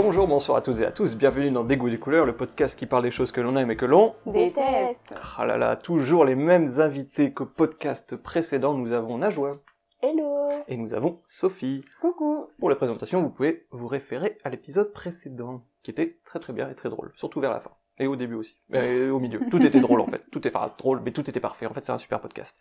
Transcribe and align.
Bonjour, 0.00 0.28
bonsoir 0.28 0.58
à 0.58 0.60
tous 0.60 0.78
et 0.78 0.86
à 0.86 0.92
tous, 0.92 1.16
bienvenue 1.16 1.50
dans 1.50 1.64
Dégoût 1.64 1.90
des 1.90 1.98
couleurs, 1.98 2.24
le 2.24 2.36
podcast 2.36 2.78
qui 2.78 2.86
parle 2.86 3.02
des 3.02 3.10
choses 3.10 3.32
que 3.32 3.40
l'on 3.40 3.56
aime 3.56 3.72
et 3.72 3.76
que 3.76 3.84
l'on... 3.84 4.14
Déteste. 4.26 5.12
Ah 5.36 5.44
là 5.44 5.58
là, 5.58 5.74
toujours 5.74 6.24
les 6.24 6.36
mêmes 6.36 6.78
invités 6.78 7.32
qu'au 7.32 7.46
podcast 7.46 8.14
précédent, 8.14 8.74
nous 8.74 8.92
avons 8.92 9.18
Najwa 9.18 9.54
Hello. 10.00 10.50
et 10.68 10.76
nous 10.76 10.94
avons 10.94 11.18
Sophie. 11.26 11.84
Coucou. 12.00 12.46
Pour 12.60 12.70
la 12.70 12.76
présentation, 12.76 13.20
vous 13.22 13.30
pouvez 13.30 13.66
vous 13.72 13.88
référer 13.88 14.38
à 14.44 14.50
l'épisode 14.50 14.92
précédent, 14.92 15.64
qui 15.82 15.90
était 15.90 16.20
très 16.24 16.38
très 16.38 16.52
bien 16.52 16.70
et 16.70 16.76
très 16.76 16.90
drôle, 16.90 17.10
surtout 17.16 17.40
vers 17.40 17.50
la 17.50 17.58
fin. 17.58 17.72
Et 17.98 18.06
au 18.06 18.14
début 18.14 18.36
aussi. 18.36 18.54
Et 18.72 19.10
au 19.10 19.18
milieu. 19.18 19.40
Tout 19.50 19.66
était 19.66 19.80
drôle 19.80 20.00
en 20.00 20.06
fait. 20.06 20.22
Tout 20.30 20.46
est 20.46 20.54
enfin, 20.54 20.72
drôle, 20.78 21.02
mais 21.04 21.10
tout 21.10 21.28
était 21.28 21.40
parfait. 21.40 21.66
En 21.66 21.74
fait, 21.74 21.84
c'est 21.84 21.90
un 21.90 21.98
super 21.98 22.20
podcast. 22.20 22.56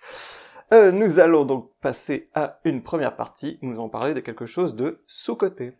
Euh, 0.74 0.92
nous 0.92 1.20
allons 1.20 1.46
donc 1.46 1.70
passer 1.82 2.32
à 2.34 2.60
une 2.64 2.82
première 2.82 3.16
partie. 3.16 3.60
Nous 3.62 3.74
allons 3.74 3.90
parler 3.90 4.16
de 4.16 4.22
quelque 4.22 4.48
chose 4.48 4.76
de 4.76 5.04
sous-côté. 5.06 5.74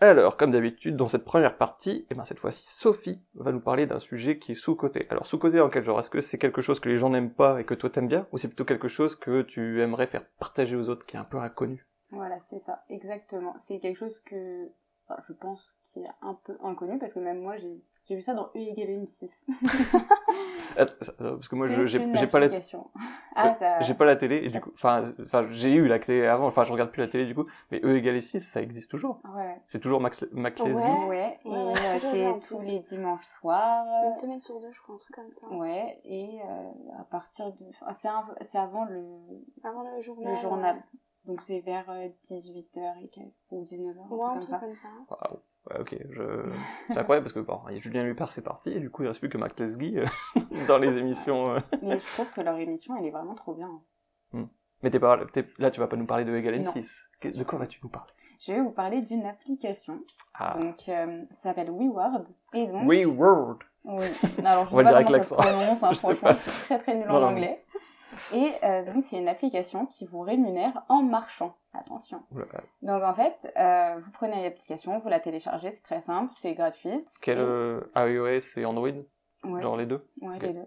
Alors, 0.00 0.36
comme 0.36 0.50
d'habitude, 0.50 0.96
dans 0.96 1.08
cette 1.08 1.24
première 1.24 1.56
partie, 1.56 2.06
et 2.10 2.14
ben 2.14 2.24
cette 2.24 2.38
fois-ci, 2.38 2.66
Sophie 2.66 3.22
va 3.34 3.50
nous 3.50 3.60
parler 3.60 3.86
d'un 3.86 3.98
sujet 3.98 4.38
qui 4.38 4.52
est 4.52 4.56
sous-côté. 4.56 5.06
Alors, 5.08 5.26
sous-côté 5.26 5.60
en 5.60 5.70
quel 5.70 5.84
genre? 5.84 5.98
Est-ce 6.00 6.10
que 6.10 6.20
c'est 6.20 6.38
quelque 6.38 6.60
chose 6.60 6.80
que 6.80 6.88
les 6.88 6.98
gens 6.98 7.08
n'aiment 7.08 7.32
pas 7.32 7.60
et 7.60 7.64
que 7.64 7.74
toi 7.74 7.88
t'aimes 7.88 8.08
bien? 8.08 8.26
Ou 8.32 8.38
c'est 8.38 8.48
plutôt 8.48 8.66
quelque 8.66 8.88
chose 8.88 9.16
que 9.16 9.42
tu 9.42 9.80
aimerais 9.80 10.06
faire 10.06 10.26
partager 10.38 10.76
aux 10.76 10.90
autres, 10.90 11.06
qui 11.06 11.16
est 11.16 11.20
un 11.20 11.24
peu 11.24 11.38
inconnu? 11.38 11.86
Voilà, 12.10 12.36
c'est 12.50 12.60
ça, 12.60 12.84
exactement. 12.90 13.54
C'est 13.66 13.80
quelque 13.80 13.98
chose 13.98 14.20
que 14.26 14.68
enfin, 15.08 15.22
je 15.28 15.32
pense 15.34 15.74
qui 15.86 16.00
est 16.00 16.08
un 16.22 16.34
peu 16.44 16.56
inconnu 16.62 16.98
parce 16.98 17.12
que 17.14 17.20
même 17.20 17.40
moi 17.40 17.56
j'ai 17.56 17.80
j'ai 18.08 18.14
vu 18.14 18.22
ça 18.22 18.34
dans 18.34 18.46
E 18.54 18.58
égale 18.58 18.88
M6. 19.04 19.28
Attends, 20.76 20.94
ça- 21.00 21.12
euh, 21.20 21.34
Parce 21.36 21.48
que 21.48 21.56
moi, 21.56 21.66
je- 21.68 21.86
j'ai 21.86 21.98
pas 22.28 22.38
la... 22.38 22.48
Ah, 23.34 23.56
t'as- 23.58 23.80
J'ai 23.80 23.94
pas 23.94 24.04
la 24.04 24.14
télé, 24.14 24.36
et 24.44 24.48
du 24.48 24.60
coup, 24.60 24.70
enfin, 24.74 25.02
j'ai 25.50 25.72
eu 25.72 25.88
la 25.88 25.98
télé 25.98 26.24
avant, 26.26 26.46
enfin, 26.46 26.62
je 26.62 26.72
regarde 26.72 26.90
plus 26.92 27.00
la 27.00 27.08
télé 27.08 27.26
du 27.26 27.34
coup, 27.34 27.46
mais 27.72 27.80
E 27.84 27.96
égale 27.96 28.22
6, 28.22 28.40
ça 28.40 28.62
existe 28.62 28.90
toujours. 28.92 29.20
Ouais. 29.34 29.60
C'est 29.66 29.80
toujours 29.80 30.00
Max, 30.00 30.24
Mac. 30.32 30.56
Ouais, 30.60 30.72
Ouais, 30.72 31.38
et 31.44 31.48
ouais, 31.48 31.74
euh, 31.74 31.98
c'est 32.00 32.32
plus. 32.32 32.40
tous 32.48 32.60
les 32.60 32.78
dimanches 32.80 33.26
soirs. 33.26 33.84
Une 34.06 34.12
semaine 34.12 34.38
sur 34.40 34.60
deux, 34.60 34.70
je 34.72 34.80
crois, 34.82 34.94
un 34.94 34.98
truc 34.98 35.16
comme 35.16 35.32
ça. 35.32 35.48
Ouais, 35.48 35.98
et 36.04 36.40
euh, 36.48 37.00
à 37.00 37.04
partir 37.04 37.46
de. 37.52 37.64
enfin, 37.70 37.92
c'est 37.94 38.08
un- 38.08 38.24
c'est 38.42 38.58
avant 38.58 38.84
le, 38.84 39.02
Avant 39.64 39.82
le 39.82 40.00
journal. 40.00 40.32
le 40.32 40.38
journal. 40.40 40.76
Donc 41.26 41.40
c'est 41.40 41.60
vers 41.60 41.86
18h 42.24 43.02
et 43.02 43.08
quelques- 43.08 43.32
ou 43.50 43.64
19h, 43.64 43.98
un 43.98 44.14
Ouais, 44.14 44.28
comme 44.38 44.42
ça. 44.46 44.58
comme 44.58 44.74
ça. 44.74 44.88
Waouh. 45.10 45.38
Ouais, 45.68 45.80
ok, 45.80 45.96
je... 46.10 46.22
c'est 46.86 46.96
incroyable 46.98 47.24
parce 47.24 47.32
que 47.32 47.40
bon, 47.40 47.58
Julien 47.80 48.04
Lepers, 48.04 48.30
c'est 48.30 48.42
parti, 48.42 48.70
et 48.70 48.78
du 48.78 48.88
coup, 48.90 49.02
il 49.02 49.08
reste 49.08 49.18
plus 49.18 49.28
que 49.28 49.36
Mac 49.38 49.58
Lesguy 49.58 49.98
euh, 49.98 50.06
dans 50.68 50.78
les 50.78 50.96
émissions. 50.96 51.54
euh. 51.56 51.60
Mais 51.82 51.98
je 51.98 52.06
trouve 52.14 52.30
que 52.30 52.40
leur 52.40 52.56
émission, 52.58 52.96
elle 52.96 53.06
est 53.06 53.10
vraiment 53.10 53.34
trop 53.34 53.54
bien. 53.54 53.70
Mais 54.82 54.90
t'es 54.90 55.00
pas, 55.00 55.18
t'es- 55.32 55.46
là, 55.58 55.70
tu 55.70 55.80
vas 55.80 55.86
pas 55.88 55.96
nous 55.96 56.06
parler 56.06 56.24
de 56.24 56.30
E 56.32 56.58
Non. 56.58 56.70
6. 56.70 57.08
De 57.24 57.42
quoi 57.44 57.58
vas-tu 57.58 57.80
nous 57.82 57.88
parler? 57.88 58.12
Je 58.38 58.52
vais 58.52 58.60
vous 58.60 58.70
parler 58.70 59.00
d'une 59.00 59.24
application. 59.24 59.98
Ah, 60.34 60.56
Donc, 60.58 60.88
euh, 60.90 61.24
ça 61.36 61.48
s'appelle 61.48 61.70
WeWord. 61.70 62.26
Et 62.52 62.66
donc, 62.66 62.86
We 62.86 63.06
World. 63.06 63.62
oui. 63.84 64.04
Alors, 64.44 64.68
je 64.68 64.74
On 64.74 64.76
va 64.76 64.82
sais 64.82 64.82
le 64.82 64.84
dire 64.84 64.84
pas 64.84 64.96
avec 64.96 65.06
comment 65.06 65.22
ça 65.22 65.22
se 65.22 65.34
prononce, 65.34 65.70
hein, 65.70 65.74
franchement, 65.76 66.14
pas. 66.20 66.36
je 66.36 66.50
suis 66.50 66.60
très 66.66 66.78
très 66.80 66.94
Non, 67.06 67.14
en 67.14 67.20
non. 67.20 67.26
anglais. 67.28 67.64
Et 68.32 68.52
euh, 68.64 68.84
donc, 68.92 69.04
c'est 69.04 69.18
une 69.18 69.28
application 69.28 69.86
qui 69.86 70.06
vous 70.06 70.20
rémunère 70.20 70.82
en 70.88 71.02
marchant. 71.02 71.56
Attention. 71.74 72.22
Donc, 72.82 73.02
en 73.02 73.14
fait, 73.14 73.52
euh, 73.58 73.98
vous 74.02 74.10
prenez 74.12 74.42
l'application, 74.42 74.98
vous 74.98 75.08
la 75.08 75.20
téléchargez, 75.20 75.70
c'est 75.72 75.82
très 75.82 76.00
simple, 76.00 76.32
c'est 76.38 76.54
gratuit. 76.54 77.04
Quel 77.20 77.38
Et- 77.38 77.40
euh, 77.42 77.80
iOS 77.96 78.58
et 78.58 78.64
Android? 78.64 78.88
Ouais, 79.44 79.62
Genre 79.62 79.76
les 79.76 79.86
deux? 79.86 80.06
Ouais 80.22 80.36
ok. 80.36 80.42
les 80.42 80.52
deux. 80.54 80.66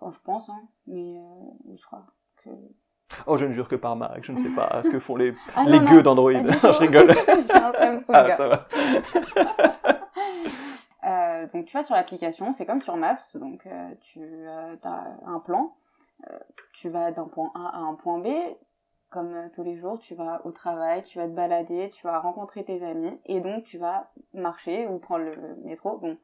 Enfin, 0.00 0.12
je 0.16 0.20
pense, 0.24 0.48
hein, 0.48 0.62
mais 0.86 1.18
euh, 1.18 1.74
je 1.76 1.84
crois 1.84 2.04
que... 2.42 2.50
Oh, 3.26 3.36
je 3.36 3.44
ne 3.44 3.52
jure 3.52 3.68
que 3.68 3.76
par 3.76 3.96
Mac, 3.96 4.24
je 4.24 4.32
ne 4.32 4.38
sais 4.38 4.48
pas 4.48 4.82
ce 4.82 4.88
que 4.88 4.98
font 5.00 5.16
les, 5.16 5.34
Ah, 5.54 5.64
les 5.66 5.78
non, 5.80 5.90
gueux 5.90 6.02
d'Android. 6.02 6.32
du 6.32 6.38
je 6.50 6.78
rigole. 6.78 7.10
J'ai 7.26 7.54
un 7.54 7.72
Samsung. 7.72 8.04
Ah, 8.14 8.36
ça 8.36 8.48
va. 8.48 8.66
Euh, 11.04 11.46
donc 11.54 11.64
tu 11.64 11.76
vas 11.76 11.82
sur 11.82 11.94
l'application, 11.94 12.52
c'est 12.52 12.66
comme 12.66 12.82
sur 12.82 12.96
Maps, 12.96 13.16
donc 13.34 13.66
euh, 13.66 13.90
tu 14.02 14.20
as 14.46 15.16
un 15.26 15.38
plan, 15.40 15.62
euh, 15.64 15.89
tu 16.72 16.88
vas 16.88 17.10
d'un 17.10 17.26
point 17.26 17.50
A 17.54 17.76
à 17.76 17.78
un 17.78 17.94
point 17.94 18.18
B, 18.18 18.28
comme 19.10 19.34
euh, 19.34 19.48
tous 19.54 19.62
les 19.62 19.76
jours, 19.76 19.98
tu 19.98 20.14
vas 20.14 20.40
au 20.46 20.52
travail, 20.52 21.02
tu 21.02 21.18
vas 21.18 21.26
te 21.26 21.32
balader, 21.32 21.90
tu 21.90 22.06
vas 22.06 22.18
rencontrer 22.20 22.64
tes 22.64 22.82
amis, 22.84 23.20
et 23.26 23.40
donc 23.40 23.64
tu 23.64 23.76
vas 23.76 24.10
marcher 24.32 24.86
ou 24.86 24.98
prendre 24.98 25.24
le 25.24 25.56
métro. 25.64 25.98
Bon, 25.98 26.16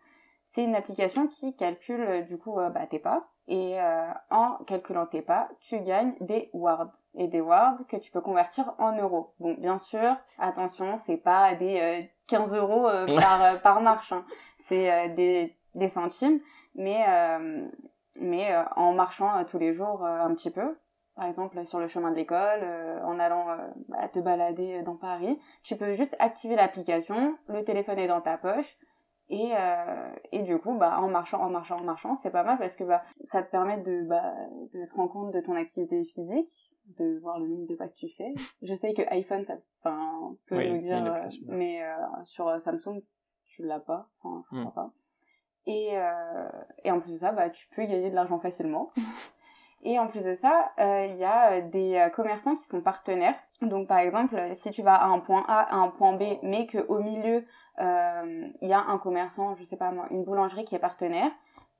c'est 0.47 0.65
une 0.65 0.75
application 0.75 1.27
qui 1.27 1.55
calcule 1.57 2.01
euh, 2.01 2.21
du 2.23 2.39
coup 2.39 2.59
euh, 2.59 2.71
bah, 2.71 2.87
tes 2.87 3.01
pas, 3.01 3.29
et 3.49 3.81
euh, 3.81 4.11
en 4.31 4.57
calculant 4.67 5.07
tes 5.07 5.23
pas, 5.23 5.49
tu 5.61 5.81
gagnes 5.81 6.15
des 6.21 6.49
wards, 6.53 6.93
et 7.15 7.27
des 7.29 7.41
wards 7.41 7.87
que 7.89 7.97
tu 7.97 8.11
peux 8.11 8.21
convertir 8.21 8.75
en 8.79 8.97
euros. 8.97 9.35
Bon, 9.41 9.55
bien 9.55 9.79
sûr, 9.79 10.17
attention, 10.39 10.99
c'est 11.05 11.17
pas 11.17 11.55
des 11.55 11.81
euh, 11.81 12.07
15 12.29 12.55
euros 12.55 12.89
euh, 12.89 13.07
par, 13.21 13.61
par 13.63 13.81
marche, 13.81 14.13
hein 14.13 14.25
c'est 14.69 15.11
des, 15.11 15.57
des 15.77 15.89
centimes, 15.89 16.41
mais, 16.75 17.05
mais 18.21 18.53
euh, 18.55 18.63
en 18.77 18.93
marchant 18.93 19.37
euh, 19.39 19.45
tous 19.45 19.59
les 19.59 19.75
jours 19.75 20.05
euh, 20.05 20.19
un 20.21 20.35
petit 20.35 20.51
peu, 20.51 20.77
par 21.15 21.27
exemple 21.27 21.65
sur 21.65 21.79
le 21.79 21.89
chemin 21.89 22.11
de 22.11 22.17
l'école, 22.17 22.61
euh, 22.63 23.03
en 23.05 23.19
allant 23.19 23.51
euh, 23.51 23.57
bah, 23.89 24.09
te 24.09 24.19
balader 24.19 24.83
dans 24.83 24.97
Paris, 24.97 25.39
tu 25.63 25.77
peux 25.77 25.95
juste 25.95 26.17
activer 26.19 26.57
l'application, 26.57 27.37
le 27.49 27.65
téléphone 27.65 27.99
est 27.99 28.09
dans 28.09 28.21
ta 28.21 28.37
poche, 28.39 28.77
et, 29.29 29.51
euh, 29.59 30.15
et 30.31 30.43
du 30.43 30.57
coup, 30.59 30.77
bah, 30.79 31.01
en 31.01 31.09
marchant, 31.09 31.41
en 31.41 31.51
marchant, 31.51 31.79
en 31.81 31.85
marchant, 31.85 32.15
c'est 32.15 32.31
pas 32.31 32.45
mal 32.45 32.59
parce 32.59 32.77
que 32.77 32.85
bah, 32.85 33.03
ça 33.25 33.43
te 33.43 33.51
permet 33.51 33.79
de, 33.79 34.05
bah, 34.07 34.35
de 34.73 34.85
te 34.87 34.95
rendre 34.95 35.11
compte 35.13 35.35
de 35.35 35.41
ton 35.41 35.57
activité 35.57 36.05
physique, 36.05 36.73
de 36.99 37.19
voir 37.19 37.41
le 37.41 37.49
nombre 37.49 37.67
de 37.67 37.75
pas 37.75 37.89
que 37.89 37.97
tu 37.97 38.09
fais. 38.17 38.33
Je 38.63 38.73
sais 38.75 38.95
que 38.95 39.03
iPhone, 39.11 39.45
ça 39.45 39.57
peut 39.83 40.57
Oui, 40.57 40.69
nous 40.71 40.79
dire, 40.79 41.29
mais 41.49 41.83
euh, 41.83 41.97
sur 42.25 42.61
Samsung, 42.61 43.03
tu 43.47 43.65
l'as 43.65 43.81
pas, 43.81 44.09
enfin, 44.23 44.45
je 44.49 44.57
Hmm. 44.57 44.61
crois 44.61 44.75
pas. 44.75 44.93
Et, 45.67 45.91
euh, 45.93 46.49
et 46.85 46.91
en 46.91 47.01
plus 47.01 47.13
de 47.13 47.19
ça, 47.19 47.33
bah, 47.33 47.51
tu 47.51 47.67
peux 47.75 47.83
gagner 47.83 48.11
de 48.11 48.15
l'argent 48.15 48.39
facilement. 48.39 48.93
Et 49.83 50.01
en 50.01 50.09
plus 50.09 50.25
de 50.25 50.35
ça, 50.35 50.73
euh, 50.81 51.07
il 51.11 51.17
y 51.17 51.25
a 51.25 51.53
euh, 51.53 51.61
des 51.61 51.95
euh, 51.95 52.09
commerçants 52.09 52.57
qui 52.57 52.65
sont 52.65 52.81
partenaires. 52.81 53.37
Donc 53.63 53.87
par 53.87 53.99
exemple, 53.99 54.37
si 54.55 54.73
tu 54.73 54.83
vas 54.83 54.97
à 54.97 55.07
un 55.07 55.21
point 55.21 55.45
A, 55.47 55.61
à 55.61 55.77
un 55.77 55.89
point 55.89 56.15
B, 56.15 56.39
mais 56.43 56.67
qu'au 56.67 56.99
milieu, 56.99 57.45
euh, 57.79 58.49
il 58.63 58.69
y 58.69 58.73
a 58.73 58.81
un 58.81 58.99
commerçant, 58.99 59.55
je 59.55 59.65
sais 59.65 59.77
pas 59.77 59.93
moi, 59.93 60.07
une 60.11 60.25
boulangerie 60.25 60.65
qui 60.65 60.75
est 60.75 60.81
partenaire, 60.81 61.31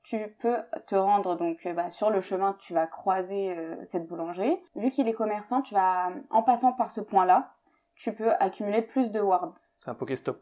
tu 0.03 0.17
peux 0.39 0.57
te 0.85 0.95
rendre 0.95 1.35
donc 1.35 1.65
euh, 1.65 1.73
bah, 1.73 1.89
sur 1.89 2.09
le 2.09 2.21
chemin, 2.21 2.55
tu 2.59 2.73
vas 2.73 2.87
croiser 2.87 3.57
euh, 3.57 3.75
cette 3.85 4.07
boulangerie. 4.07 4.57
Vu 4.75 4.89
qu'il 4.89 5.07
est 5.07 5.13
commerçant, 5.13 5.61
tu 5.61 5.73
vas, 5.73 6.11
en 6.29 6.43
passant 6.43 6.71
par 6.71 6.91
ce 6.91 7.01
point-là, 7.01 7.51
tu 7.95 8.13
peux 8.13 8.31
accumuler 8.39 8.83
plus 8.83 9.11
de 9.11 9.19
wards. 9.19 9.57
C'est 9.79 9.89
un 9.89 9.95
Pokéstop. 9.95 10.41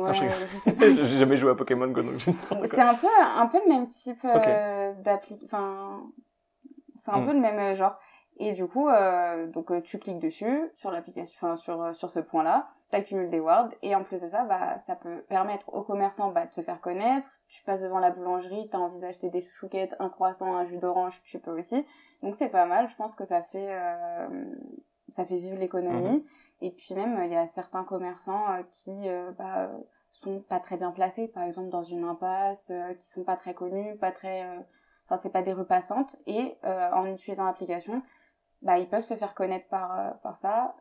Ouais, 0.00 0.14
je. 0.14 0.70
J'ai 1.04 1.18
jamais 1.18 1.36
joué 1.36 1.50
à 1.50 1.54
Pokémon 1.54 1.88
Go, 1.88 2.02
donc 2.02 2.20
C'est 2.20 2.80
un 2.80 2.94
peu, 2.94 3.06
un 3.20 3.46
peu 3.46 3.58
le 3.64 3.68
même 3.68 3.88
type 3.88 4.24
euh, 4.24 4.92
d'appli... 5.02 5.38
Enfin, 5.44 6.02
c'est 7.04 7.10
un 7.10 7.20
Mm. 7.20 7.26
peu 7.26 7.32
le 7.32 7.40
même 7.40 7.58
euh, 7.58 7.76
genre. 7.76 7.96
Et 8.38 8.52
du 8.54 8.66
coup, 8.66 8.88
euh, 8.88 9.46
donc 9.48 9.70
tu 9.82 9.98
cliques 9.98 10.18
dessus, 10.18 10.70
sur 10.76 10.90
l'application, 10.90 11.56
sur, 11.56 11.94
sur 11.94 12.08
ce 12.10 12.18
point-là, 12.20 12.68
tu 12.90 12.96
accumules 12.96 13.28
des 13.30 13.40
wards, 13.40 13.68
et 13.82 13.94
en 13.94 14.02
plus 14.04 14.20
de 14.20 14.28
ça, 14.28 14.44
bah, 14.44 14.78
ça 14.78 14.96
peut 14.96 15.22
permettre 15.28 15.72
aux 15.74 15.82
commerçants 15.82 16.30
bah, 16.32 16.46
de 16.46 16.52
se 16.52 16.62
faire 16.62 16.80
connaître. 16.80 17.28
Tu 17.48 17.62
passes 17.64 17.82
devant 17.82 17.98
la 17.98 18.10
boulangerie, 18.10 18.68
tu 18.70 18.76
as 18.76 18.80
envie 18.80 18.98
d'acheter 19.00 19.28
des 19.28 19.42
chouquettes, 19.58 19.94
un 19.98 20.08
croissant, 20.08 20.54
un 20.56 20.64
jus 20.64 20.78
d'orange, 20.78 21.20
tu 21.24 21.38
peux 21.38 21.50
aussi. 21.58 21.84
Donc 22.22 22.34
c'est 22.34 22.48
pas 22.48 22.64
mal, 22.64 22.88
je 22.88 22.96
pense 22.96 23.14
que 23.14 23.26
ça 23.26 23.42
fait, 23.42 23.68
euh, 23.70 24.28
ça 25.10 25.26
fait 25.26 25.36
vivre 25.36 25.58
l'économie. 25.58 26.24
Et 26.62 26.70
puis 26.70 26.94
même, 26.94 27.20
il 27.24 27.32
y 27.32 27.36
a 27.36 27.48
certains 27.48 27.82
commerçants 27.82 28.48
euh, 28.52 28.62
qui 28.70 29.08
euh, 29.08 29.32
bah, 29.32 29.68
sont 30.12 30.40
pas 30.42 30.60
très 30.60 30.76
bien 30.76 30.92
placés, 30.92 31.26
par 31.26 31.42
exemple 31.42 31.70
dans 31.70 31.82
une 31.82 32.04
impasse, 32.04 32.70
euh, 32.70 32.94
qui 32.94 33.06
sont 33.08 33.24
pas 33.24 33.36
très 33.36 33.52
connus, 33.52 33.96
pas 33.98 34.12
très... 34.12 34.46
Enfin, 35.04 35.18
c'est 35.20 35.32
pas 35.32 35.42
des 35.42 35.52
rues 35.52 35.66
passantes. 35.66 36.16
Et 36.26 36.56
en 36.62 37.04
utilisant 37.06 37.44
l'application, 37.44 38.02
bah, 38.62 38.78
ils 38.78 38.88
peuvent 38.88 39.02
se 39.02 39.14
faire 39.14 39.34
connaître 39.34 39.68
par, 39.68 40.20
par 40.20 40.36
ça. 40.36 40.76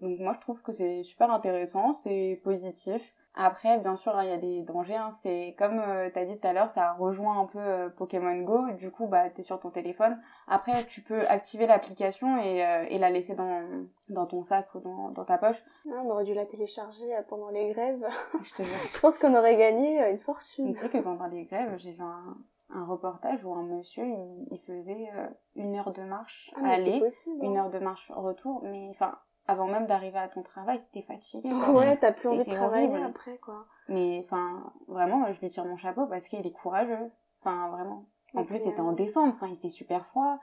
Donc 0.00 0.18
moi, 0.18 0.32
je 0.32 0.40
trouve 0.40 0.62
que 0.62 0.72
c'est 0.72 1.04
super 1.04 1.30
intéressant, 1.30 1.92
c'est 1.92 2.40
positif. 2.42 3.02
Après, 3.34 3.78
bien 3.78 3.96
sûr, 3.96 4.14
hein, 4.16 4.24
il 4.24 4.30
y 4.30 4.32
a 4.32 4.38
des 4.38 4.62
dangers. 4.62 4.96
Hein. 4.96 5.12
C'est 5.22 5.54
comme 5.56 5.78
euh, 5.78 6.10
t'as 6.12 6.24
dit 6.24 6.36
tout 6.38 6.46
à 6.46 6.52
l'heure, 6.52 6.68
ça 6.70 6.92
rejoint 6.94 7.40
un 7.40 7.46
peu 7.46 7.60
euh, 7.60 7.88
Pokémon 7.88 8.36
Go. 8.42 8.70
Du 8.72 8.90
coup, 8.90 9.06
bah, 9.06 9.30
t'es 9.30 9.42
sur 9.42 9.60
ton 9.60 9.70
téléphone. 9.70 10.20
Après, 10.48 10.84
tu 10.86 11.00
peux 11.00 11.26
activer 11.28 11.66
l'application 11.68 12.38
et, 12.38 12.66
euh, 12.66 12.86
et 12.88 12.98
la 12.98 13.10
laisser 13.10 13.34
dans, 13.36 13.84
dans 14.08 14.26
ton 14.26 14.42
sac 14.42 14.74
ou 14.74 14.80
dans, 14.80 15.10
dans 15.10 15.24
ta 15.24 15.38
poche. 15.38 15.62
Ah, 15.86 16.02
on 16.04 16.10
aurait 16.10 16.24
dû 16.24 16.34
la 16.34 16.44
télécharger 16.44 17.14
euh, 17.16 17.22
pendant 17.28 17.50
les 17.50 17.70
grèves. 17.72 18.04
Je 18.42 18.54
te 18.54 18.62
jure. 18.62 18.76
Je 18.92 19.00
pense 19.00 19.16
qu'on 19.16 19.34
aurait 19.36 19.56
gagné 19.56 20.10
une 20.10 20.18
fortune. 20.18 20.72
Tu 20.74 20.80
sais 20.80 20.88
que 20.88 20.98
pendant 20.98 21.26
les 21.26 21.44
grèves, 21.44 21.76
j'ai 21.78 21.92
vu 21.92 22.02
un, 22.02 22.36
un 22.74 22.84
reportage 22.84 23.44
où 23.44 23.54
un 23.54 23.62
monsieur, 23.62 24.04
il, 24.06 24.48
il 24.50 24.58
faisait 24.66 25.08
une 25.54 25.76
heure 25.76 25.92
de 25.92 26.02
marche 26.02 26.52
Ah, 26.56 26.70
aller, 26.70 26.98
possible. 26.98 27.44
une 27.44 27.56
hein. 27.56 27.64
heure 27.64 27.70
de 27.70 27.78
marche 27.78 28.10
retour, 28.14 28.60
mais 28.64 28.88
enfin, 28.90 29.16
avant 29.50 29.66
même 29.66 29.86
d'arriver 29.86 30.18
à 30.18 30.28
ton 30.28 30.42
travail, 30.42 30.80
t'es 30.92 31.02
fatigué. 31.02 31.52
Ouais, 31.52 31.96
t'as 31.96 32.12
plus 32.12 32.28
envie 32.28 32.38
de 32.44 32.54
travailler 32.54 32.88
horrible. 32.88 33.04
après, 33.06 33.38
quoi. 33.38 33.66
Mais 33.88 34.22
enfin, 34.24 34.72
vraiment, 34.88 35.30
je 35.32 35.40
lui 35.40 35.48
tire 35.48 35.64
mon 35.64 35.76
chapeau 35.76 36.06
parce 36.06 36.28
qu'il 36.28 36.46
est 36.46 36.52
courageux. 36.52 37.10
Enfin, 37.40 37.68
vraiment. 37.70 38.06
En 38.34 38.44
plus, 38.44 38.58
c'était 38.58 38.80
en 38.80 38.92
décembre, 38.92 39.32
enfin, 39.34 39.48
il 39.48 39.56
fait 39.58 39.70
super 39.70 40.06
froid. 40.06 40.38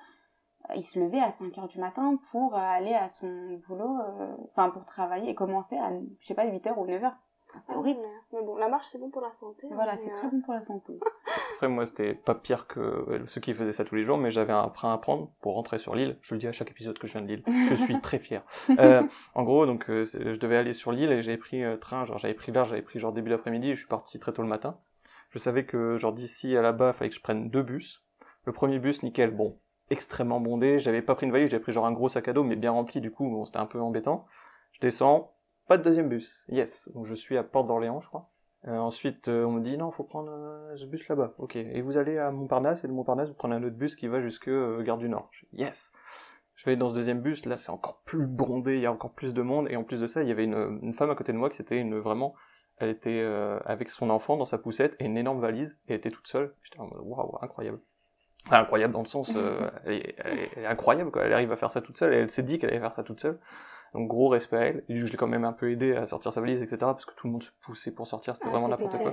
Euh, 0.70 0.74
Il 0.76 0.84
se 0.84 1.00
levait 1.00 1.22
à 1.22 1.32
5 1.32 1.58
heures 1.58 1.68
du 1.68 1.80
matin 1.80 2.18
pour 2.32 2.56
aller 2.56 2.94
à 2.94 3.08
son 3.08 3.62
boulot, 3.68 4.00
euh, 4.02 4.36
enfin, 4.52 4.70
pour 4.70 4.84
travailler 4.84 5.30
et 5.30 5.36
commencer 5.36 5.78
à, 5.78 5.92
je 6.20 6.28
sais 6.28 6.34
pas, 6.34 6.46
8 6.46 6.68
heures 6.68 6.80
ou 6.80 6.86
9 6.86 7.04
heures. 7.04 7.18
C'était 7.54 7.74
Ah, 7.74 7.78
horrible. 7.78 8.00
mais, 8.32 8.40
mais 8.40 8.46
bon, 8.46 8.56
la 8.58 8.68
marche, 8.68 8.88
c'est 8.92 8.98
bon 9.00 9.10
pour 9.10 9.22
la 9.22 9.32
santé. 9.34 9.68
hein, 9.70 9.74
Voilà, 9.76 9.98
c'est 9.98 10.12
euh, 10.12 10.18
très 10.18 10.28
bon 10.30 10.42
pour 10.42 10.54
la 10.54 10.62
santé. 10.62 11.00
Après, 11.56 11.68
moi, 11.68 11.86
c'était 11.86 12.14
pas 12.14 12.36
pire 12.36 12.68
que 12.68 12.80
euh, 12.80 13.24
ceux 13.28 13.42
qui 13.42 13.54
faisaient 13.54 13.72
ça 13.72 13.84
tous 13.84 13.96
les 13.96 14.04
jours, 14.04 14.18
mais 14.18 14.30
j'avais 14.32 14.54
un 14.54 14.70
train 14.70 14.94
à 14.94 14.98
prendre 14.98 15.32
pour 15.42 15.56
rentrer 15.56 15.80
sur 15.80 15.96
l'île. 15.96 16.18
Je 16.22 16.36
le 16.36 16.40
dis 16.40 16.48
à 16.48 16.52
chaque 16.52 16.70
épisode 16.72 17.00
que 17.00 17.08
je 17.08 17.14
viens 17.14 17.22
de 17.22 17.28
l'île. 17.28 17.44
Je 17.70 17.76
suis 17.76 18.00
très 18.02 18.20
fier. 18.20 18.44
Euh, 18.80 19.02
en 19.34 19.44
gros, 19.44 19.66
donc, 19.66 19.86
c'est- 19.88 20.34
je 20.34 20.40
devais 20.40 20.58
aller 20.58 20.74
sur 20.74 20.92
l'île 20.92 21.12
et 21.12 21.22
j'avais 21.24 21.38
pris 21.38 21.64
euh, 21.64 21.78
train, 21.78 22.06
genre, 22.06 22.18
j'avais 22.18 22.34
pris 22.36 22.52
l'heure, 22.52 22.66
j'avais 22.66 22.82
pris 22.84 23.00
genre 23.00 23.12
début 23.14 23.30
d'après-midi 23.32 23.70
et 23.70 23.74
je 23.76 23.80
suis 23.80 23.88
parti 23.88 24.20
très 24.20 24.34
tôt 24.34 24.42
le 24.44 24.48
matin. 24.50 24.78
Je 25.32 25.40
savais 25.40 25.66
que, 25.66 25.98
genre, 25.98 26.14
d'ici 26.14 26.56
à 26.56 26.62
là-bas, 26.62 26.90
il 26.90 26.98
fallait 26.98 27.10
que 27.10 27.16
je 27.16 27.22
prenne 27.22 27.50
deux 27.50 27.64
bus. 27.64 28.04
Le 28.46 28.52
premier 28.54 28.80
bus, 28.80 29.04
nickel, 29.04 29.32
bon, 29.32 29.58
extrêmement 29.90 30.40
bondé. 30.40 30.80
J'avais 30.80 31.02
pas 31.02 31.16
pris 31.16 31.26
une 31.26 31.32
valise, 31.32 31.50
j'avais 31.50 31.64
pris 31.64 31.74
genre 31.74 31.86
un 31.86 31.92
gros 31.92 32.08
sac 32.10 32.28
à 32.28 32.34
dos, 32.34 32.44
mais 32.44 32.56
bien 32.56 32.72
rempli, 32.72 33.02
du 33.02 33.12
coup, 33.12 33.30
bon, 33.30 33.46
c'était 33.46 33.58
un 33.58 33.66
peu 33.66 33.80
embêtant. 33.82 34.26
Je 34.74 34.80
descends, 34.80 35.34
pas 35.68 35.78
de 35.78 35.84
deuxième 35.84 36.10
bus. 36.10 36.46
Yes. 36.50 36.90
Donc, 36.94 37.06
je 37.06 37.16
suis 37.16 37.38
à 37.38 37.44
Porte 37.44 37.68
d'Orléans, 37.68 38.02
je 38.02 38.08
crois. 38.08 38.30
Euh, 38.68 38.78
ensuite, 38.78 39.28
euh, 39.28 39.46
on 39.46 39.52
me 39.52 39.62
dit 39.62 39.78
non, 39.78 39.92
faut 39.92 40.04
prendre 40.04 40.32
euh, 40.32 40.76
ce 40.78 40.86
bus 40.86 41.08
là-bas. 41.08 41.34
Ok. 41.38 41.56
Et 41.56 41.82
vous 41.82 41.98
allez 41.98 42.18
à 42.18 42.32
Montparnasse 42.32 42.84
et 42.84 42.88
de 42.88 42.94
Montparnasse, 42.94 43.30
vous 43.30 43.36
prenez 43.36 43.56
un 43.56 43.64
autre 43.64 43.76
bus 43.76 43.96
qui 43.96 44.08
va 44.08 44.20
jusque 44.22 44.48
euh, 44.48 44.82
Gare 44.84 44.98
du 44.98 45.08
Nord. 45.10 45.30
Je 45.32 45.46
dis, 45.52 45.62
yes. 45.64 45.92
Je 46.56 46.66
vais 46.66 46.76
dans 46.76 46.90
ce 46.90 46.96
deuxième 46.96 47.22
bus. 47.22 47.46
Là, 47.46 47.58
c'est 47.58 47.70
encore 47.70 48.02
plus 48.04 48.26
bondé. 48.26 48.76
Il 48.76 48.82
y 48.82 48.86
a 48.88 48.92
encore 48.92 49.12
plus 49.14 49.34
de 49.34 49.42
monde. 49.44 49.68
Et 49.70 49.76
en 49.76 49.84
plus 49.84 50.02
de 50.02 50.08
ça, 50.08 50.24
il 50.24 50.28
y 50.28 50.32
avait 50.32 50.44
une, 50.46 50.80
une 50.82 50.94
femme 50.94 51.12
à 51.12 51.16
côté 51.16 51.32
de 51.32 51.38
moi 51.38 51.50
qui 51.52 51.58
c'était 51.58 51.78
une 51.78 52.00
vraiment. 52.00 52.34
Elle 52.78 52.90
était 52.90 53.22
euh, 53.24 53.60
avec 53.66 53.90
son 53.90 54.10
enfant 54.10 54.38
dans 54.38 54.46
sa 54.46 54.58
poussette 54.58 54.96
et 55.00 55.06
une 55.06 55.18
énorme 55.18 55.40
valise. 55.40 55.78
Et 55.88 55.92
elle 55.94 55.98
était 56.00 56.12
toute 56.12 56.28
seule. 56.28 56.54
J'étais 56.64 56.80
en 56.80 56.88
mode 56.88 57.00
waouh, 57.04 57.38
incroyable. 57.42 57.80
Enfin, 58.48 58.62
incroyable 58.62 58.94
dans 58.94 59.02
le 59.02 59.08
sens, 59.08 59.32
euh, 59.36 59.70
elle, 59.86 59.94
est, 59.94 60.16
elle 60.18 60.40
est- 60.40 60.50
elle 60.56 60.64
est 60.64 60.68
incroyable 60.68 61.12
quoi. 61.12 61.24
Elle 61.24 61.34
arrive 61.34 61.52
à 61.52 61.58
faire 61.58 61.70
ça 61.70 61.82
toute 61.82 61.96
seule 61.98 62.14
et 62.14 62.18
elle 62.18 62.30
s'est 62.30 62.44
dit 62.44 62.58
qu'elle 62.60 62.72
allait 62.72 62.80
faire 62.80 62.94
ça 62.94 63.04
toute 63.04 63.20
seule. 63.20 63.40
Donc 63.98 64.10
gros 64.10 64.30
respect 64.30 64.58
à 64.58 64.62
elle. 64.62 64.84
Et 64.90 64.96
je 64.96 65.06
l'ai 65.08 65.18
quand 65.18 65.28
même 65.28 65.44
un 65.44 65.54
peu 65.54 65.72
aidé 65.72 65.96
à 65.96 66.06
sortir 66.06 66.32
sa 66.32 66.40
valise, 66.40 66.62
etc. 66.62 66.78
Parce 66.80 67.06
que 67.06 67.16
tout 67.16 67.26
le 67.26 67.34
monde 67.34 67.42
se 67.42 67.50
poussait 67.64 67.90
pour 67.90 68.06
sortir, 68.06 68.36
c'était 68.36 68.48
ah, 68.48 68.52
vraiment 68.52 68.68
n'importe 68.68 68.96
quoi. 69.00 69.12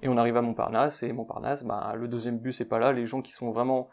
Et 0.00 0.08
on 0.08 0.16
arrive 0.16 0.38
à 0.38 0.40
Montparnasse, 0.40 1.02
et 1.02 1.12
Montparnasse, 1.12 1.62
bah, 1.62 1.92
le 1.94 2.08
deuxième 2.08 2.38
bus 2.38 2.58
est 2.62 2.64
pas 2.64 2.78
là, 2.78 2.92
les 2.92 3.04
gens 3.04 3.20
qui 3.20 3.32
sont 3.32 3.50
vraiment... 3.50 3.90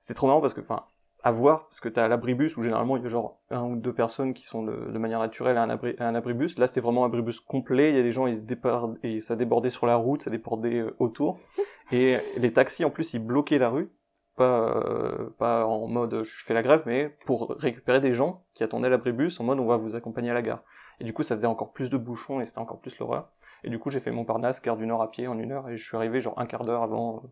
C'est, 0.00 0.14
trop 0.14 0.28
marrant 0.28 0.40
parce 0.40 0.54
que, 0.54 0.60
enfin, 0.60 0.84
à 1.24 1.32
voir, 1.32 1.66
parce 1.66 1.80
que 1.80 1.88
t'as 1.88 2.06
l'abribus 2.06 2.56
où 2.56 2.62
généralement 2.62 2.96
il 2.96 3.02
y 3.02 3.06
a 3.06 3.08
genre 3.08 3.40
un 3.50 3.64
ou 3.64 3.74
deux 3.74 3.92
personnes 3.92 4.32
qui 4.32 4.44
sont 4.44 4.62
de, 4.62 4.92
de 4.92 4.98
manière 4.98 5.18
naturelle 5.18 5.56
à 5.56 5.62
un, 5.62 5.70
abri, 5.70 5.96
à 5.98 6.06
un 6.06 6.14
abribus. 6.14 6.56
Là, 6.56 6.68
c'était 6.68 6.80
vraiment 6.80 7.02
un 7.02 7.06
abribus 7.06 7.40
complet, 7.40 7.90
il 7.90 7.96
y 7.96 7.98
a 7.98 8.02
des 8.02 8.12
gens, 8.12 8.28
ils 8.28 8.36
se 8.36 8.96
et 9.02 9.20
ça 9.20 9.34
débordait 9.34 9.70
sur 9.70 9.86
la 9.86 9.96
route, 9.96 10.22
ça 10.22 10.30
débordait 10.30 10.78
euh, 10.78 10.94
autour. 11.00 11.40
Et 11.92 12.18
les 12.36 12.52
taxis, 12.52 12.84
en 12.84 12.90
plus, 12.90 13.14
ils 13.14 13.20
bloquaient 13.20 13.58
la 13.58 13.70
rue. 13.70 13.90
Pas, 14.36 14.76
euh, 14.76 15.30
pas 15.38 15.64
en 15.66 15.86
mode 15.88 16.22
je 16.22 16.44
fais 16.44 16.52
la 16.54 16.62
grève, 16.62 16.82
mais 16.84 17.16
pour 17.24 17.48
récupérer 17.58 18.00
des 18.00 18.12
gens 18.14 18.44
qui 18.54 18.62
attendaient 18.62 18.90
l'abribus 18.90 19.40
en 19.40 19.44
mode 19.44 19.58
on 19.60 19.66
va 19.66 19.78
vous 19.78 19.94
accompagner 19.96 20.30
à 20.30 20.34
la 20.34 20.42
gare. 20.42 20.62
Et 21.00 21.04
du 21.04 21.12
coup, 21.14 21.22
ça 21.22 21.36
faisait 21.36 21.46
encore 21.46 21.72
plus 21.72 21.88
de 21.90 21.96
bouchons 21.96 22.40
et 22.40 22.46
c'était 22.46 22.58
encore 22.58 22.80
plus 22.80 22.98
l'horreur. 22.98 23.30
Et 23.64 23.70
du 23.70 23.78
coup, 23.78 23.90
j'ai 23.90 24.00
fait 24.00 24.10
Montparnasse, 24.10 24.60
gare 24.62 24.76
du 24.76 24.86
Nord 24.86 25.00
à 25.02 25.10
pied 25.10 25.26
en 25.26 25.38
une 25.38 25.52
heure 25.52 25.68
et 25.70 25.76
je 25.78 25.84
suis 25.86 25.96
arrivé 25.96 26.20
genre 26.20 26.38
un 26.38 26.46
quart 26.46 26.64
d'heure 26.64 26.82
avant 26.82 27.22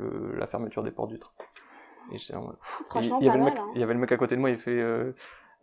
euh, 0.00 0.08
le- 0.32 0.36
la 0.38 0.46
fermeture 0.46 0.82
des 0.84 0.90
portes 0.92 1.10
du 1.10 1.18
train. 1.18 1.32
Et 2.12 2.18
j'étais 2.18 2.34
en 2.36 2.42
mode- 2.42 2.56
et 2.56 2.84
Franchement, 2.90 3.18
il 3.20 3.24
y 3.24 3.28
pas 3.28 3.32
avait 3.34 3.38
le 3.38 3.44
mal. 3.44 3.52
mec, 3.54 3.60
hein. 3.62 3.70
il 3.74 3.80
y 3.80 3.84
avait 3.84 3.94
le 3.94 4.00
mec 4.00 4.12
à 4.12 4.16
côté 4.16 4.34
de 4.36 4.40
moi, 4.40 4.50
il 4.50 4.58
fait, 4.58 4.70
euh, 4.80 5.12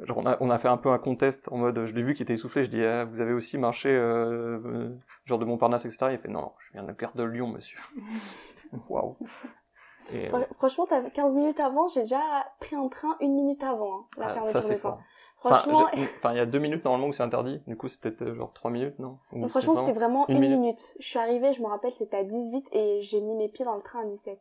genre 0.02 0.18
on 0.18 0.26
a, 0.26 0.38
on 0.42 0.50
a 0.50 0.60
fait 0.60 0.68
un 0.70 0.78
peu 0.78 0.90
un 0.90 0.98
contest 1.00 1.48
en 1.52 1.58
mode, 1.58 1.86
je 1.86 1.94
l'ai 1.96 2.02
vu 2.04 2.14
qui 2.14 2.24
était 2.24 2.34
essoufflé, 2.34 2.64
je 2.66 2.70
dis, 2.70 2.84
ah, 2.84 3.04
vous 3.06 3.20
avez 3.22 3.34
aussi 3.34 3.58
marché, 3.58 3.90
euh, 3.90 4.60
euh, 4.66 4.90
genre 5.26 5.40
de 5.40 5.46
Montparnasse, 5.46 5.86
etc. 5.86 6.12
Il 6.12 6.18
fait, 6.20 6.28
non, 6.30 6.42
non, 6.42 6.52
je 6.68 6.74
viens 6.74 6.84
de 6.84 6.88
la 6.88 6.94
gare 6.94 7.14
de 7.16 7.24
Lyon, 7.24 7.48
monsieur. 7.48 7.80
Waouh. 8.90 9.18
Et, 10.14 10.28
euh, 10.28 10.32
Fr- 10.32 10.48
Franchement, 10.58 10.86
t'as 10.90 11.02
15 11.02 11.34
minutes 11.34 11.60
avant, 11.60 11.88
j'ai 11.88 12.02
déjà 12.02 12.22
pris 12.60 12.76
un 12.76 12.88
train 12.88 13.16
une 13.20 13.36
minute 13.36 13.64
avant 13.64 13.94
hein, 13.94 14.06
la 14.18 14.28
ah, 14.28 14.34
fermeture 14.34 14.68
des 14.68 14.76
portes. 14.76 15.00
Enfin, 15.42 15.56
Franchement, 15.56 15.90
enfin, 16.18 16.34
il 16.34 16.38
y 16.38 16.42
a 16.42 16.46
deux 16.46 16.60
minutes 16.60 16.84
normalement 16.84 17.08
où 17.08 17.14
c'est 17.14 17.24
interdit. 17.24 17.62
Du 17.66 17.78
coup, 17.78 17.88
c'était 17.88 18.14
euh, 18.24 18.36
genre 18.36 18.52
trois 18.52 18.72
minutes, 18.72 19.00
non? 19.00 19.20
Ou 19.32 19.48
franchement, 19.48 19.74
c'était 19.74 19.94
vraiment 19.98 20.28
une 20.28 20.40
minute. 20.40 20.60
minute. 20.60 20.96
Je 21.00 21.08
suis 21.08 21.20
arrivée, 21.20 21.54
je 21.54 21.62
me 21.62 21.68
rappelle, 21.68 21.94
c'était 21.94 22.18
à 22.18 22.24
18 22.26 22.68
et 22.74 23.02
j'ai 23.02 23.22
mis 23.22 23.36
mes 23.36 23.48
pieds 23.48 23.64
dans 23.64 23.76
le 23.76 23.82
train 23.82 24.02
à 24.02 24.06
17. 24.06 24.38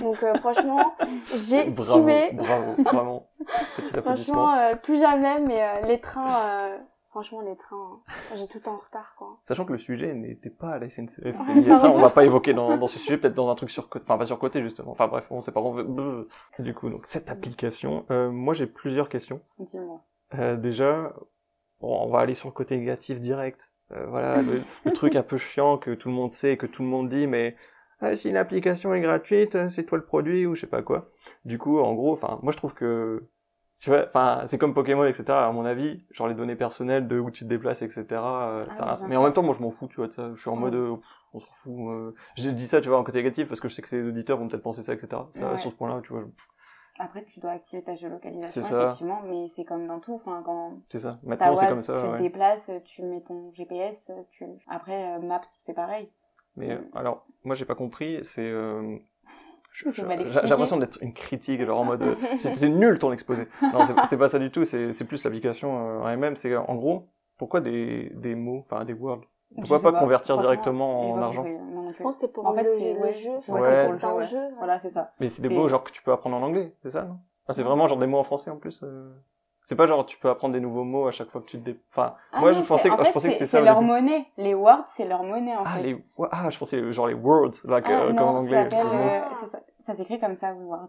Donc 0.00 0.22
euh, 0.22 0.34
franchement, 0.36 0.94
j'ai 1.34 1.68
sué. 1.68 2.30
bravo, 2.34 2.76
vraiment. 2.84 3.26
Petit. 3.76 3.92
Franchement, 4.00 4.54
euh, 4.54 4.76
plus 4.76 5.00
jamais, 5.00 5.40
mais 5.40 5.60
euh, 5.60 5.86
les 5.88 6.00
trains, 6.00 6.78
franchement, 7.12 7.42
les 7.42 7.56
trains, 7.56 8.00
euh, 8.08 8.36
j'ai 8.36 8.48
tout 8.48 8.66
en 8.68 8.78
retard, 8.78 9.14
quoi. 9.18 9.38
Sachant 9.46 9.66
que 9.66 9.72
le 9.72 9.78
sujet 9.78 10.14
n'était 10.14 10.50
pas 10.50 10.70
à 10.70 10.78
la 10.78 10.88
SNCF. 10.88 11.38
A 11.38 11.80
ça, 11.80 11.90
on 11.90 11.98
va 12.00 12.08
pas 12.08 12.24
évoquer 12.24 12.54
dans, 12.54 12.78
dans 12.78 12.86
ce 12.86 12.98
sujet, 12.98 13.18
peut-être 13.18 13.34
dans 13.34 13.50
un 13.50 13.54
truc 13.54 13.70
sur 13.70 13.90
côté, 13.90 14.04
enfin 14.08 14.16
pas 14.16 14.24
sur 14.24 14.38
côté 14.38 14.62
justement. 14.62 14.92
Enfin 14.92 15.08
bref, 15.08 15.26
on 15.30 15.42
sait 15.42 15.52
pas. 15.52 15.60
on 15.60 15.72
veut-. 15.72 16.28
Du 16.58 16.74
coup, 16.74 16.88
donc 16.88 17.06
cette 17.06 17.30
application, 17.30 18.06
euh, 18.10 18.30
moi 18.30 18.54
j'ai 18.54 18.66
plusieurs 18.66 19.10
questions. 19.10 19.40
Dis-moi. 19.58 20.00
Euh, 20.38 20.56
déjà, 20.56 21.12
bon, 21.80 22.02
on 22.02 22.08
va 22.08 22.20
aller 22.20 22.34
sur 22.34 22.48
le 22.48 22.54
côté 22.54 22.78
négatif 22.78 23.20
direct. 23.20 23.70
Euh, 23.92 24.06
voilà, 24.06 24.40
le, 24.42 24.62
le 24.84 24.92
truc 24.92 25.14
un 25.14 25.22
peu 25.22 25.36
chiant 25.36 25.76
que 25.76 25.90
tout 25.90 26.08
le 26.08 26.14
monde 26.14 26.30
sait, 26.30 26.56
que 26.56 26.66
tout 26.66 26.82
le 26.82 26.88
monde 26.88 27.10
dit, 27.10 27.26
mais 27.26 27.56
ah, 28.00 28.16
si 28.16 28.32
l'application 28.32 28.94
est 28.94 29.02
gratuite, 29.02 29.68
c'est 29.68 29.84
toi 29.84 29.98
le 29.98 30.04
produit 30.04 30.46
ou 30.46 30.54
je 30.54 30.62
sais 30.62 30.66
pas 30.66 30.82
quoi. 30.82 31.10
Du 31.44 31.58
coup, 31.58 31.78
en 31.78 31.92
gros, 31.92 32.14
enfin, 32.14 32.38
moi 32.42 32.52
je 32.52 32.56
trouve 32.56 32.72
que 32.72 33.28
tu 33.82 33.90
vois, 33.90 34.06
enfin, 34.06 34.42
c'est 34.46 34.58
comme 34.58 34.74
Pokémon, 34.74 35.04
etc. 35.04 35.24
À 35.30 35.50
mon 35.50 35.64
avis, 35.64 36.04
genre 36.12 36.28
les 36.28 36.34
données 36.34 36.54
personnelles 36.54 37.08
de 37.08 37.18
où 37.18 37.32
tu 37.32 37.42
te 37.42 37.48
déplaces, 37.48 37.82
etc. 37.82 38.04
euh, 38.12 38.64
Ah 38.68 38.72
ça 38.72 38.84
reste- 38.84 39.06
Mais 39.08 39.16
en 39.16 39.24
même 39.24 39.32
temps, 39.32 39.42
moi 39.42 39.54
je 39.58 39.60
m'en 39.62 39.72
fous, 39.72 39.88
tu 39.88 39.96
vois. 39.96 40.06
de 40.06 40.12
ça. 40.12 40.30
Je 40.36 40.40
suis 40.40 40.48
en 40.50 40.54
Ouais. 40.54 40.60
mode, 40.60 40.74
euh, 40.76 40.94
pff, 40.94 41.04
on 41.34 41.40
s'en 41.40 41.52
fout. 41.64 41.72
euh. 41.90 42.14
J'ai 42.36 42.52
dit 42.52 42.68
ça, 42.68 42.80
tu 42.80 42.88
vois, 42.88 42.98
en 42.98 43.02
côté 43.02 43.18
négatif 43.18 43.48
parce 43.48 43.60
que 43.60 43.68
je 43.68 43.74
sais 43.74 43.82
que 43.82 43.94
les 43.96 44.08
auditeurs 44.08 44.38
vont 44.38 44.46
peut-être 44.46 44.62
penser 44.62 44.82
ça, 44.84 44.92
etc. 44.94 45.08
Ça, 45.34 45.50
Ouais. 45.52 45.58
Sur 45.58 45.72
ce 45.72 45.76
point-là, 45.76 46.00
tu 46.04 46.12
vois, 46.12 46.22
je- 46.22 47.02
Après, 47.02 47.24
tu 47.24 47.40
dois 47.40 47.50
activer 47.52 47.82
ta 47.82 47.96
géolocalisation, 47.96 48.62
effectivement, 48.62 49.22
mais 49.24 49.48
c'est 49.48 49.64
comme 49.64 49.88
dans 49.88 49.98
tout. 49.98 50.14
Enfin, 50.14 50.42
quand 50.44 50.74
c'est 50.88 51.00
ça. 51.00 51.18
Maintenant, 51.24 51.56
c'est 51.56 51.66
comme 51.66 51.80
ça. 51.80 52.00
tu 52.00 52.06
ouais. 52.06 52.18
te 52.18 52.22
déplaces, 52.22 52.70
tu 52.84 53.02
mets 53.02 53.22
ton 53.22 53.50
GPS, 53.54 54.12
tu... 54.30 54.44
Après, 54.68 55.16
euh, 55.16 55.18
Maps, 55.20 55.40
c'est 55.58 55.74
pareil. 55.74 56.08
Mais 56.56 56.70
euh, 56.72 56.78
alors, 56.94 57.26
moi 57.44 57.56
j'ai 57.56 57.64
pas 57.64 57.74
compris, 57.74 58.20
c'est. 58.22 58.48
J'ai 59.74 59.84
l'impression 60.48 60.76
d'être 60.76 60.98
une 61.02 61.12
critique, 61.14 61.64
genre 61.64 61.80
en 61.80 61.84
mode. 61.84 62.02
euh, 62.02 62.14
c'est 62.38 62.68
nul 62.68 62.98
ton 62.98 63.12
exposé. 63.12 63.48
Non, 63.72 63.84
c'est- 63.86 63.94
pas 64.18 64.28
ça 64.28 64.38
du 64.38 64.50
tout, 64.50 64.64
c'est 64.64 64.92
c'est 64.92 65.04
plus 65.04 65.24
l'application 65.24 65.68
euh, 65.78 66.00
en 66.02 66.08
elle-même. 66.08 66.36
C'est 66.36 66.54
en 66.56 66.74
gros, 66.74 67.08
pourquoi 67.38 67.60
des, 67.60 68.10
des 68.14 68.34
mots, 68.34 68.64
enfin 68.68 68.84
des 68.84 68.92
words 68.92 69.22
Pourquoi 69.54 69.78
sais 69.78 69.82
pas 69.84 69.98
convertir 69.98 70.36
directement 70.38 71.12
en 71.12 71.18
pas 71.20 71.26
argent. 71.26 71.44
Je 71.96 72.02
pense 72.02 72.16
c'est 72.18 72.32
pour 72.32 72.46
En 72.46 72.54
fait, 72.54 72.64
le, 72.64 72.70
c'est- 72.70 72.94
le 72.94 73.00
ouais. 73.00 73.12
jeu, 73.14 73.30
Ouais, 73.30 73.60
enfin, 73.60 73.88
c'est 73.98 74.06
pour 74.06 74.18
le 74.18 74.24
jeu. 74.26 74.48
Voilà, 74.58 74.78
c'est 74.78 74.90
ça. 74.90 75.12
Mais 75.20 75.28
c'est 75.28 75.42
des 75.42 75.48
mots 75.48 75.68
genre 75.68 75.84
que 75.84 75.90
tu 75.92 76.02
peux 76.02 76.12
apprendre 76.12 76.36
en 76.36 76.42
anglais, 76.42 76.74
c'est 76.82 76.90
ça 76.90 77.04
non? 77.04 77.18
Ah, 77.48 77.52
C'est 77.54 77.62
vraiment 77.64 77.88
genre 77.88 77.98
des 77.98 78.06
mots 78.06 78.18
en 78.18 78.22
français 78.24 78.50
en 78.50 78.56
plus 78.56 78.80
euh 78.82 79.10
C'est 79.66 79.76
pas 79.76 79.86
genre 79.86 80.04
tu 80.04 80.18
peux 80.18 80.28
apprendre 80.28 80.52
des 80.54 80.60
nouveaux 80.60 80.84
mots 80.84 81.06
à 81.06 81.12
chaque 81.12 81.30
fois 81.30 81.40
que 81.40 81.46
tu 81.46 81.58
te 81.58 81.64
dé... 81.64 81.78
Enfin, 81.90 82.14
Ah 82.32 82.40
moi 82.40 82.50
non, 82.52 82.58
je 82.58 82.66
pensais, 82.66 82.90
je 82.90 83.10
pensais 83.12 83.28
que 83.30 83.34
c'est 83.36 83.46
ça. 83.46 83.58
C'est 83.58 83.64
leur 83.64 83.80
monnaie. 83.80 84.26
Les 84.36 84.54
words, 84.54 84.84
c'est 84.88 85.04
leur 85.06 85.22
monnaie, 85.22 85.54
en 85.56 85.62
Ah, 85.64 85.76
fait. 85.76 85.82
les... 85.82 86.04
ah, 86.30 86.50
je 86.50 86.58
pensais 86.58 86.92
genre 86.92 87.06
les 87.06 87.14
words, 87.14 87.52
là, 87.64 87.76
Ah, 87.76 87.82
comme 87.82 88.12
non, 88.16 88.22
en 88.22 88.36
anglais. 88.38 88.68
ça 88.70 88.78
euh, 88.80 89.20
Ah. 89.24 89.30
c'est 89.40 89.46
ça, 89.46 89.60
ça 89.80 89.94
s'écrit 89.94 90.18
comme 90.18 90.36
ça, 90.36 90.52
WeWord. 90.52 90.88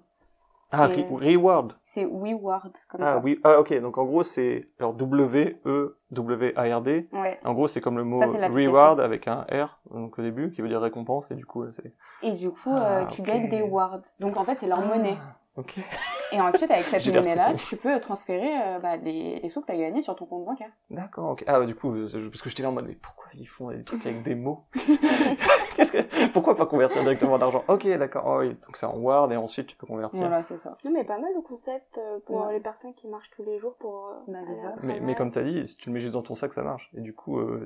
Ah, 0.75 0.88
re- 0.88 1.06
reward. 1.13 1.74
C'est 1.84 2.03
WeWord, 2.03 2.72
comme 2.89 3.01
Ah 3.03 3.06
ça. 3.06 3.18
oui, 3.24 3.39
ah 3.44 3.60
ok, 3.60 3.80
donc 3.80 3.96
en 4.00 4.06
gros 4.06 4.24
c'est 4.24 4.65
alors 4.80 4.94
W 4.96 5.60
E 5.68 5.96
W 6.10 6.53
A 6.56 6.77
R 6.77 6.82
D. 6.82 7.08
Ouais. 7.13 7.39
En 7.46 7.53
gros 7.53 7.68
c'est 7.68 7.80
comme 7.80 7.96
le 8.00 8.03
mot 8.03 8.20
Ça, 8.24 8.48
reward 8.48 9.00
avec 9.00 9.27
un 9.27 9.46
R 9.51 9.77
donc 9.92 10.18
au 10.18 10.24
début 10.24 10.50
qui 10.51 10.63
veut 10.63 10.70
dire 10.70 10.82
récompense 10.82 11.30
et 11.30 11.36
du 11.36 11.46
coup 11.46 11.63
c'est. 11.74 11.94
Et 12.24 12.32
du 12.32 12.50
coup, 12.50 12.72
Ah, 12.75 13.01
euh, 13.01 13.06
tu 13.06 13.22
gagnes 13.22 13.50
des 13.50 13.62
words. 13.62 14.00
Donc, 14.20 14.36
en 14.38 14.46
fait, 14.46 14.58
c'est 14.60 14.65
leur 14.68 14.80
monnaie. 14.82 15.18
Ok. 15.55 15.77
Et 16.31 16.41
ensuite, 16.41 16.72
avec 16.72 16.86
cette 16.86 17.05
monnaie-là, 17.13 17.53
tu 17.69 17.77
peux 17.77 18.00
transférer 18.00 18.60
euh, 18.60 18.79
bah, 18.79 18.98
les, 18.98 19.39
les 19.39 19.50
sous 19.50 19.62
que 19.62 19.67
tu 19.67 19.72
as 19.74 19.77
gagnés 19.77 20.01
sur 20.01 20.15
ton 20.15 20.25
compte 20.25 20.45
bancaire. 20.45 20.72
D'accord. 20.89 21.31
ok. 21.31 21.43
Ah 21.45 21.60
bah, 21.60 21.65
du 21.67 21.75
coup 21.75 21.93
euh, 21.93 22.07
parce 22.29 22.41
que 22.41 22.50
j'étais 22.50 22.63
là 22.63 22.69
en 22.69 22.72
mode 22.72 22.88
mais 22.88 22.95
pourquoi 22.95 23.25
ils 23.36 23.45
font 23.48 23.69
des 23.69 23.83
trucs 23.83 24.03
avec 24.05 24.24
des 24.24 24.33
mots 24.36 24.63
Qu'est-ce 25.75 25.91
que 25.91 26.27
pourquoi 26.31 26.55
pas 26.55 26.65
convertir 26.65 27.01
directement 27.03 27.33
en 27.33 27.41
argent 27.41 27.63
Ok 27.67 27.88
d'accord. 27.98 28.24
Oh, 28.27 28.38
oui. 28.39 28.50
Donc 28.50 28.77
c'est 28.77 28.86
en 28.88 28.98
word 28.98 29.31
et 29.31 29.38
ensuite 29.38 29.67
tu 29.67 29.75
peux 29.75 29.86
convertir. 29.88 30.19
Voilà, 30.19 30.41
c'est 30.43 30.57
ça. 30.57 30.77
Non, 30.83 30.91
mais 30.91 31.03
pas 31.03 31.19
mal 31.19 31.31
le 31.36 31.41
concept 31.41 31.98
euh, 31.98 32.19
pour 32.25 32.48
Ouais. 32.48 32.53
les 32.53 32.60
personnes 32.60 32.93
qui 32.95 33.07
marchent 33.07 33.29
tous 33.31 33.43
les 33.43 33.60
jours 33.60 33.75
pour. 33.75 34.10
Bah, 34.27 34.39
Mais, 34.81 35.00
mais 35.00 35.15
comme 35.15 35.31
t'as 35.31 35.43
dit, 35.43 35.67
si 35.67 35.77
tu 35.77 35.89
le 35.89 35.93
mets 35.93 36.00
juste 36.00 36.13
dans 36.13 36.22
ton 36.24 36.36
sac, 36.36 36.53
ça 36.53 36.63
marche. 36.63 36.89
Et 36.95 37.01
du 37.01 37.13
coup, 37.13 37.39
euh, 37.39 37.65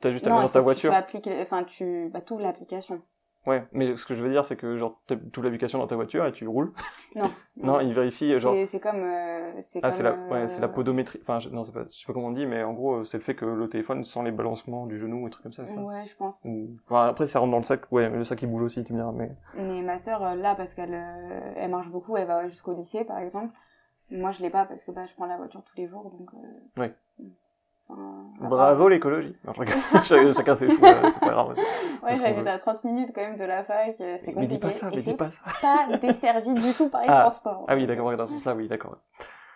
t'as 0.00 0.10
juste 0.12 0.26
à 0.26 0.30
le 0.30 0.36
mettre 0.36 0.46
dans 0.48 0.52
ta 0.52 0.58
que 0.58 0.58
tu 0.58 0.64
voiture. 0.64 0.92
appliques, 0.92 1.30
enfin, 1.40 1.64
tu, 1.64 2.10
bah, 2.12 2.20
tout 2.20 2.36
l'application. 2.38 3.00
Ouais, 3.46 3.64
mais 3.72 3.96
ce 3.96 4.06
que 4.06 4.14
je 4.14 4.22
veux 4.22 4.30
dire, 4.30 4.44
c'est 4.44 4.56
que 4.56 4.76
genre, 4.78 5.00
t'as 5.08 5.16
toute 5.16 5.42
l'application 5.42 5.78
dans 5.78 5.86
ta 5.88 5.96
voiture 5.96 6.24
et 6.26 6.32
tu 6.32 6.46
roules. 6.46 6.72
Non. 7.16 7.30
Non, 7.56 7.80
il 7.80 7.92
vérifie, 7.92 8.38
genre. 8.40 8.54
C'est- 8.54 8.66
C'est 8.66 8.80
comme, 8.80 9.02
euh, 9.02 9.52
c'est 9.60 9.80
Ah, 9.82 9.90
c'est 9.92 10.02
la, 10.02 10.12
euh, 10.12 10.30
ouais, 10.30 10.48
c'est 10.48 10.60
la 10.62 10.68
podométrie. 10.68 11.18
Enfin, 11.20 11.38
je, 11.38 11.50
non, 11.50 11.64
c'est 11.64 11.72
pas, 11.72 11.84
je 11.84 11.88
sais 12.00 12.06
pas 12.06 12.14
comment 12.14 12.28
on 12.28 12.32
dit, 12.32 12.46
mais 12.46 12.62
en 12.62 12.72
gros, 12.72 12.94
euh, 13.00 13.04
c'est 13.04 13.18
le 13.18 13.22
fait 13.22 13.34
que 13.34 13.44
le 13.44 13.68
téléphone 13.68 14.04
sent 14.04 14.22
les 14.24 14.30
balancements 14.30 14.86
du 14.86 14.96
genou 14.96 15.26
et 15.26 15.30
trucs 15.30 15.42
comme 15.42 15.52
ça. 15.52 15.66
ça. 15.66 15.80
Ouais, 15.80 16.06
je 16.06 16.16
pense. 16.16 16.46
Enfin, 16.86 17.08
après, 17.08 17.26
ça 17.26 17.40
rentre 17.40 17.50
dans 17.52 17.58
le 17.58 17.64
sac. 17.64 17.82
Ouais, 17.92 18.08
le 18.08 18.24
sac 18.24 18.40
il 18.40 18.48
bouge 18.48 18.62
aussi, 18.62 18.82
tu 18.84 18.92
me 18.94 18.98
diras. 18.98 19.12
Mais 19.12 19.30
Mais 19.54 19.82
ma 19.82 19.98
sœur, 19.98 20.24
euh, 20.24 20.34
là, 20.34 20.54
parce 20.54 20.72
qu'elle 20.72 20.94
euh, 20.94 21.52
elle 21.56 21.70
marche 21.70 21.88
beaucoup, 21.90 22.16
elle 22.16 22.26
va 22.26 22.48
jusqu'au 22.48 22.72
lycée, 22.74 23.04
par 23.04 23.18
exemple, 23.18 23.52
Moi, 24.10 24.30
je 24.30 24.42
l'ai 24.42 24.50
pas 24.50 24.64
parce 24.66 24.82
que 24.84 24.90
bah, 24.92 25.04
je 25.06 25.14
prends 25.14 25.26
la 25.26 25.36
voiture 25.36 25.62
tous 25.62 25.76
les 25.76 25.86
jours, 25.88 26.10
donc. 26.10 26.30
euh, 26.34 26.80
Ouais. 26.80 26.94
À 28.42 28.46
Bravo 28.48 28.88
l'écologie. 28.88 29.36
Chacun 30.04 30.54
ses 30.54 30.68
choix, 30.68 30.94
c'est 31.12 31.20
pas 31.20 31.30
grave. 31.30 31.54
Ouais, 32.02 32.16
veut- 32.34 32.48
à 32.48 32.58
30 32.58 32.84
minutes 32.84 33.10
quand 33.14 33.20
même 33.20 33.36
de 33.38 33.44
la 33.44 33.64
fac, 33.64 33.96
euh, 34.00 34.16
c'est 34.18 34.34
Mais 34.34 34.46
dis 34.46 34.58
compliqué. 34.58 34.58
pas 34.58 34.72
ça, 34.72 34.88
mais 34.90 35.02
dis 35.02 35.14
pas 35.14 35.30
ça. 35.30 35.42
pas 35.60 35.96
desservi 35.98 36.54
du 36.54 36.72
tout 36.74 36.88
par 36.88 37.02
les 37.02 37.08
Ah. 37.08 37.20
transports. 37.22 37.64
Ah 37.68 37.74
oui, 37.74 37.86
d'accord, 37.86 38.16
dans 38.16 38.26
ce 38.26 38.34
sens-là, 38.34 38.54
oui, 38.54 38.68
d'accord. 38.68 38.96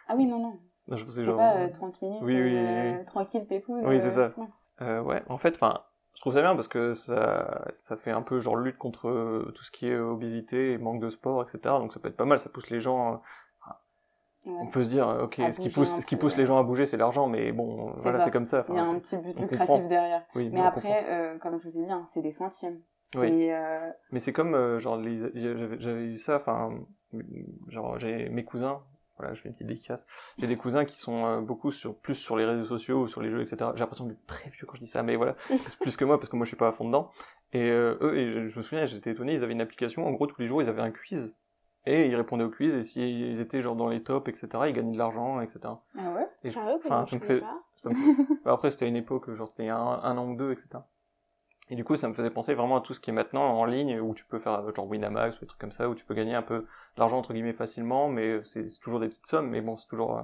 Ah 0.08 0.14
oui, 0.16 0.26
non, 0.26 0.38
non. 0.38 0.58
Non, 0.88 0.96
je 0.96 1.04
pensais 1.04 1.24
genre. 1.24 1.36
pas 1.36 1.56
euh, 1.56 1.68
30 1.68 2.00
minutes, 2.02 2.20
Oui, 2.22 2.40
oui, 2.40 2.56
euh, 2.56 2.92
oui, 2.92 2.96
oui. 3.00 3.04
tranquille, 3.06 3.44
pépouze. 3.46 3.82
Oui, 3.84 4.00
c'est 4.00 4.16
euh, 4.18 4.30
ça. 4.30 4.84
Euh, 4.84 5.00
ouais, 5.02 5.22
en 5.28 5.36
fait, 5.36 5.54
enfin, 5.56 5.80
je 6.14 6.20
trouve 6.20 6.34
ça 6.34 6.42
bien 6.42 6.54
parce 6.54 6.68
que 6.68 6.94
ça, 6.94 7.64
ça 7.88 7.96
fait 7.96 8.12
un 8.12 8.22
peu 8.22 8.38
genre 8.38 8.56
lutte 8.56 8.78
contre 8.78 9.08
euh, 9.08 9.52
tout 9.56 9.64
ce 9.64 9.70
qui 9.72 9.88
est 9.88 9.94
euh, 9.94 10.12
obésité 10.12 10.78
manque 10.78 11.00
de 11.00 11.10
sport, 11.10 11.42
etc. 11.42 11.58
Donc 11.78 11.92
ça 11.92 11.98
peut 11.98 12.08
être 12.08 12.16
pas 12.16 12.24
mal, 12.24 12.38
ça 12.38 12.48
pousse 12.50 12.70
les 12.70 12.80
gens. 12.80 13.20
On 14.46 14.66
peut 14.66 14.84
se 14.84 14.88
dire, 14.90 15.08
euh, 15.08 15.24
ok, 15.24 15.38
À 15.40 15.52
ce 15.52 15.60
qui 15.60 15.68
pousse, 15.70 15.94
ce 16.00 16.06
qui 16.06 16.16
les 16.36 16.46
gens 16.46 16.58
à 16.58 16.62
bouger, 16.62 16.86
c'est 16.86 16.96
l'argent, 16.96 17.26
mais 17.28 17.52
bon, 17.52 17.92
voilà, 17.98 18.20
c'est 18.20 18.30
comme 18.30 18.46
ça. 18.46 18.64
Il 18.68 18.74
y 18.74 18.78
a 18.78 18.84
un 18.84 18.98
petit 18.98 19.16
but 19.16 19.38
lucratif 19.38 19.88
derrière. 19.88 20.22
oui, 20.34 20.50
Mais 20.52 20.60
après, 20.60 21.04
euh, 21.08 21.38
comme 21.38 21.58
je 21.58 21.68
vous 21.68 21.78
ai 21.78 21.84
dit, 21.84 21.90
hein, 21.90 22.04
c'est 22.06 22.22
des 22.22 22.32
centièmes. 22.32 22.80
Oui. 23.14 23.50
Euh, 23.50 23.90
Mais 24.12 24.20
c'est 24.20 24.32
comme, 24.32 24.54
euh, 24.54 24.80
genre, 24.80 25.00
j'avais 25.02 26.06
eu 26.06 26.18
ça, 26.18 26.36
enfin, 26.36 26.70
genre, 27.68 27.98
j'ai 27.98 28.28
mes 28.28 28.44
cousins, 28.44 28.82
voilà, 29.18 29.32
je 29.32 29.40
fais 29.40 29.48
une 29.48 29.54
petite 29.54 29.66
dédicace, 29.66 30.06
j'ai 30.38 30.46
des 30.46 30.56
cousins 30.56 30.84
qui 30.84 30.98
sont 30.98 31.24
euh, 31.24 31.40
beaucoup 31.40 31.70
sur, 31.70 31.96
plus 31.96 32.14
sur 32.14 32.36
les 32.36 32.44
réseaux 32.44 32.64
sociaux 32.64 33.02
ou 33.02 33.08
sur 33.08 33.22
les 33.22 33.30
jeux, 33.30 33.40
etc. 33.40 33.70
J'ai 33.74 33.80
l'impression 33.80 34.06
d'être 34.06 34.24
très 34.26 34.50
vieux 34.50 34.66
quand 34.66 34.76
je 34.76 34.84
dis 34.84 34.90
ça, 34.90 35.02
mais 35.02 35.16
voilà, 35.16 35.36
plus 35.80 35.96
que 35.96 36.04
moi, 36.04 36.18
parce 36.18 36.28
que 36.28 36.36
moi 36.36 36.44
je 36.44 36.50
suis 36.50 36.56
pas 36.56 36.68
à 36.68 36.72
fond 36.72 36.84
dedans. 36.84 37.10
Et 37.52 37.70
euh, 37.70 37.96
eux, 38.00 38.18
et 38.18 38.48
je 38.48 38.58
me 38.58 38.62
souviens, 38.62 38.84
j'étais 38.84 39.12
étonné, 39.12 39.34
ils 39.34 39.42
avaient 39.42 39.52
une 39.52 39.60
application, 39.60 40.06
en 40.06 40.12
gros, 40.12 40.26
tous 40.26 40.40
les 40.40 40.48
jours, 40.48 40.62
ils 40.62 40.68
avaient 40.68 40.82
un 40.82 40.90
quiz. 40.90 41.32
Et 41.86 42.06
ils 42.08 42.16
répondaient 42.16 42.44
au 42.44 42.50
quiz, 42.50 42.74
et 42.74 42.82
s'ils 42.82 43.40
étaient 43.40 43.62
genre 43.62 43.76
dans 43.76 43.88
les 43.88 44.02
tops, 44.02 44.28
etc., 44.28 44.48
ils 44.66 44.72
gagnaient 44.72 44.92
de 44.92 44.98
l'argent, 44.98 45.40
etc. 45.40 45.60
Ah 45.96 46.12
ouais? 46.14 46.28
Et- 46.42 46.50
Sérieux 46.50 46.78
ça 46.82 47.00
me 47.00 47.20
fait- 47.20 47.40
pas? 47.40 47.62
Ça 47.76 47.90
me 47.90 47.94
fait- 47.94 48.48
Après, 48.48 48.70
c'était 48.70 48.88
une 48.88 48.96
époque, 48.96 49.30
genre 49.34 49.48
c'était 49.48 49.68
un, 49.68 49.76
un 49.78 50.18
an 50.18 50.26
ou 50.28 50.36
deux, 50.36 50.50
etc. 50.52 50.68
Et 51.68 51.74
du 51.76 51.84
coup, 51.84 51.96
ça 51.96 52.08
me 52.08 52.14
faisait 52.14 52.30
penser 52.30 52.54
vraiment 52.54 52.76
à 52.76 52.80
tout 52.80 52.94
ce 52.94 53.00
qui 53.00 53.10
est 53.10 53.12
maintenant 53.12 53.42
en 53.42 53.64
ligne, 53.64 54.00
où 54.00 54.14
tu 54.14 54.24
peux 54.24 54.38
faire 54.38 54.72
genre 54.74 54.86
Winamax 54.88 55.36
ou 55.36 55.40
des 55.40 55.46
trucs 55.46 55.60
comme 55.60 55.72
ça, 55.72 55.88
où 55.88 55.94
tu 55.94 56.04
peux 56.04 56.14
gagner 56.14 56.34
un 56.34 56.42
peu 56.42 56.60
de 56.60 56.66
l'argent 56.96 57.18
entre 57.18 57.32
guillemets 57.32 57.52
facilement, 57.52 58.08
mais 58.08 58.40
c'est 58.44 58.66
toujours 58.80 59.00
des 59.00 59.08
petites 59.08 59.26
sommes, 59.26 59.48
mais 59.50 59.60
bon, 59.60 59.76
c'est 59.76 59.88
toujours, 59.88 60.16
euh, 60.18 60.22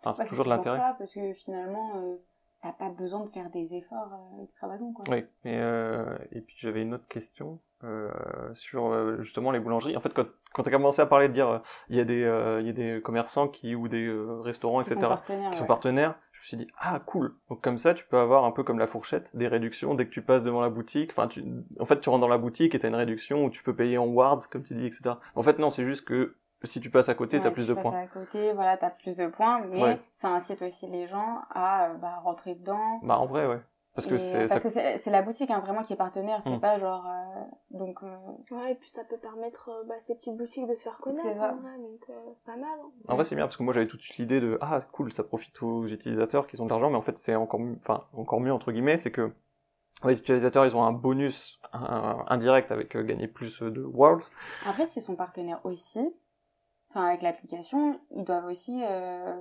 enfin, 0.00 0.12
c'est 0.14 0.28
toujours 0.28 0.44
de 0.44 0.50
l'intérêt. 0.50 0.78
parce 0.98 1.12
que 1.12 1.32
finalement, 1.34 1.96
euh, 1.96 2.16
t'as 2.64 2.72
pas 2.72 2.88
besoin 2.88 3.22
de 3.22 3.28
faire 3.28 3.50
des 3.50 3.74
efforts 3.74 4.10
euh, 4.12 4.42
extravagants, 4.42 4.92
quoi. 4.92 5.04
Oui, 5.10 5.18
et, 5.44 5.58
euh, 5.58 6.16
et 6.32 6.40
puis 6.40 6.56
j'avais 6.58 6.80
une 6.80 6.94
autre 6.94 7.06
question 7.08 7.60
euh, 7.84 8.10
sur 8.54 8.86
euh, 8.86 9.20
justement 9.20 9.50
les 9.50 9.60
boulangeries. 9.60 9.96
En 9.96 10.00
fait, 10.00 10.14
quand, 10.14 10.24
quand 10.54 10.62
tu 10.62 10.70
as 10.70 10.72
commencé 10.72 11.02
à 11.02 11.06
parler 11.06 11.28
de 11.28 11.34
dire 11.34 11.48
euh, 11.48 11.58
il 11.90 11.96
y, 11.96 12.00
a 12.00 12.04
des, 12.04 12.22
euh, 12.24 12.62
il 12.62 12.66
y 12.66 12.70
a 12.70 12.72
des 12.72 13.02
commerçants 13.02 13.48
qui 13.48 13.74
ou 13.74 13.86
des 13.88 14.06
euh, 14.06 14.40
restaurants, 14.40 14.82
Qui 14.82 14.92
etc., 14.92 15.12
sont 15.26 15.50
qui 15.50 15.56
sont 15.58 15.66
partenaires, 15.66 16.14
je 16.32 16.38
me 16.40 16.44
suis 16.44 16.56
dit 16.56 16.72
ah 16.78 17.00
cool. 17.04 17.34
Donc 17.50 17.60
comme 17.60 17.76
ça, 17.76 17.92
tu 17.92 18.06
peux 18.06 18.16
avoir 18.18 18.46
un 18.46 18.50
peu 18.50 18.62
comme 18.62 18.78
la 18.78 18.86
fourchette 18.86 19.28
des 19.34 19.46
réductions 19.46 19.94
dès 19.94 20.06
que 20.06 20.10
tu 20.10 20.22
passes 20.22 20.42
devant 20.42 20.62
la 20.62 20.70
boutique. 20.70 21.10
Enfin, 21.10 21.28
tu, 21.28 21.44
en 21.78 21.84
fait, 21.84 22.00
tu 22.00 22.08
rentres 22.08 22.22
dans 22.22 22.28
la 22.28 22.38
boutique 22.38 22.74
et 22.74 22.78
t'as 22.78 22.88
une 22.88 22.94
réduction 22.94 23.44
où 23.44 23.50
tu 23.50 23.62
peux 23.62 23.74
payer 23.74 23.98
en 23.98 24.06
wards, 24.06 24.48
comme 24.48 24.62
tu 24.62 24.74
dis, 24.74 24.86
etc. 24.86 25.16
En 25.34 25.42
fait, 25.42 25.58
non, 25.58 25.68
c'est 25.68 25.84
juste 25.84 26.06
que 26.06 26.34
si 26.66 26.80
tu 26.80 26.90
passes 26.90 27.08
à 27.08 27.14
côté, 27.14 27.38
t'as 27.38 27.46
Ouais, 27.46 27.50
plus 27.52 27.64
tu 27.64 27.68
de 27.70 27.74
passes 27.74 27.82
points. 27.82 27.98
à 28.00 28.06
côté, 28.06 28.52
voilà, 28.52 28.76
t'as 28.76 28.90
plus 28.90 29.16
de 29.16 29.26
points, 29.28 29.60
mais 29.66 29.82
Ouais. 29.82 30.00
ça 30.14 30.28
incite 30.28 30.62
aussi 30.62 30.86
les 30.88 31.06
gens 31.08 31.40
à 31.50 31.90
euh, 31.90 31.94
bah, 31.94 32.20
rentrer 32.22 32.54
dedans. 32.54 33.00
Bah 33.02 33.18
en 33.18 33.26
vrai, 33.26 33.46
ouais. 33.46 33.60
Parce 33.94 34.08
que 34.08 34.18
c'est 34.18 34.46
parce 34.48 34.54
ça... 34.54 34.60
que 34.60 34.70
c'est 34.70 34.98
c'est 34.98 35.10
la 35.12 35.22
boutique 35.22 35.52
hein, 35.52 35.60
vraiment 35.60 35.82
qui 35.82 35.92
est 35.92 35.96
partenaire, 35.96 36.40
c'est 36.42 36.56
Mm. 36.56 36.60
pas 36.60 36.80
genre 36.80 37.06
euh, 37.06 37.42
donc 37.70 38.02
euh, 38.02 38.16
Ouais, 38.50 38.72
et 38.72 38.74
puis 38.74 38.90
ça 38.90 39.04
peut 39.04 39.18
permettre 39.18 39.68
euh, 39.68 39.84
bah, 39.86 39.94
ces 40.08 40.16
petites 40.16 40.36
boutiques 40.36 40.66
de 40.66 40.74
se 40.74 40.82
faire 40.82 40.98
connaître. 40.98 41.22
C'est 41.28 41.34
ça. 41.38 41.52
en 41.52 41.56
vrai, 41.62 41.78
donc 41.78 42.00
euh, 42.10 42.14
c'est 42.34 42.44
pas 42.44 42.56
mal. 42.56 42.64
hein. 42.82 42.90
En 43.06 43.14
vrai, 43.14 43.22
c'est 43.22 43.36
bien 43.36 43.44
parce 43.44 43.56
que 43.56 43.62
moi 43.62 43.72
j'avais 43.72 43.86
tout 43.86 43.96
de 43.96 44.02
suite 44.02 44.16
l'idée 44.18 44.40
de 44.40 44.58
ah 44.60 44.80
cool, 44.90 45.12
ça 45.12 45.22
profite 45.22 45.62
aux 45.62 45.86
utilisateurs 45.86 46.48
qui 46.48 46.60
ont 46.60 46.64
de 46.64 46.70
l'argent, 46.70 46.90
mais 46.90 46.96
en 46.96 47.02
fait 47.02 47.16
c'est 47.18 47.36
encore 47.36 47.60
enfin 47.78 48.02
encore 48.14 48.40
mieux 48.40 48.52
entre 48.52 48.72
guillemets, 48.72 48.96
c'est 48.98 49.12
que 49.12 49.30
les 50.02 50.18
utilisateurs 50.18 50.66
ils 50.66 50.74
ont 50.76 50.82
un 50.82 50.92
bonus 50.92 51.60
un- 51.72 52.24
indirect 52.26 52.72
avec 52.72 52.96
euh, 52.96 53.04
gagner 53.04 53.28
plus 53.28 53.62
de 53.62 53.80
world. 53.84 54.22
après 54.66 54.86
s'ils 54.86 55.02
sont 55.04 55.14
partenaires 55.14 55.60
aussi, 55.62 56.12
enfin 56.94 57.06
avec 57.08 57.22
l'application, 57.22 57.98
ils 58.12 58.24
doivent 58.24 58.46
aussi 58.46 58.82
euh, 58.84 59.34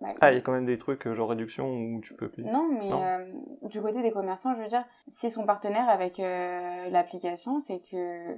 bah, 0.00 0.08
Ah, 0.20 0.32
il 0.32 0.34
y 0.34 0.38
a 0.38 0.40
quand 0.40 0.52
même 0.52 0.64
des 0.64 0.78
trucs 0.78 1.06
euh, 1.06 1.14
genre 1.14 1.28
réduction 1.28 1.68
où 1.70 2.00
tu 2.00 2.14
peux 2.14 2.28
payer. 2.28 2.50
Non, 2.50 2.68
mais 2.68 2.88
Non. 2.90 3.02
euh, 3.02 3.32
du 3.68 3.80
côté 3.80 4.02
des 4.02 4.10
commerçants, 4.10 4.54
je 4.56 4.60
veux 4.62 4.66
dire, 4.68 4.84
s'ils 5.08 5.30
sont 5.30 5.46
partenaires 5.46 5.88
avec 5.88 6.18
euh, 6.20 6.88
l'application, 6.90 7.60
c'est 7.62 7.80
que 7.80 8.36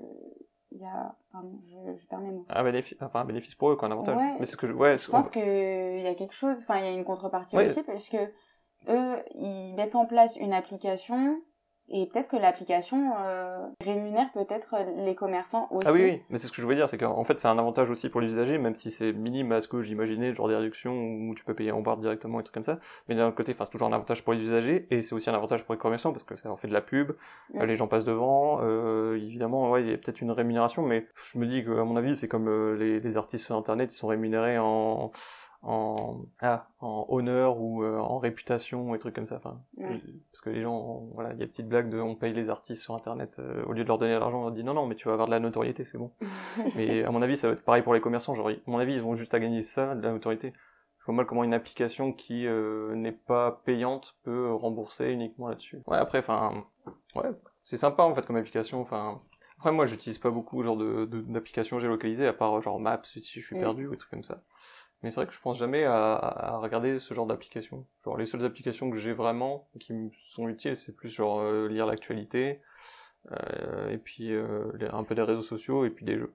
il 0.71 0.83
y 0.83 0.85
a, 0.85 1.15
pardon, 1.33 1.59
je, 1.67 1.99
je 1.99 2.07
perds 2.07 2.21
mes 2.21 2.31
mots. 2.31 2.45
Un 2.51 2.63
bénéfice, 2.63 2.97
enfin 3.01 3.21
un 3.21 3.25
bénéfice 3.25 3.55
pour 3.55 3.71
eux, 3.71 3.77
quoi, 3.77 3.89
un 3.89 3.93
avantage. 3.93 4.17
Ouais. 4.17 4.37
Mais 4.39 4.45
ce 4.45 4.55
que 4.57 4.69
je, 4.69 4.73
ouais, 4.75 4.99
Je 4.99 5.11
pense 5.11 5.31
qu'il 5.31 5.43
y 5.43 6.07
a 6.07 6.15
quelque 6.15 6.35
chose, 6.35 6.59
enfin, 6.61 6.77
il 6.79 6.85
y 6.85 6.89
a 6.89 6.93
une 6.93 7.05
contrepartie 7.05 7.57
Ouais. 7.57 7.71
aussi, 7.71 7.83
parce 7.85 8.07
que 8.11 8.19
eux, 8.89 9.17
ils 9.35 9.75
mettent 9.77 9.95
en 9.95 10.05
place 10.05 10.37
une 10.37 10.53
application, 10.53 11.41
et 11.91 12.07
peut-être 12.07 12.29
que 12.29 12.37
l'application 12.37 13.15
euh, 13.21 13.67
rémunère 13.81 14.31
peut-être 14.33 14.75
les 14.97 15.15
commerçants 15.15 15.69
aussi. 15.71 15.87
Ah 15.87 15.93
oui, 15.93 16.03
oui, 16.03 16.23
mais 16.31 16.39
c'est 16.39 16.47
ce 16.47 16.53
que 16.53 16.59
je 16.59 16.63
voulais 16.63 16.77
dire, 16.77 16.89
c'est 16.89 16.99
qu'en 16.99 17.25
fait 17.25 17.39
c'est 17.41 17.49
un 17.49 17.59
avantage 17.59 17.91
aussi 17.91 18.09
pour 18.09 18.21
les 18.21 18.29
usagers, 18.29 18.59
même 18.59 18.75
si 18.75 18.91
c'est 18.91 19.13
minime 19.13 19.53
à 19.53 19.61
ce 19.61 19.69
que 19.69 19.83
j'imaginais, 19.83 20.35
genre 20.35 20.49
des 20.49 20.57
réductions 20.57 20.93
où 20.93 21.35
tu 21.35 21.45
peux 21.45 21.55
payer 21.55 21.73
en 21.73 21.81
barre 21.81 21.97
directement 21.97 22.41
et 22.41 22.43
trucs 22.43 22.55
comme 22.55 22.65
ça. 22.65 22.79
Mais 23.09 23.15
d'un 23.15 23.27
autre 23.29 23.37
côté, 23.37 23.53
enfin, 23.53 23.65
c'est 23.65 23.71
toujours 23.71 23.89
un 23.89 23.93
avantage 23.93 24.23
pour 24.23 24.33
les 24.33 24.41
usagers, 24.41 24.87
et 24.91 25.03
c'est 25.03 25.15
aussi 25.15 25.31
un 25.31 25.35
avantage 25.35 25.65
pour 25.65 25.75
les 25.75 25.81
commerçants 25.81 26.13
parce 26.13 26.25
que 26.25 26.37
ça 26.37 26.49
leur 26.49 26.59
fait 26.61 26.69
de 26.69 26.73
la 26.75 26.81
pub, 26.83 27.13
Mm. 27.55 27.65
les 27.65 27.77
gens 27.77 27.87
passent 27.89 28.05
devant, 28.05 28.61
euh, 28.63 29.17
évidemment, 29.17 29.71
ouais, 29.71 29.83
il 29.83 29.91
y 29.91 29.95
a 29.95 29.97
peut-être 29.97 30.21
une 30.21 30.31
rémunération, 30.31 30.83
mais 30.83 31.07
je 31.33 31.39
me 31.39 31.47
dis 31.47 31.65
que, 31.65 31.71
à 31.79 31.85
mon 31.85 31.97
avis, 31.97 32.15
c'est 32.17 32.29
comme 32.29 32.49
euh, 32.49 32.77
les, 32.77 33.01
les 33.01 33.17
artistes 33.17 33.47
sur 33.47 33.57
Internet, 33.57 33.93
ils 33.93 33.97
sont 33.97 34.09
rémunérés 34.09 34.59
en, 34.59 35.11
en, 35.63 36.21
ah, 36.41 36.69
en 36.81 37.07
honneur 37.09 37.59
ou 37.61 37.83
euh, 37.83 37.99
en 37.99 38.19
réputation 38.19 38.95
et 38.95 38.99
trucs 38.99 39.15
comme 39.15 39.27
ça. 39.27 39.37
Enfin, 39.37 39.61
Ouais. 39.77 39.99
je- 39.99 40.13
parce 40.31 40.41
que 40.43 40.51
les 40.51 40.63
gens, 40.63 40.75
on- 40.77 41.11
voilà, 41.15 41.33
il 41.35 41.41
y 41.41 41.43
a 41.43 41.47
petite 41.47 41.69
blague 41.69 41.91
de 41.91 41.99
on 42.01 42.15
paye 42.15 42.33
les 42.33 42.49
artistes 42.51 42.83
sur 42.83 42.95
Internet 42.95 43.33
euh, 43.39 43.65
au 43.67 43.73
lieu 43.73 43.83
de 43.83 43.89
leur 43.89 43.99
donner 43.99 44.15
de 44.15 44.19
l'argent, 44.19 44.39
on 44.39 44.43
leur 44.43 44.53
dit 44.53 44.63
non, 44.65 44.75
non, 44.75 44.87
mais 44.87 44.95
tu 44.95 45.09
vas 45.09 45.15
avoir 45.15 45.27
de 45.27 45.33
la 45.33 45.41
notoriété, 45.41 45.85
c'est 45.85 45.99
bon. 45.99 46.13
mais 46.77 47.03
à 47.05 47.11
mon 47.11 47.23
avis, 47.23 47.37
ça 47.37 47.49
va 47.49 47.55
être 47.55 47.65
pareil 47.65 47.83
pour 47.83 47.95
les 47.95 48.01
commerçants. 48.01 48.35
Genre, 48.35 48.49
à 48.49 48.53
mon 48.67 48.79
avis, 48.79 48.95
ils 48.95 49.03
vont 49.03 49.17
juste 49.17 49.35
à 49.35 49.41
gagner 49.41 49.63
ça, 49.63 49.95
de 49.95 50.03
la 50.03 50.13
notoriété. 50.13 50.53
Je 51.01 51.05
vois 51.07 51.15
mal 51.15 51.27
comment 51.27 51.43
une 51.45 51.55
application 51.55 52.13
qui 52.13 52.47
euh, 52.47 52.95
n'est 52.95 53.13
pas 53.13 53.63
payante 53.65 54.15
peut 54.25 54.53
rembourser 54.53 55.11
uniquement 55.13 55.49
là-dessus. 55.49 55.81
Ouais, 55.87 55.97
après, 55.97 56.19
enfin, 56.19 56.65
ouais, 57.17 57.31
c'est 57.65 57.79
sympa 57.79 58.03
en 58.03 58.15
fait 58.15 58.25
comme 58.27 58.37
application. 58.37 58.81
Enfin, 58.83 59.21
après, 59.59 59.73
moi, 59.73 59.87
j'utilise 59.87 60.19
pas 60.19 60.31
beaucoup 60.31 60.63
genre 60.63 60.77
de 60.77 61.05
d'applications 61.29 61.79
géolocalisées 61.79 62.27
à 62.27 62.33
part 62.33 62.61
genre 62.63 62.81
Maps 62.81 63.03
si 63.05 63.41
je 63.41 63.47
suis 63.47 63.57
Mm. 63.57 63.61
perdu 63.61 63.87
ou 63.87 63.91
des 63.93 63.97
trucs 63.99 64.11
comme 64.11 64.25
ça. 64.25 64.41
Mais 65.03 65.11
c'est 65.11 65.17
vrai 65.17 65.27
que 65.27 65.33
je 65.33 65.41
pense 65.41 65.59
jamais 65.59 65.85
à, 65.85 66.15
à 66.17 66.57
regarder 66.59 66.99
ce 66.99 67.15
genre 67.15 67.27
d'application. 67.27 67.87
Genre 68.05 68.17
les 68.17 68.27
seules 68.27 68.45
applications 68.45 68.91
que 68.91 68.97
j'ai 68.97 69.13
vraiment 69.13 69.69
qui 69.79 69.93
me 69.93 70.11
sont 70.31 70.49
utiles, 70.49 70.77
c'est 70.77 70.95
plus 70.97 71.09
genre 71.09 71.41
euh, 71.41 71.69
lire 71.69 71.87
l'actualité, 71.87 72.61
euh, 73.33 73.91
et 73.91 73.99
puis 73.99 74.33
euh, 74.33 74.73
les- 74.79 74.87
un 74.89 75.05
peu 75.05 75.15
des 75.15 75.23
réseaux 75.23 75.43
sociaux 75.43 75.85
et 75.85 75.91
puis 75.91 76.05
des 76.05 76.17
jeux. 76.19 76.33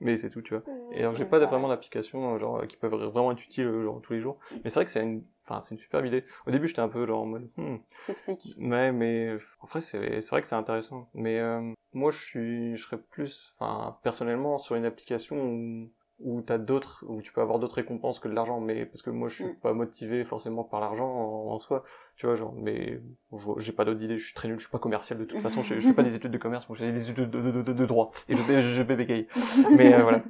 Mais 0.00 0.16
c'est 0.16 0.30
tout, 0.30 0.42
tu 0.42 0.54
vois. 0.54 0.64
Et 0.92 1.00
alors 1.00 1.14
j'ai 1.14 1.24
pas 1.24 1.38
vraiment 1.38 1.68
d'applications 1.68 2.34
euh, 2.34 2.38
genre 2.38 2.66
qui 2.66 2.76
peuvent 2.76 2.92
vraiment 2.94 3.32
être 3.32 3.42
utiles 3.44 3.66
euh, 3.66 3.84
genre 3.84 4.00
tous 4.02 4.12
les 4.14 4.20
jours. 4.20 4.38
Mais 4.64 4.70
c'est 4.70 4.74
vrai 4.74 4.84
que 4.84 4.90
c'est 4.90 5.02
une, 5.02 5.24
enfin 5.44 5.62
c'est 5.62 5.74
une 5.74 5.80
superbe 5.80 6.04
idée. 6.06 6.24
Au 6.46 6.50
début 6.50 6.68
j'étais 6.68 6.80
un 6.80 6.88
peu 6.88 7.06
genre 7.06 7.22
en 7.22 7.26
mode, 7.26 7.48
hmm, 7.56 7.76
C'est 8.06 8.14
psychique. 8.14 8.56
Ouais, 8.58 8.92
mais 8.92 9.28
euh, 9.28 9.40
en 9.60 9.66
vrai, 9.66 9.80
c'est 9.80 10.20
c'est 10.20 10.30
vrai 10.30 10.42
que 10.42 10.48
c'est 10.48 10.56
intéressant. 10.56 11.08
Mais 11.14 11.38
euh, 11.38 11.72
moi, 11.94 12.10
je 12.10 12.18
suis, 12.18 12.76
je 12.76 12.82
serais 12.82 12.98
plus, 12.98 13.54
enfin, 13.58 13.96
personnellement, 14.02 14.58
sur 14.58 14.76
une 14.76 14.84
application 14.84 15.36
où, 15.44 15.90
où 16.20 16.40
t'as 16.42 16.58
d'autres, 16.58 17.04
où 17.08 17.20
tu 17.20 17.32
peux 17.32 17.40
avoir 17.40 17.58
d'autres 17.58 17.74
récompenses 17.74 18.18
que 18.20 18.28
de 18.28 18.34
l'argent. 18.34 18.60
Mais 18.60 18.86
parce 18.86 19.02
que 19.02 19.10
moi, 19.10 19.28
je 19.28 19.34
suis 19.36 19.44
Mm. 19.44 19.56
pas 19.60 19.72
motivé 19.72 20.24
forcément 20.24 20.62
par 20.64 20.80
l'argent 20.80 21.06
en, 21.08 21.52
en 21.52 21.58
soi, 21.58 21.82
tu 22.16 22.26
vois, 22.26 22.36
genre. 22.36 22.54
Mais 22.56 23.00
bon, 23.30 23.58
j'ai 23.58 23.72
pas 23.72 23.84
d'autres 23.84 24.02
idées. 24.04 24.18
Je 24.18 24.24
suis 24.26 24.34
très 24.34 24.48
nul. 24.48 24.58
Je 24.58 24.64
suis 24.64 24.70
pas 24.70 24.78
commercial 24.78 25.18
de 25.18 25.24
toute 25.24 25.40
façon. 25.42 25.62
Je, 25.62 25.74
je 25.80 25.88
fais 25.88 25.94
pas 25.94 26.02
des 26.04 26.14
études 26.14 26.30
de 26.30 26.38
commerce. 26.38 26.68
Moi, 26.68 26.78
j'ai 26.78 26.92
des 26.92 27.10
études 27.10 27.30
de, 27.30 27.40
de, 27.40 27.50
de, 27.50 27.62
de, 27.62 27.72
de 27.72 27.86
droit 27.86 28.10
et 28.28 28.36
je, 28.36 28.60
je, 28.60 28.82
bégaye. 28.82 29.26
Mais 29.76 29.92
euh, 29.94 30.02
voilà. 30.02 30.22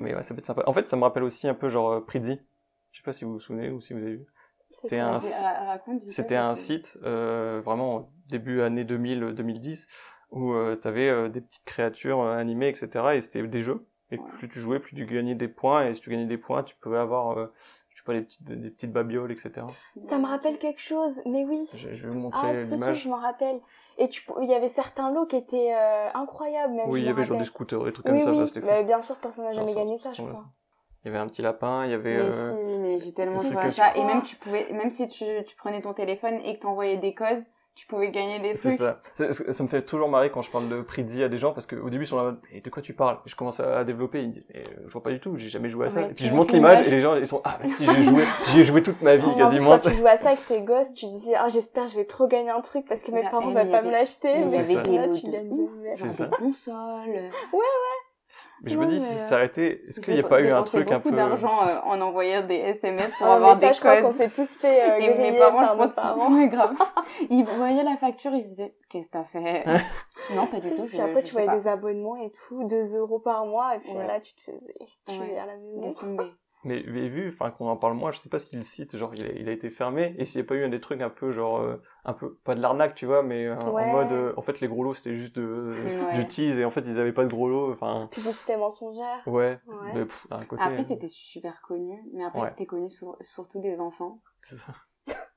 Mais 0.00 0.14
ouais, 0.14 0.22
ça 0.22 0.34
peut 0.34 0.40
être 0.40 0.46
sympa. 0.46 0.62
En 0.66 0.72
fait, 0.72 0.86
ça 0.88 0.96
me 0.96 1.02
rappelle 1.02 1.24
aussi 1.24 1.48
un 1.48 1.54
peu 1.54 1.68
genre 1.70 1.90
euh, 1.90 2.00
Prezi. 2.00 2.38
Je 2.92 2.98
sais 2.98 3.04
pas 3.04 3.12
si 3.12 3.24
vous 3.24 3.32
vous 3.34 3.40
souvenez 3.40 3.70
ou 3.70 3.80
si 3.80 3.92
vous 3.94 4.00
avez 4.00 4.16
vu. 4.16 4.26
C'était 4.70 4.98
un, 4.98 5.18
c'était 6.10 6.36
un 6.36 6.54
site 6.54 6.98
euh, 7.02 7.62
vraiment 7.64 8.10
début 8.28 8.60
année 8.60 8.84
2000-2010 8.84 9.86
où 10.30 10.52
euh, 10.52 10.76
t'avais 10.76 11.08
euh, 11.08 11.28
des 11.28 11.40
petites 11.40 11.64
créatures 11.64 12.20
euh, 12.20 12.36
animées, 12.36 12.68
etc. 12.68 12.88
Et 13.14 13.20
c'était 13.20 13.42
des 13.46 13.62
jeux. 13.62 13.84
Et 14.10 14.18
plus 14.18 14.48
tu 14.48 14.60
jouais, 14.60 14.78
plus 14.78 14.94
tu 14.96 15.04
gagnais 15.06 15.34
des 15.34 15.48
points. 15.48 15.86
Et 15.86 15.94
si 15.94 16.00
tu 16.00 16.10
gagnais 16.10 16.26
des 16.26 16.38
points, 16.38 16.62
tu 16.62 16.74
pouvais 16.76 16.98
avoir, 16.98 17.36
euh, 17.38 17.52
je 17.90 17.98
sais 17.98 18.04
pas, 18.04 18.14
des 18.14 18.22
petites, 18.22 18.44
des 18.44 18.70
petites 18.70 18.92
babioles, 18.92 19.32
etc. 19.32 19.66
Ça 20.00 20.18
me 20.18 20.26
rappelle 20.26 20.58
quelque 20.58 20.80
chose, 20.80 21.20
mais 21.26 21.44
oui. 21.44 21.68
Je, 21.74 21.92
je 21.94 22.06
vais 22.06 22.12
vous 22.12 22.30
Ah, 22.32 22.46
montrer 22.46 22.60
si, 22.64 22.68
si, 22.68 22.74
l'image. 22.74 23.02
je 23.02 23.08
m'en 23.08 23.16
rappelle. 23.20 23.60
Et 23.98 24.08
tu, 24.08 24.22
il 24.40 24.48
y 24.48 24.54
avait 24.54 24.68
certains 24.68 25.10
lots 25.12 25.26
qui 25.26 25.36
étaient 25.36 25.74
euh, 25.74 26.08
incroyables, 26.14 26.72
même. 26.74 26.88
Oui, 26.88 27.00
il 27.00 27.06
y 27.06 27.10
avait 27.10 27.24
genre 27.24 27.38
des 27.38 27.44
scooters, 27.44 27.82
des 27.84 27.92
trucs 27.92 28.06
comme 28.06 28.14
Oui, 28.16 28.22
ça. 28.22 28.32
oui, 28.32 28.60
bah, 28.62 28.82
bien 28.82 29.02
sûr, 29.02 29.16
personne 29.16 29.44
n'a 29.44 29.52
jamais 29.52 29.74
gagné 29.74 29.96
ça, 29.98 30.10
je 30.12 30.22
crois. 30.22 30.44
Il 31.04 31.08
y 31.08 31.10
avait 31.10 31.18
un 31.18 31.28
petit 31.28 31.42
lapin, 31.42 31.84
il 31.84 31.90
y 31.92 31.94
avait... 31.94 32.16
Mais 32.16 32.20
euh, 32.22 32.50
si, 32.72 32.78
mais 32.78 32.98
j'ai 33.00 33.12
tellement 33.14 33.38
Si, 33.38 33.50
joué 33.52 33.58
à 33.60 33.70
ça. 33.70 33.96
Et 33.96 34.04
même 34.04 34.22
tu 34.22 34.36
pouvais, 34.36 34.66
même 34.72 34.90
si 34.90 35.06
tu, 35.08 35.24
tu 35.46 35.56
prenais 35.56 35.80
ton 35.80 35.92
téléphone 35.94 36.40
et 36.44 36.56
que 36.56 36.60
t'envoyais 36.62 36.96
des 36.96 37.14
codes, 37.14 37.44
tu 37.78 37.86
pouvais 37.86 38.10
gagner 38.10 38.40
des 38.40 38.56
C'est 38.56 38.70
trucs. 38.76 38.78
ça. 38.80 39.00
Ça, 39.14 39.30
ça- 39.32 39.52
ça 39.52 39.62
me 39.62 39.68
fait 39.68 39.82
toujours 39.82 40.08
marrer 40.08 40.30
quand 40.30 40.42
je 40.42 40.50
parle 40.50 40.68
de 40.68 40.82
prix 40.82 41.04
de 41.04 41.10
vie 41.12 41.22
à 41.22 41.28
des 41.28 41.38
gens 41.38 41.52
parce 41.52 41.64
qu'au 41.64 41.88
début 41.90 42.02
ils 42.02 42.06
sont 42.08 42.16
là, 42.16 42.22
en 42.22 42.26
mode, 42.26 42.38
mais 42.52 42.60
de 42.60 42.68
quoi 42.70 42.82
tu 42.82 42.92
parles? 42.92 43.18
Et 43.24 43.28
je 43.28 43.36
commence 43.36 43.60
à, 43.60 43.78
à 43.78 43.84
développer, 43.84 44.20
ils 44.20 44.26
me 44.28 44.32
disent, 44.32 44.44
mais 44.52 44.60
euh, 44.66 44.82
je 44.88 44.92
vois 44.92 45.02
pas 45.02 45.10
du 45.12 45.20
tout, 45.20 45.36
j'ai 45.36 45.48
jamais 45.48 45.70
joué 45.70 45.86
à 45.86 45.90
ça. 45.90 46.00
Ouais, 46.00 46.10
et 46.10 46.14
puis 46.14 46.24
je 46.26 46.32
montre 46.34 46.52
l'image 46.52 46.84
et 46.86 46.90
les 46.90 47.00
gens 47.00 47.14
ils 47.14 47.26
sont, 47.26 47.40
ah 47.44 47.56
mais 47.62 47.68
si 47.68 47.86
j'ai 47.86 48.02
joué, 48.02 48.24
j'y 48.50 48.60
ai 48.60 48.64
joué 48.64 48.82
toute 48.82 49.00
ma 49.00 49.14
vie 49.14 49.22
plus, 49.22 49.36
quasiment. 49.36 49.78
quand 49.78 49.90
tu 49.90 49.96
joues 49.96 50.06
à 50.08 50.16
ça 50.16 50.30
avec 50.30 50.44
tes 50.46 50.60
gosses, 50.60 50.92
tu 50.92 51.06
te 51.06 51.12
dis, 51.14 51.32
ah, 51.36 51.48
j'espère 51.48 51.84
que 51.84 51.92
je 51.92 51.96
vais 51.96 52.04
trop 52.04 52.26
gagner 52.26 52.50
un 52.50 52.60
truc 52.62 52.84
parce 52.88 53.02
que 53.02 53.12
mes 53.12 53.22
parents 53.22 53.46
mais 53.52 53.64
pas 53.70 53.82
me 53.82 53.92
l'acheter, 53.92 54.38
Mais 54.40 54.44
mais 54.46 54.64
C'est 54.64 54.74
ça. 54.74 54.82
des 54.82 54.96
là, 54.98 55.08
tu 55.08 55.30
gagnes. 55.30 55.68
C'est 55.94 56.24
des 56.24 56.30
consoles. 56.36 57.30
Mais 58.62 58.70
je 58.70 58.78
me 58.78 58.86
dis, 58.86 58.98
si 59.00 59.06
ça 59.14 59.24
euh, 59.24 59.28
s'arrêtait, 59.28 59.82
est-ce 59.88 60.00
qu'il 60.00 60.14
n'y 60.14 60.20
J'ai 60.20 60.24
a 60.24 60.28
pas 60.28 60.40
eu 60.40 60.50
un 60.50 60.62
truc 60.64 60.90
un 60.90 60.96
beaucoup 60.96 61.10
peu. 61.10 61.16
d'argent 61.16 61.62
euh, 61.66 61.78
en 61.84 62.00
envoyant 62.00 62.44
des 62.46 62.56
SMS 62.56 63.12
pour 63.18 63.26
Ah, 63.28 63.36
avoir 63.36 63.54
mais 63.54 63.60
ça, 63.60 63.68
des 63.68 63.74
je 63.74 63.80
crois 63.80 63.96
qu'on 64.02 64.08
codes. 64.08 64.16
s'est 64.16 64.28
tous 64.30 64.48
fait 64.56 64.90
euh, 64.90 64.96
Et 64.98 65.18
mes 65.18 65.38
parents, 65.38 65.62
je 65.62 65.66
par 65.66 65.76
nos 65.76 65.84
pense 65.84 65.94
parents. 65.94 66.34
ouais, 66.34 66.48
grave. 66.48 66.74
Ils 67.30 67.44
voyaient 67.44 67.84
la 67.84 67.96
facture, 67.96 68.32
ils 68.34 68.42
se 68.42 68.48
disaient, 68.48 68.74
qu'est-ce 68.88 69.06
que 69.08 69.12
t'as 69.12 69.24
fait? 69.24 69.64
Non, 70.34 70.46
pas 70.46 70.60
du 70.60 70.70
tout. 70.74 70.84
Puis 70.84 70.96
je- 70.98 71.02
après, 71.02 71.20
je 71.20 71.26
tu 71.26 71.32
voyais 71.32 71.48
des 71.50 71.66
abonnements 71.68 72.16
et 72.16 72.30
tout, 72.48 72.64
2 72.64 72.96
euros 72.96 73.18
par 73.20 73.46
mois, 73.46 73.76
et 73.76 73.78
puis 73.78 73.88
Ouais. 73.90 73.94
voilà, 73.94 74.20
tu 74.20 74.34
te 74.34 74.40
faisais 74.40 74.74
tuer 75.06 75.18
Ouais. 75.20 75.38
à 75.38 75.46
la 75.46 75.56
maison. 75.56 76.16
Mais, 76.64 76.82
mais 76.88 77.08
vu, 77.08 77.28
enfin 77.28 77.50
qu'on 77.52 77.68
en 77.68 77.76
parle 77.76 77.94
moins, 77.94 78.10
je 78.10 78.18
sais 78.18 78.28
pas 78.28 78.40
si 78.40 78.56
le 78.56 78.62
site, 78.62 78.96
genre 78.96 79.14
il 79.14 79.24
a, 79.24 79.28
il 79.32 79.48
a 79.48 79.52
été 79.52 79.70
fermé, 79.70 80.14
et 80.18 80.24
s'il 80.24 80.40
n'y 80.40 80.46
a 80.46 80.48
pas 80.48 80.56
eu 80.56 80.64
un 80.64 80.68
des 80.68 80.80
trucs 80.80 81.00
un 81.00 81.08
peu 81.08 81.30
genre, 81.30 81.58
euh, 81.60 81.76
un 82.04 82.12
peu, 82.14 82.34
pas 82.44 82.56
de 82.56 82.60
l'arnaque, 82.60 82.94
tu 82.96 83.06
vois, 83.06 83.22
mais 83.22 83.46
euh, 83.46 83.54
Ouais. 83.70 83.82
en 83.84 83.92
mode, 83.92 84.10
euh, 84.12 84.32
en 84.36 84.42
fait 84.42 84.60
les 84.60 84.66
gros 84.66 84.82
lots 84.82 84.92
c'était 84.94 85.14
juste 85.14 85.36
de, 85.36 85.72
Ouais. 86.12 86.14
du 86.18 86.26
tease, 86.26 86.58
et 86.58 86.64
en 86.64 86.70
fait 86.72 86.80
ils 86.80 86.98
avaient 86.98 87.12
pas 87.12 87.24
de 87.24 87.30
gros 87.30 87.48
lots, 87.48 87.72
enfin, 87.72 88.08
Publicité 88.10 88.56
mensongère. 88.56 89.22
ouais, 89.26 89.60
Ouais. 89.68 89.92
mais 89.94 90.04
pff, 90.04 90.26
d'un 90.30 90.44
côté. 90.46 90.62
Après, 90.62 90.80
euh, 90.80 90.84
c'était 90.88 91.08
super 91.08 91.60
connu, 91.62 92.02
mais 92.12 92.24
après, 92.24 92.50
c'était 92.50 92.66
connu 92.66 92.90
sur- 92.90 93.16
surtout 93.20 93.60
des 93.60 93.78
enfants. 93.78 94.20
c'est 94.42 94.56
ça. 94.56 94.74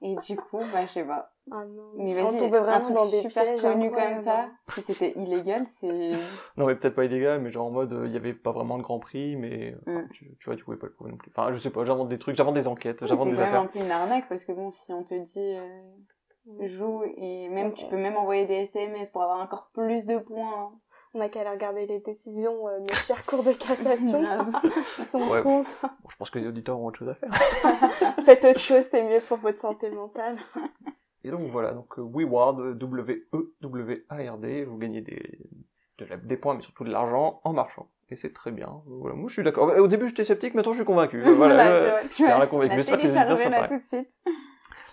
Et 0.01 0.15
du 0.15 0.35
coup, 0.35 0.59
bah, 0.73 0.85
je 0.87 0.91
sais 0.91 1.03
pas. 1.03 1.31
Ah 1.51 1.63
non. 1.65 1.83
Mais 1.95 2.21
on 2.21 2.31
vas-y, 2.31 2.43
un 2.45 2.47
vraiment 2.49 2.79
truc 2.81 2.95
dans 2.95 3.05
des 3.09 3.21
super 3.21 3.43
pièges 3.43 3.61
connu 3.61 3.91
comme 3.91 4.23
ça, 4.23 4.49
si 4.73 4.81
c'était 4.81 5.11
illégal, 5.17 5.65
c'est... 5.79 5.87
Non, 6.57 6.65
mais 6.65 6.75
peut-être 6.75 6.95
pas 6.95 7.05
illégal, 7.05 7.39
mais 7.41 7.51
genre 7.51 7.67
en 7.67 7.71
mode, 7.71 7.93
euh, 7.93 8.07
il 8.07 8.13
y 8.13 8.17
avait 8.17 8.33
pas 8.33 8.51
vraiment 8.51 8.77
de 8.77 8.83
grand 8.83 8.99
prix, 8.99 9.35
mais 9.35 9.75
enfin, 9.87 10.01
Mm. 10.01 10.09
tu, 10.13 10.35
tu 10.39 10.45
vois, 10.45 10.55
tu 10.55 10.63
pouvais 10.63 10.77
pas 10.77 10.87
le 10.87 10.93
prouver 10.93 11.11
non 11.11 11.17
plus. 11.17 11.31
Enfin, 11.35 11.51
je 11.51 11.57
sais 11.57 11.69
pas, 11.69 11.83
j'invente 11.83 12.09
des 12.09 12.19
trucs, 12.19 12.35
j'invente 12.35 12.55
des 12.55 12.67
enquêtes, 12.67 13.05
j'invente 13.05 13.25
c'est 13.29 13.31
des 13.31 13.37
quand 13.37 13.41
même 13.43 13.49
affaires. 13.49 13.61
un 13.61 13.67
peu 13.67 13.79
une 13.79 13.91
arnaque, 13.91 14.27
parce 14.29 14.43
que 14.45 14.51
bon, 14.53 14.71
si 14.71 14.91
on 14.93 15.03
te 15.03 15.13
dit... 15.13 15.33
euh, 15.37 16.67
joue 16.67 17.03
et 17.17 17.49
même 17.49 17.67
Ouais. 17.67 17.73
tu 17.73 17.85
peux 17.85 17.97
même 17.97 18.17
envoyer 18.17 18.45
des 18.47 18.55
SMS 18.63 19.09
pour 19.11 19.21
avoir 19.21 19.39
encore 19.41 19.69
plus 19.73 20.05
de 20.07 20.17
points. 20.17 20.71
On 21.13 21.19
a 21.19 21.27
qu'à 21.29 21.41
aller 21.41 21.49
regarder 21.49 21.85
les 21.87 21.99
décisions 21.99 22.67
euh, 22.69 22.77
de 22.79 22.83
nos 22.83 22.93
chers 23.05 23.25
cours 23.25 23.43
de 23.43 23.51
cassation. 23.53 24.23
Sont 25.07 25.29
Ouais. 25.29 25.41
trop. 25.41 25.63
Bon, 25.81 26.09
je 26.09 26.15
pense 26.17 26.29
que 26.29 26.39
les 26.39 26.47
auditeurs 26.47 26.79
ont 26.79 26.85
autre 26.87 26.99
chose 26.99 27.09
à 27.09 27.15
faire. 27.15 27.31
Faites 28.25 28.45
autre 28.45 28.59
chose, 28.59 28.83
c'est 28.91 29.03
mieux 29.03 29.19
pour 29.27 29.37
votre 29.37 29.59
santé 29.59 29.89
mentale. 29.89 30.37
Et 31.23 31.29
donc 31.31 31.51
voilà, 31.51 31.73
donc 31.73 31.99
euh, 31.99 32.01
WeWard, 32.01 32.77
W-E-W-A-R-D, 32.77 34.63
vous 34.65 34.77
gagnez 34.77 35.01
des, 35.01 35.39
de 35.99 36.05
la- 36.05 36.17
des 36.17 36.37
points, 36.37 36.55
mais 36.55 36.61
surtout 36.61 36.83
de 36.83 36.91
l'argent 36.91 37.41
en 37.43 37.53
marchant. 37.53 37.89
Et 38.09 38.15
c'est 38.15 38.33
très 38.33 38.51
bien. 38.51 38.81
Voilà, 38.85 39.15
moi 39.15 39.27
je 39.29 39.33
suis 39.33 39.43
d'accord. 39.43 39.67
Au 39.77 39.87
début 39.87 40.07
j'étais 40.09 40.23
sceptique, 40.25 40.53
maintenant 40.53 40.71
je 40.73 40.77
suis 40.79 40.85
convaincu. 40.85 41.21
Voilà, 41.23 41.35
Voilà, 41.35 41.69
euh, 41.71 42.01
tu 42.09 42.23
vois, 42.23 42.35
je 42.35 42.39
suis 42.41 42.49
convaincu. 42.49 42.75
J'espère 42.75 42.97
que 42.99 43.03
les 43.03 43.15
auditeurs 43.17 43.37
sont 43.37 43.49
là 43.49 43.59
pareils. 43.61 43.77
tout 43.79 43.83
de 43.83 43.87
suite. 43.87 44.09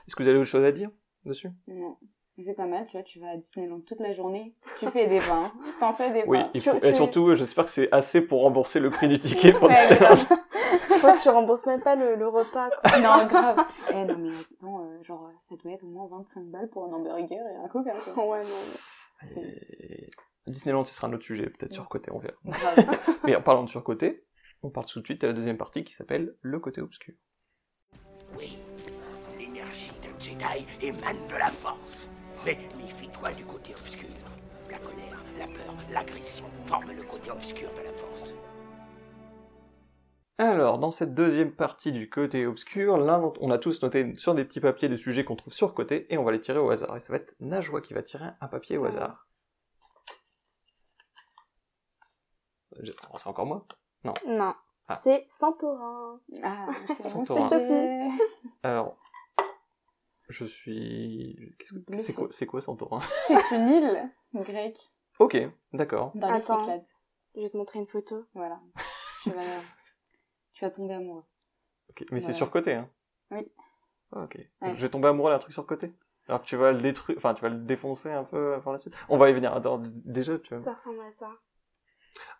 Est-ce 0.06 0.16
que 0.16 0.22
vous 0.22 0.28
avez 0.28 0.38
autre 0.38 0.48
chose 0.50 0.64
à 0.64 0.72
dire 0.72 0.90
dessus? 1.24 1.50
Non. 1.66 1.96
Mais 2.38 2.44
C'est 2.44 2.54
pas 2.54 2.66
mal, 2.66 2.86
tu 2.86 2.92
vois, 2.92 3.02
tu 3.02 3.18
vas 3.18 3.30
à 3.30 3.36
Disneyland 3.36 3.80
toute 3.80 3.98
la 4.00 4.14
journée, 4.14 4.54
tu 4.78 4.88
fais 4.90 5.08
des 5.08 5.18
pains, 5.18 5.52
t'en 5.80 5.92
fais 5.92 6.12
des 6.12 6.22
Oui, 6.26 6.38
faut... 6.60 6.78
tu- 6.78 6.86
et 6.86 6.92
surtout, 6.92 7.34
j'espère 7.34 7.64
que 7.64 7.70
c'est 7.70 7.92
assez 7.92 8.20
pour 8.20 8.42
rembourser 8.42 8.78
le 8.80 8.90
prix 8.90 9.08
du 9.08 9.18
ticket 9.18 9.52
pour 9.52 9.64
Ouais, 9.68 9.74
Disneyland. 9.88 10.14
grave. 10.14 10.26
Je 10.88 11.00
pense 11.00 11.18
que 11.18 11.22
tu 11.22 11.28
rembourses 11.30 11.66
même 11.66 11.80
pas 11.82 11.96
le, 11.96 12.14
le 12.16 12.28
repas. 12.28 12.70
Quoi. 12.70 12.98
non, 13.00 13.26
grave. 13.26 13.58
Eh 13.90 14.04
non, 14.04 14.16
mais 14.18 14.30
attends, 14.38 14.84
euh, 14.84 15.02
genre, 15.02 15.30
ça 15.48 15.54
doit 15.56 15.72
être 15.72 15.82
au 15.84 15.88
moins 15.88 16.06
25 16.10 16.44
balles 16.46 16.68
pour 16.70 16.84
un 16.84 16.92
hamburger 16.92 17.38
et 17.38 17.64
un 17.64 17.68
coca, 17.68 17.92
quoi. 18.14 18.28
Ouais, 18.28 18.42
non. 18.44 18.48
mais- 19.36 19.42
Et... 19.42 20.10
Disneyland, 20.46 20.84
ce 20.84 20.94
sera 20.94 21.08
un 21.08 21.12
autre 21.12 21.24
sujet, 21.24 21.50
peut-être 21.50 21.72
surcoté, 21.74 22.10
on 22.12 22.18
verra. 22.20 22.34
Grave. 22.44 22.98
Mais 23.24 23.34
en 23.36 23.42
parlant 23.42 23.64
de 23.64 23.68
surcoté, 23.68 24.24
on 24.62 24.70
parle 24.70 24.86
tout 24.86 25.00
de 25.00 25.04
suite 25.04 25.22
à 25.24 25.26
la 25.26 25.32
deuxième 25.34 25.58
partie 25.58 25.84
qui 25.84 25.92
s'appelle 25.92 26.34
le 26.40 26.58
côté 26.60 26.80
obscur. 26.80 27.14
Oui, 28.36 28.58
l'énergie 29.38 29.90
d'un 30.02 30.18
Jedi 30.18 30.66
émane 30.80 31.16
de 31.28 31.36
la 31.36 31.50
force. 31.50 32.08
Mais 32.44 32.58
méfie-toi 32.76 33.30
du 33.32 33.44
côté 33.44 33.74
obscur. 33.74 34.08
La 34.70 34.78
colère, 34.78 35.22
la 35.38 35.46
peur, 35.46 35.74
l'agression 35.92 36.46
forment 36.64 36.92
le 36.92 37.02
côté 37.02 37.30
obscur 37.30 37.68
de 37.76 37.82
la 37.84 37.92
force. 37.92 38.34
Alors, 40.40 40.78
dans 40.78 40.92
cette 40.92 41.14
deuxième 41.14 41.52
partie 41.52 41.90
du 41.90 42.08
côté 42.08 42.46
obscur, 42.46 42.96
là, 42.96 43.20
on 43.40 43.50
a 43.50 43.58
tous 43.58 43.82
noté 43.82 44.14
sur 44.14 44.34
des 44.36 44.44
petits 44.44 44.60
papiers 44.60 44.88
des 44.88 44.96
sujets 44.96 45.24
qu'on 45.24 45.34
trouve 45.34 45.52
surcotés 45.52 46.12
et 46.12 46.18
on 46.18 46.22
va 46.24 46.30
les 46.30 46.40
tirer 46.40 46.60
au 46.60 46.70
hasard. 46.70 46.96
Et 46.96 47.00
ça 47.00 47.12
va 47.12 47.18
être 47.18 47.34
Najwa 47.40 47.80
qui 47.80 47.92
va 47.92 48.02
tirer 48.04 48.26
un 48.40 48.46
papier 48.46 48.78
au 48.78 48.84
Ah. 48.84 48.88
hasard. 48.88 49.26
J'ai- 52.80 52.94
oh, 53.12 53.18
c'est 53.18 53.26
encore 53.28 53.46
moi? 53.46 53.66
Non. 54.04 54.14
Ah. 54.86 55.00
C'est 55.02 55.26
Santorin. 55.28 56.20
Ah, 56.44 56.66
c'est 56.96 57.08
Santorin. 57.08 57.48
c'est 57.50 58.08
Alors, 58.62 58.96
je 60.28 60.44
suis... 60.44 61.54
qu'est-ce 61.58 61.72
que- 61.72 61.78
Bluffé. 61.78 62.02
C'est 62.02 62.12
quoi, 62.14 62.28
c'est 62.30 62.46
quoi 62.46 62.60
Santorin 62.60 63.00
C'est 63.26 63.56
une 63.56 63.68
île 63.68 64.10
grecque 64.34 64.78
Ok, 65.18 65.36
d'accord. 65.72 66.12
dans 66.14 66.28
les 66.30 66.36
Attends. 66.38 66.60
Cyclades. 66.60 66.84
Je 67.34 67.40
vais 67.42 67.50
te 67.50 67.56
montrer 67.56 67.78
une 67.78 67.86
photo. 67.86 68.24
Voilà. 68.34 68.60
Tu 69.22 69.30
vas, 69.30 69.42
tu 70.54 70.64
vas 70.64 70.70
tomber 70.70 70.94
amoureux. 70.94 71.24
Ok, 71.90 72.04
Mais 72.10 72.20
c'est 72.20 72.26
Voilà. 72.26 72.36
surcoté, 72.36 72.74
hein? 72.74 72.88
Oui. 73.30 73.50
Ah, 74.12 74.22
Ok. 74.24 74.36
Ouais. 74.62 74.74
Je 74.76 74.80
vais 74.80 74.88
tomber 74.88 75.08
amoureux 75.08 75.30
d'un 75.32 75.38
truc 75.38 75.52
surcoté? 75.52 75.92
Alors 76.28 76.42
que 76.42 76.46
tu 76.46 76.56
vas 76.56 76.72
le 76.72 76.78
détruire, 76.80 77.16
enfin 77.18 77.32
tu 77.34 77.40
vas 77.42 77.48
le 77.48 77.58
défoncer 77.58 78.10
un 78.10 78.24
peu 78.24 78.54
euh, 78.54 78.58
par 78.58 78.72
la 78.74 78.78
suite? 78.78 78.94
On 79.08 79.16
va 79.16 79.30
y 79.30 79.32
venir. 79.32 79.52
Attends, 79.54 79.82
déjà 79.84 80.38
tu 80.38 80.54
vas... 80.54 80.60
Ça 80.60 80.74
ressemble 80.74 81.00
à 81.00 81.10
ça. 81.12 81.30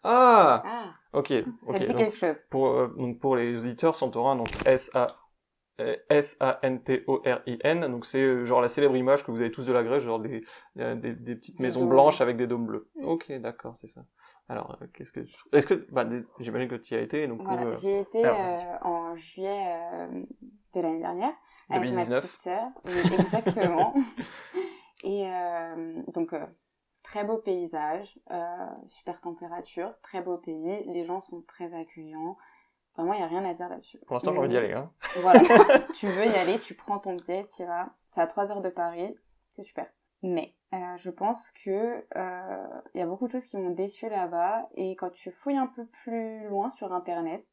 Ah 0.03 0.63
Ah, 0.65 0.95
Ok, 1.13 1.29
ça 1.29 1.45
ok. 1.67 1.79
dit 1.79 1.87
donc, 1.87 1.97
quelque 1.97 2.17
chose? 2.17 2.37
pour, 2.51 2.67
euh, 2.69 2.89
donc 2.97 3.19
pour 3.19 3.37
les 3.37 3.57
auditeurs, 3.65 3.95
Santorin, 3.97 4.37
donc 4.37 4.49
S-A... 4.67 5.07
euh, 5.81 5.97
S-A-N-T-O-R-I-N, 6.09 7.81
donc 7.89 8.05
c'est 8.05 8.21
euh, 8.21 8.45
genre 8.45 8.61
la 8.61 8.69
célèbre 8.69 8.97
image 8.97 9.25
que 9.25 9.31
vous 9.31 9.41
avez 9.41 9.53
tous 9.53 9.67
de 9.67 9.73
la 9.73 9.83
Grèce, 9.83 10.03
genre 10.03 10.19
des, 10.19 10.45
euh, 10.79 10.95
des, 10.95 11.13
des 11.13 11.37
petites 11.37 11.61
maisons 11.61 11.87
blanches 11.87 12.21
avec 12.21 12.37
des 12.37 12.47
dômes 12.47 12.67
bleus. 12.67 12.89
Ok, 13.03 13.31
d'accord, 13.41 13.77
c'est 13.77 13.87
ça. 13.89 14.03
Alors, 14.49 14.79
qu'est-ce 14.95 15.13
que... 15.13 15.21
Est-ce 15.53 15.67
que... 15.67 15.87
Bah, 15.91 16.07
j'imagine 16.41 16.69
que 16.69 16.77
tu 16.77 16.95
y 16.95 16.97
as 16.97 17.03
été, 17.03 17.27
donc... 17.27 17.43
Voilà, 17.43 17.63
euh, 17.63 17.77
j'y 17.77 17.89
ai 17.89 18.01
été 18.01 18.25
alors, 18.25 18.41
euh, 18.41 18.89
en 18.89 19.17
juillet 19.17 19.67
euh, 19.69 20.23
de 20.75 20.81
l'année 20.81 21.01
dernière 21.01 21.35
avec 21.69 21.91
2019. 21.91 22.09
ma 22.09 22.21
petite 22.23 22.37
sœur. 22.37 22.69
Oui, 22.87 22.93
exactement. 23.19 23.95
Et 25.05 25.31
donc, 26.13 26.35
très 27.05 27.25
beau 27.25 27.37
paysage, 27.39 28.19
super 28.89 29.21
température, 29.21 29.95
très 30.03 30.23
beau 30.23 30.39
pays. 30.39 30.83
Les 30.87 31.07
gens 31.07 31.21
sont 31.21 31.43
très 31.43 31.73
accueillants. 31.73 32.37
Vraiment, 32.99 33.15
il 33.15 33.19
n'y 33.19 33.25
a 33.25 33.29
rien 33.29 33.45
à 33.45 33.55
dire 33.55 33.69
là-dessus. 33.69 33.99
Pour 34.07 34.15
l'instant, 34.15 34.33
j'ai 34.33 34.39
envie 34.39 34.49
d'y 34.49 34.57
aller. 34.57 34.73
Hein. 34.73 34.91
Voilà. 35.21 35.41
tu 35.95 36.09
veux 36.09 36.27
y 36.27 36.35
aller, 36.35 36.59
tu 36.59 36.75
prends 36.75 36.99
ton 36.99 37.15
billet, 37.15 37.47
tu 37.57 37.65
vas. 37.65 37.91
C'est 38.11 38.21
à 38.21 38.27
3 38.27 38.51
heures 38.51 38.61
de 38.61 38.71
Paris. 38.71 39.17
C'est 39.55 39.63
super. 39.63 39.87
Mais 40.23 40.55
euh, 40.75 40.97
je 40.97 41.11
pense 41.11 41.53
que 41.65 42.05
euh, 42.17 42.81
il 42.95 42.99
y 42.99 43.03
a 43.03 43.07
beaucoup 43.07 43.29
de 43.29 43.33
choses 43.33 43.47
qui 43.47 43.57
m'ont 43.57 43.71
déçu 43.71 44.09
là-bas. 44.09 44.69
Et 44.75 44.97
quand 44.97 45.11
tu 45.11 45.31
fouilles 45.31 45.57
un 45.57 45.69
peu 45.69 45.87
plus 46.03 46.49
loin 46.49 46.71
sur 46.71 46.93
Internet, 46.93 47.47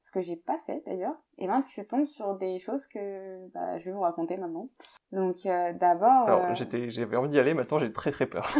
ce 0.00 0.10
que 0.10 0.22
j'ai 0.22 0.36
pas 0.36 0.58
fait 0.66 0.82
d'ailleurs, 0.86 1.14
et 1.36 1.46
ben 1.46 1.62
tu 1.62 1.86
tombes 1.86 2.06
sur 2.06 2.34
des 2.36 2.58
choses 2.58 2.86
que 2.88 3.46
bah, 3.52 3.78
je 3.78 3.84
vais 3.84 3.92
vous 3.92 4.00
raconter 4.00 4.36
maintenant. 4.36 4.68
Donc 5.12 5.46
euh, 5.46 5.72
d'abord... 5.74 6.26
Alors, 6.26 6.44
euh, 6.46 6.88
j'avais 6.88 7.16
envie 7.16 7.28
d'y 7.28 7.38
aller, 7.38 7.54
maintenant 7.54 7.78
j'ai 7.78 7.92
très 7.92 8.10
très 8.10 8.26
peur. 8.26 8.52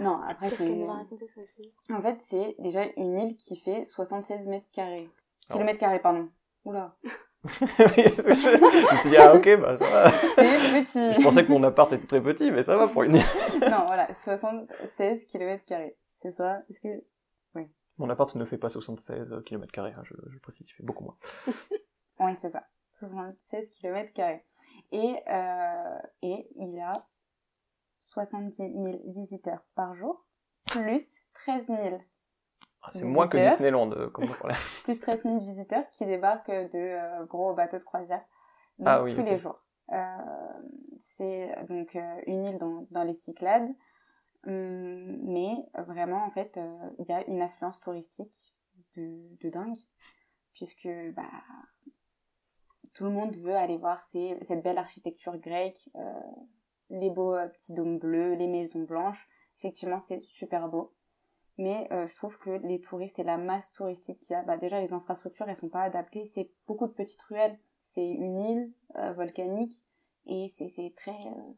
Non, 0.00 0.20
après 0.28 0.48
Qu'est-ce 0.48 0.62
c'est... 0.64 0.68
qu'elle 0.68 0.78
nous 0.80 0.90
a 0.90 0.94
raconté, 0.94 1.28
Sophie 1.28 1.72
En 1.88 2.02
fait, 2.02 2.16
c'est 2.20 2.56
déjà 2.58 2.82
une 2.96 3.16
île 3.16 3.36
qui 3.36 3.56
fait 3.56 3.84
76 3.84 4.48
mètres 4.48 4.66
carrés. 4.72 5.08
Alors. 5.48 5.58
Kilomètres 5.58 5.80
carrés, 5.80 6.00
pardon. 6.00 6.30
Oula. 6.64 6.96
je 7.44 7.64
me 8.94 8.98
suis 9.00 9.10
dit, 9.10 9.16
ah 9.18 9.34
ok, 9.34 9.60
bah 9.60 9.76
ça 9.76 9.88
va. 9.90 10.10
C'est 10.10 10.82
petit. 10.82 11.12
Je 11.12 11.22
pensais 11.22 11.44
que 11.44 11.52
mon 11.52 11.62
appart 11.62 11.92
était 11.92 12.06
très 12.06 12.22
petit, 12.22 12.50
mais 12.50 12.62
ça 12.62 12.76
va 12.76 12.88
pour 12.88 13.02
une 13.02 13.12
non, 13.60 13.84
voilà, 13.86 14.08
76 14.24 15.26
km 15.26 15.62
C'est 16.22 16.32
ça 16.32 16.62
Est-ce 16.70 16.80
que... 16.80 17.04
Mon 17.96 18.10
appart 18.10 18.34
ne 18.34 18.44
fait 18.44 18.58
pas 18.58 18.70
76 18.70 19.42
km, 19.46 19.78
hein, 19.78 20.02
je, 20.02 20.14
je 20.28 20.38
précise, 20.40 20.66
il 20.68 20.72
fait 20.72 20.82
beaucoup 20.82 21.04
moins. 21.04 21.16
Oui, 22.18 22.32
c'est 22.40 22.50
ça. 22.50 22.64
76 22.98 23.70
km 23.70 24.20
Et, 24.90 25.16
euh, 25.30 25.98
et 26.22 26.48
il 26.56 26.74
y 26.74 26.80
a 26.80 27.06
70 28.00 28.56
000 28.56 28.98
visiteurs 29.14 29.64
par 29.76 29.94
jour, 29.94 30.26
plus 30.66 31.14
13 31.34 31.66
000, 31.66 31.78
Ah, 31.78 31.98
c'est 32.92 33.04
moins 33.04 33.28
que. 33.28 33.36
Disneyland, 33.38 33.90
euh, 33.92 34.08
comme 34.10 34.24
on 34.24 34.34
parlait. 34.34 34.56
plus 34.84 34.98
13 35.00 35.22
000 35.22 35.40
visiteurs 35.40 35.88
qui 35.90 36.06
débarquent 36.06 36.50
de 36.50 36.70
euh, 36.74 37.24
gros 37.24 37.54
bateaux 37.54 37.78
de 37.78 37.84
croisière 37.84 38.24
donc, 38.78 38.88
Ah 38.88 39.02
oui, 39.02 39.14
tous 39.14 39.22
les 39.22 39.38
jours. 39.38 39.58
Euh, 39.92 39.96
c'est 40.98 41.54
donc 41.68 41.96
une 42.26 42.46
île 42.46 42.58
dans, 42.58 42.86
dans 42.90 43.02
les 43.04 43.14
Cyclades, 43.14 43.70
Hum, 44.46 45.16
mais 45.22 45.54
vraiment 45.86 46.22
en 46.26 46.30
fait 46.30 46.60
il 46.98 47.06
y 47.08 47.12
a 47.12 47.26
une 47.28 47.40
affluence 47.40 47.80
touristique 47.80 48.54
de, 48.94 49.22
de 49.40 49.48
dingue 49.48 49.78
puisque 50.52 50.86
bah, 51.16 51.22
tout 52.94 53.04
le 53.04 53.10
monde 53.10 53.34
veut 53.36 53.56
aller 53.56 53.76
voir 53.76 54.02
ces- 54.12 54.38
cette 54.42 54.62
belle 54.62 54.78
architecture 54.78 55.36
grecque, 55.38 55.88
euh, 55.96 56.20
les 56.90 57.10
beaux 57.10 57.34
euh, 57.34 57.48
petits 57.48 57.72
dômes 57.72 57.98
bleus, 57.98 58.34
les 58.34 58.46
maisons 58.46 58.82
blanches. 58.84 59.28
Effectivement, 59.58 60.00
c'est 60.00 60.22
super 60.22 60.68
beau. 60.68 60.93
Mais 61.58 61.86
euh, 61.92 62.06
je 62.08 62.16
trouve 62.16 62.36
que 62.38 62.50
les 62.50 62.80
touristes 62.80 63.18
et 63.18 63.24
la 63.24 63.36
masse 63.36 63.70
touristique 63.72 64.18
qu'il 64.18 64.32
y 64.34 64.36
a, 64.36 64.42
bah 64.42 64.56
déjà 64.56 64.80
les 64.80 64.92
infrastructures 64.92 65.48
elles 65.48 65.54
sont 65.56 65.68
pas 65.68 65.82
adaptées. 65.82 66.26
C'est 66.26 66.50
beaucoup 66.66 66.86
de 66.86 66.92
petites 66.92 67.22
ruelles. 67.22 67.56
C'est 67.82 68.08
une 68.08 68.40
île 68.40 68.72
euh, 68.96 69.12
volcanique 69.12 69.84
et 70.26 70.48
c'est 70.48 70.68
c'est 70.68 70.92
très 70.96 71.12
euh, 71.12 71.52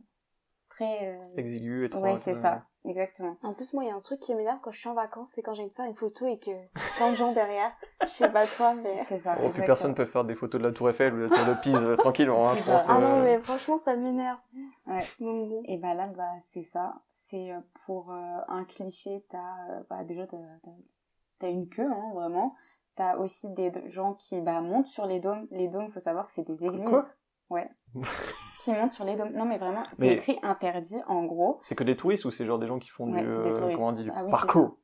très. 0.68 1.08
euh, 1.14 1.36
Exigu 1.36 1.86
et 1.86 1.88
trop. 1.90 2.00
Ouais, 2.00 2.18
c'est 2.18 2.34
ça, 2.34 2.64
exactement. 2.84 3.36
En 3.42 3.54
plus, 3.54 3.72
moi, 3.72 3.84
il 3.84 3.86
y 3.86 3.90
a 3.90 3.94
un 3.94 4.00
truc 4.00 4.20
qui 4.20 4.34
m'énerve 4.34 4.58
quand 4.60 4.72
je 4.72 4.78
suis 4.80 4.88
en 4.88 4.94
vacances, 4.94 5.30
c'est 5.34 5.40
quand 5.42 5.54
j'ai 5.54 5.62
envie 5.62 5.70
de 5.70 5.76
faire 5.76 5.86
une 5.86 5.94
photo 5.94 6.26
et 6.26 6.38
que 6.38 6.50
plein 6.96 7.12
de 7.12 7.16
gens 7.16 7.32
derrière. 7.32 7.72
Je 8.02 8.08
sais 8.08 8.28
pas 8.28 8.46
toi, 8.46 8.74
mais. 8.74 9.02
C'est 9.08 9.20
ça. 9.20 9.38
Oh, 9.42 9.48
plus 9.50 9.64
personne 9.64 9.94
peut 9.94 10.04
faire 10.04 10.24
des 10.24 10.34
photos 10.34 10.60
de 10.60 10.66
la 10.66 10.72
Tour 10.74 10.90
Eiffel 10.90 11.14
ou 11.14 11.18
de 11.18 11.22
la 11.22 11.28
Tour 11.30 11.46
de 11.46 11.54
Pise 11.60 11.96
tranquillement, 11.98 12.50
hein, 12.50 12.56
je 12.56 12.64
pense. 12.64 12.82
ça. 12.82 12.96
Ah 12.96 13.00
non, 13.00 13.22
mais 13.22 13.38
franchement, 13.38 13.78
ça 13.78 13.96
m'énerve. 13.96 14.38
Ouais. 14.86 15.04
Bon. 15.20 15.62
Et 15.64 15.78
bah 15.78 15.94
là, 15.94 16.08
bah, 16.08 16.24
c'est 16.48 16.64
ça. 16.64 16.94
C'est 17.28 17.52
euh, 17.52 17.60
pour 17.84 18.12
euh, 18.12 18.38
un 18.48 18.64
cliché, 18.64 19.24
t'as 19.28 19.70
euh, 19.70 19.82
bah, 19.90 20.04
déjà 20.04 20.26
t'as, 20.26 21.50
une 21.50 21.68
queue, 21.68 21.90
hein, 21.90 22.12
vraiment. 22.14 22.54
T'as 22.94 23.16
aussi 23.16 23.48
des 23.50 23.72
gens 23.90 24.14
qui 24.14 24.40
bah, 24.40 24.60
montent 24.60 24.86
sur 24.86 25.06
les 25.06 25.20
dômes. 25.20 25.46
Les 25.50 25.68
dômes, 25.68 25.90
faut 25.90 26.00
savoir 26.00 26.26
que 26.28 26.32
c'est 26.34 26.46
des 26.46 26.64
églises. 26.64 26.88
Quoi? 26.88 27.04
Ouais. 27.50 27.68
qui 28.60 28.72
montent 28.72 28.92
sur 28.92 29.04
les 29.04 29.16
dômes. 29.16 29.32
Non, 29.32 29.44
mais 29.44 29.58
vraiment, 29.58 29.84
c'est 29.98 30.14
écrit 30.14 30.38
interdit, 30.42 31.00
en 31.08 31.24
gros. 31.24 31.58
C'est 31.62 31.74
que 31.74 31.84
des 31.84 31.96
touristes 31.96 32.24
ou 32.24 32.30
c'est 32.30 32.46
genre 32.46 32.58
des 32.58 32.66
gens 32.66 32.78
qui 32.78 32.88
font 32.90 33.12
Ouais, 33.12 33.22
du, 33.22 33.28
euh, 33.28 33.72
comment 33.74 33.88
on 33.88 33.92
dit, 33.92 34.04
du 34.04 34.12
Ah 34.14 34.24
oui, 34.24 34.30
parcours 34.30 34.78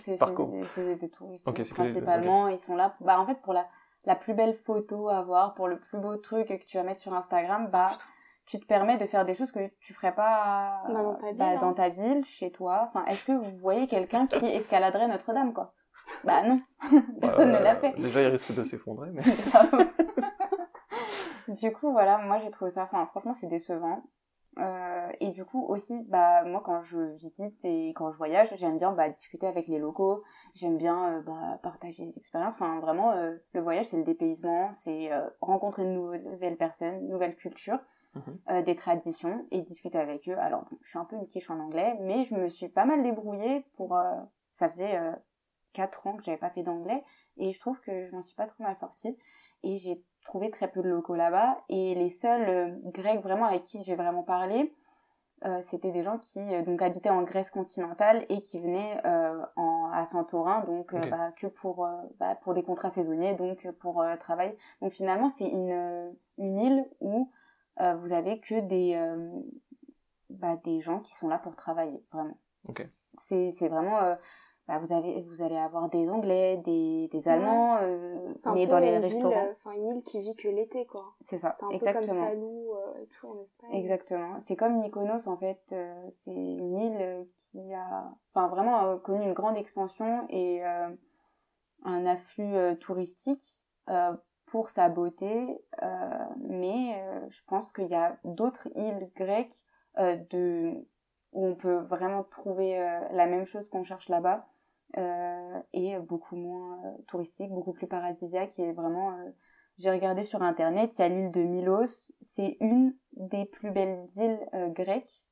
C'est, 0.00 0.18
des- 0.18 0.64
c'est 0.66 0.96
des, 0.96 1.10
touristes. 1.10 1.46
Ok, 1.46 1.56
c'est 1.58 1.62
que 1.62 1.68
des- 1.68 1.74
Principalement, 1.74 2.48
ils 2.48 2.58
sont 2.58 2.74
là. 2.74 2.90
Pour, 2.90 3.06
bah, 3.06 3.20
en 3.20 3.26
fait, 3.26 3.40
pour 3.42 3.52
la, 3.52 3.66
la 4.04 4.16
plus 4.16 4.34
belle 4.34 4.54
photo 4.54 5.08
à 5.08 5.22
voir, 5.22 5.54
pour 5.54 5.68
le 5.68 5.78
plus 5.78 5.98
beau 5.98 6.16
truc 6.16 6.48
que 6.48 6.64
tu 6.66 6.78
vas 6.78 6.82
mettre 6.82 7.00
sur 7.00 7.14
Instagram, 7.14 7.68
bah, 7.70 7.92
tu 8.46 8.58
te 8.58 8.66
permets 8.66 8.98
de 8.98 9.06
faire 9.06 9.24
des 9.24 9.34
choses 9.34 9.52
que 9.52 9.70
tu 9.80 9.94
ferais 9.94 10.14
pas 10.14 10.82
Bah, 10.88 11.02
dans 11.02 11.14
ta 11.14 11.26
ville, 11.28 11.36
bah, 11.36 11.44
hein. 11.50 11.56
dans 11.60 11.74
ta 11.74 11.88
ville, 11.88 12.24
chez 12.24 12.50
toi. 12.50 12.88
Enfin, 12.88 13.04
est-ce 13.06 13.24
que 13.24 13.32
vous 13.32 13.56
voyez 13.58 13.86
quelqu'un 13.86 14.26
qui 14.26 14.46
escaladerait 14.46 15.08
Notre-Dame, 15.08 15.52
quoi? 15.52 15.74
Bah 16.24 16.42
non, 16.42 16.60
personne 17.20 17.52
Bah, 17.52 17.58
ne 17.60 17.64
l'a 17.64 17.76
fait. 17.76 17.92
Déjà, 17.98 18.22
il 18.22 18.26
risque 18.28 18.52
de 18.54 18.64
s'effondrer, 18.64 19.10
mais. 19.12 19.22
du 21.48 21.72
coup, 21.72 21.92
voilà, 21.92 22.18
moi 22.18 22.38
j'ai 22.40 22.50
trouvé 22.50 22.70
ça, 22.70 22.82
enfin, 22.84 23.06
franchement, 23.06 23.34
c'est 23.34 23.46
décevant. 23.46 24.02
Euh, 24.58 25.08
et 25.20 25.30
du 25.30 25.46
coup 25.46 25.64
aussi, 25.66 26.04
bah 26.10 26.44
moi 26.44 26.60
quand 26.62 26.82
je 26.82 26.98
visite 27.16 27.58
et 27.64 27.94
quand 27.96 28.12
je 28.12 28.18
voyage, 28.18 28.52
j'aime 28.58 28.76
bien 28.76 28.92
bah, 28.92 29.08
discuter 29.08 29.46
avec 29.46 29.66
les 29.66 29.78
locaux, 29.78 30.22
j'aime 30.54 30.76
bien 30.76 31.08
euh, 31.14 31.20
bah, 31.22 31.58
partager 31.62 32.04
des 32.04 32.18
expériences. 32.18 32.52
Enfin 32.56 32.78
vraiment, 32.80 33.12
euh, 33.12 33.34
le 33.54 33.62
voyage 33.62 33.86
c'est 33.86 33.96
le 33.96 34.04
dépaysement, 34.04 34.70
c'est 34.74 35.10
euh, 35.10 35.26
rencontrer 35.40 35.84
de 35.84 35.88
nouvelles, 35.92 36.24
nouvelles 36.24 36.58
personnes, 36.58 37.00
de 37.06 37.10
nouvelles 37.10 37.34
cultures, 37.34 37.78
Mhm. 38.14 38.38
euh, 38.50 38.62
des 38.62 38.76
traditions 38.76 39.46
et 39.50 39.62
discuter 39.62 39.98
avec 39.98 40.28
eux. 40.28 40.36
Alors 40.38 40.64
bon, 40.70 40.76
je 40.82 40.88
suis 40.90 40.98
un 40.98 41.04
peu 41.04 41.16
une 41.16 41.26
quiche 41.26 41.48
en 41.50 41.58
anglais, 41.58 41.96
mais 42.00 42.24
je 42.24 42.34
me 42.34 42.48
suis 42.48 42.68
pas 42.68 42.84
mal 42.84 43.02
débrouillée 43.02 43.64
pour. 43.76 43.96
euh, 43.96 44.14
ça 44.54 44.68
faisait 44.68 44.96
euh, 44.96 45.12
4 45.72 46.06
ans 46.06 46.16
que 46.16 46.22
j'avais 46.24 46.36
pas 46.36 46.50
fait 46.50 46.62
d'anglais 46.62 47.02
et 47.38 47.52
je 47.52 47.58
trouve 47.60 47.80
que 47.80 48.06
je 48.06 48.14
m'en 48.14 48.22
suis 48.22 48.36
pas 48.36 48.46
trop 48.46 48.62
mal 48.62 48.76
sortie. 48.76 49.16
Et 49.62 49.78
j'ai 49.78 50.02
trouvé 50.24 50.50
très 50.50 50.68
peu 50.68 50.82
de 50.82 50.88
locaux 50.88 51.14
là-bas. 51.14 51.62
Et 51.68 51.94
les 51.94 52.10
seuls 52.10 52.78
Grecs 52.84 53.22
vraiment 53.22 53.46
avec 53.46 53.62
qui 53.62 53.82
j'ai 53.82 53.94
vraiment 53.96 54.22
parlé, 54.22 54.74
euh, 55.44 55.60
c'était 55.62 55.90
des 55.90 56.04
gens 56.04 56.18
qui 56.18 56.38
euh, 56.38 56.62
donc 56.62 56.82
habitaient 56.82 57.10
en 57.10 57.22
Grèce 57.22 57.50
continentale 57.50 58.26
et 58.28 58.42
qui 58.42 58.60
venaient 58.60 59.00
euh, 59.04 59.42
en, 59.56 59.90
à 59.92 60.04
Santorin, 60.04 60.60
donc 60.64 60.94
bah, 60.94 61.32
que 61.36 61.46
pour, 61.48 61.88
bah, 62.20 62.36
pour 62.36 62.54
des 62.54 62.62
contrats 62.62 62.90
saisonniers, 62.90 63.34
donc 63.34 63.68
pour 63.80 64.04
travail. 64.20 64.56
Donc 64.80 64.92
finalement, 64.92 65.28
c'est 65.28 65.48
une, 65.48 66.14
une 66.38 66.60
île 66.60 66.88
où 67.00 67.30
euh, 67.80 67.94
vous 67.96 68.12
avez 68.12 68.40
que 68.40 68.60
des, 68.60 68.94
euh, 68.94 69.40
bah, 70.30 70.56
des 70.64 70.80
gens 70.80 71.00
qui 71.00 71.14
sont 71.14 71.28
là 71.28 71.38
pour 71.38 71.56
travailler, 71.56 72.02
vraiment. 72.12 72.36
Ok. 72.68 72.86
C'est 73.18 73.50
c'est 73.52 73.68
vraiment... 73.68 73.98
euh, 74.02 74.14
bah, 74.68 74.78
vous, 74.78 74.92
avez, 74.92 75.22
vous 75.22 75.42
allez 75.42 75.56
avoir 75.56 75.88
des 75.88 76.08
Anglais, 76.08 76.56
des, 76.58 77.08
des 77.10 77.28
Allemands, 77.28 77.78
euh, 77.82 78.32
mais 78.54 78.64
peu 78.66 78.70
dans 78.70 78.78
les 78.78 78.96
restaurants. 78.96 79.48
Enfin, 79.56 79.72
une 79.72 79.96
île 79.96 80.02
qui 80.04 80.20
vit 80.20 80.36
que 80.36 80.46
l'été, 80.46 80.86
quoi. 80.86 81.04
C'est 81.20 81.36
ça, 81.38 81.50
C'est 81.52 81.64
un 81.64 81.68
peu 81.70 81.74
exactement. 81.74 82.06
comme 82.14 82.28
Salou 82.28 82.72
euh, 82.76 83.02
et 83.02 83.06
tout 83.08 83.26
en 83.26 83.40
Espagne. 83.42 83.70
Exactement. 83.74 84.38
C'est 84.46 84.54
comme 84.54 84.78
Mykonos 84.78 85.26
en 85.26 85.36
fait. 85.36 85.60
euh, 85.72 86.06
c'est 86.10 86.30
une 86.30 86.78
île 86.78 87.26
qui 87.34 87.74
a, 87.74 88.14
enfin 88.32 88.46
vraiment 88.46 88.84
euh, 88.84 88.96
connu 88.98 89.24
une 89.24 89.32
grande 89.32 89.56
expansion 89.56 90.26
et 90.28 90.64
euh, 90.64 90.88
un 91.84 92.06
afflux 92.06 92.54
euh, 92.54 92.76
touristique 92.76 93.64
euh, 93.90 94.14
pour 94.52 94.68
sa 94.68 94.90
beauté. 94.90 95.64
euh, 95.82 96.08
mais 96.36 96.94
euh, 96.94 97.26
je 97.30 97.40
pense 97.46 97.72
qu'il 97.72 97.86
y 97.86 97.94
a 97.94 98.18
d'autres 98.22 98.68
îles 98.76 99.10
grecques 99.16 99.64
euh, 99.98 100.16
de 100.28 100.74
où 101.32 101.46
on 101.46 101.54
peut 101.54 101.78
vraiment 101.78 102.22
trouver 102.24 102.76
la 103.10 103.26
même 103.26 103.46
chose 103.46 103.70
qu'on 103.70 103.84
cherche 103.84 104.10
là-bas 104.10 104.46
et 105.72 105.98
beaucoup 106.00 106.36
moins 106.36 106.78
touristique, 107.06 107.50
beaucoup 107.50 107.72
plus 107.72 107.86
paradisiaque 107.86 108.58
et 108.58 108.72
vraiment. 108.72 109.16
j'ai 109.78 109.90
regardé 109.90 110.24
sur 110.24 110.42
internet, 110.42 110.90
il 110.98 111.00
y 111.00 111.04
a 111.04 111.08
l'île 111.08 111.30
de 111.30 111.40
Milos, 111.40 112.04
c'est 112.20 112.58
une 112.60 112.94
des 113.12 113.46
plus 113.46 113.70
belles 113.70 114.04
îles 114.16 114.46
grecques 114.74 115.26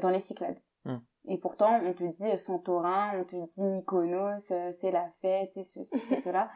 dans 0.00 0.08
les 0.08 0.20
Cyclades. 0.20 0.62
Hmm. 0.86 1.00
Et 1.28 1.36
pourtant, 1.36 1.78
on 1.84 1.92
te 1.92 2.04
dit 2.04 2.38
Santorin, 2.38 3.20
on 3.20 3.24
te 3.24 3.36
dit 3.36 3.62
Mykonos, 3.62 4.40
c'est 4.40 4.90
la 4.90 5.10
fête, 5.20 5.50
c'est 5.52 5.64
ceci, 5.64 6.00
c'est 6.00 6.20
cela. 6.22 6.50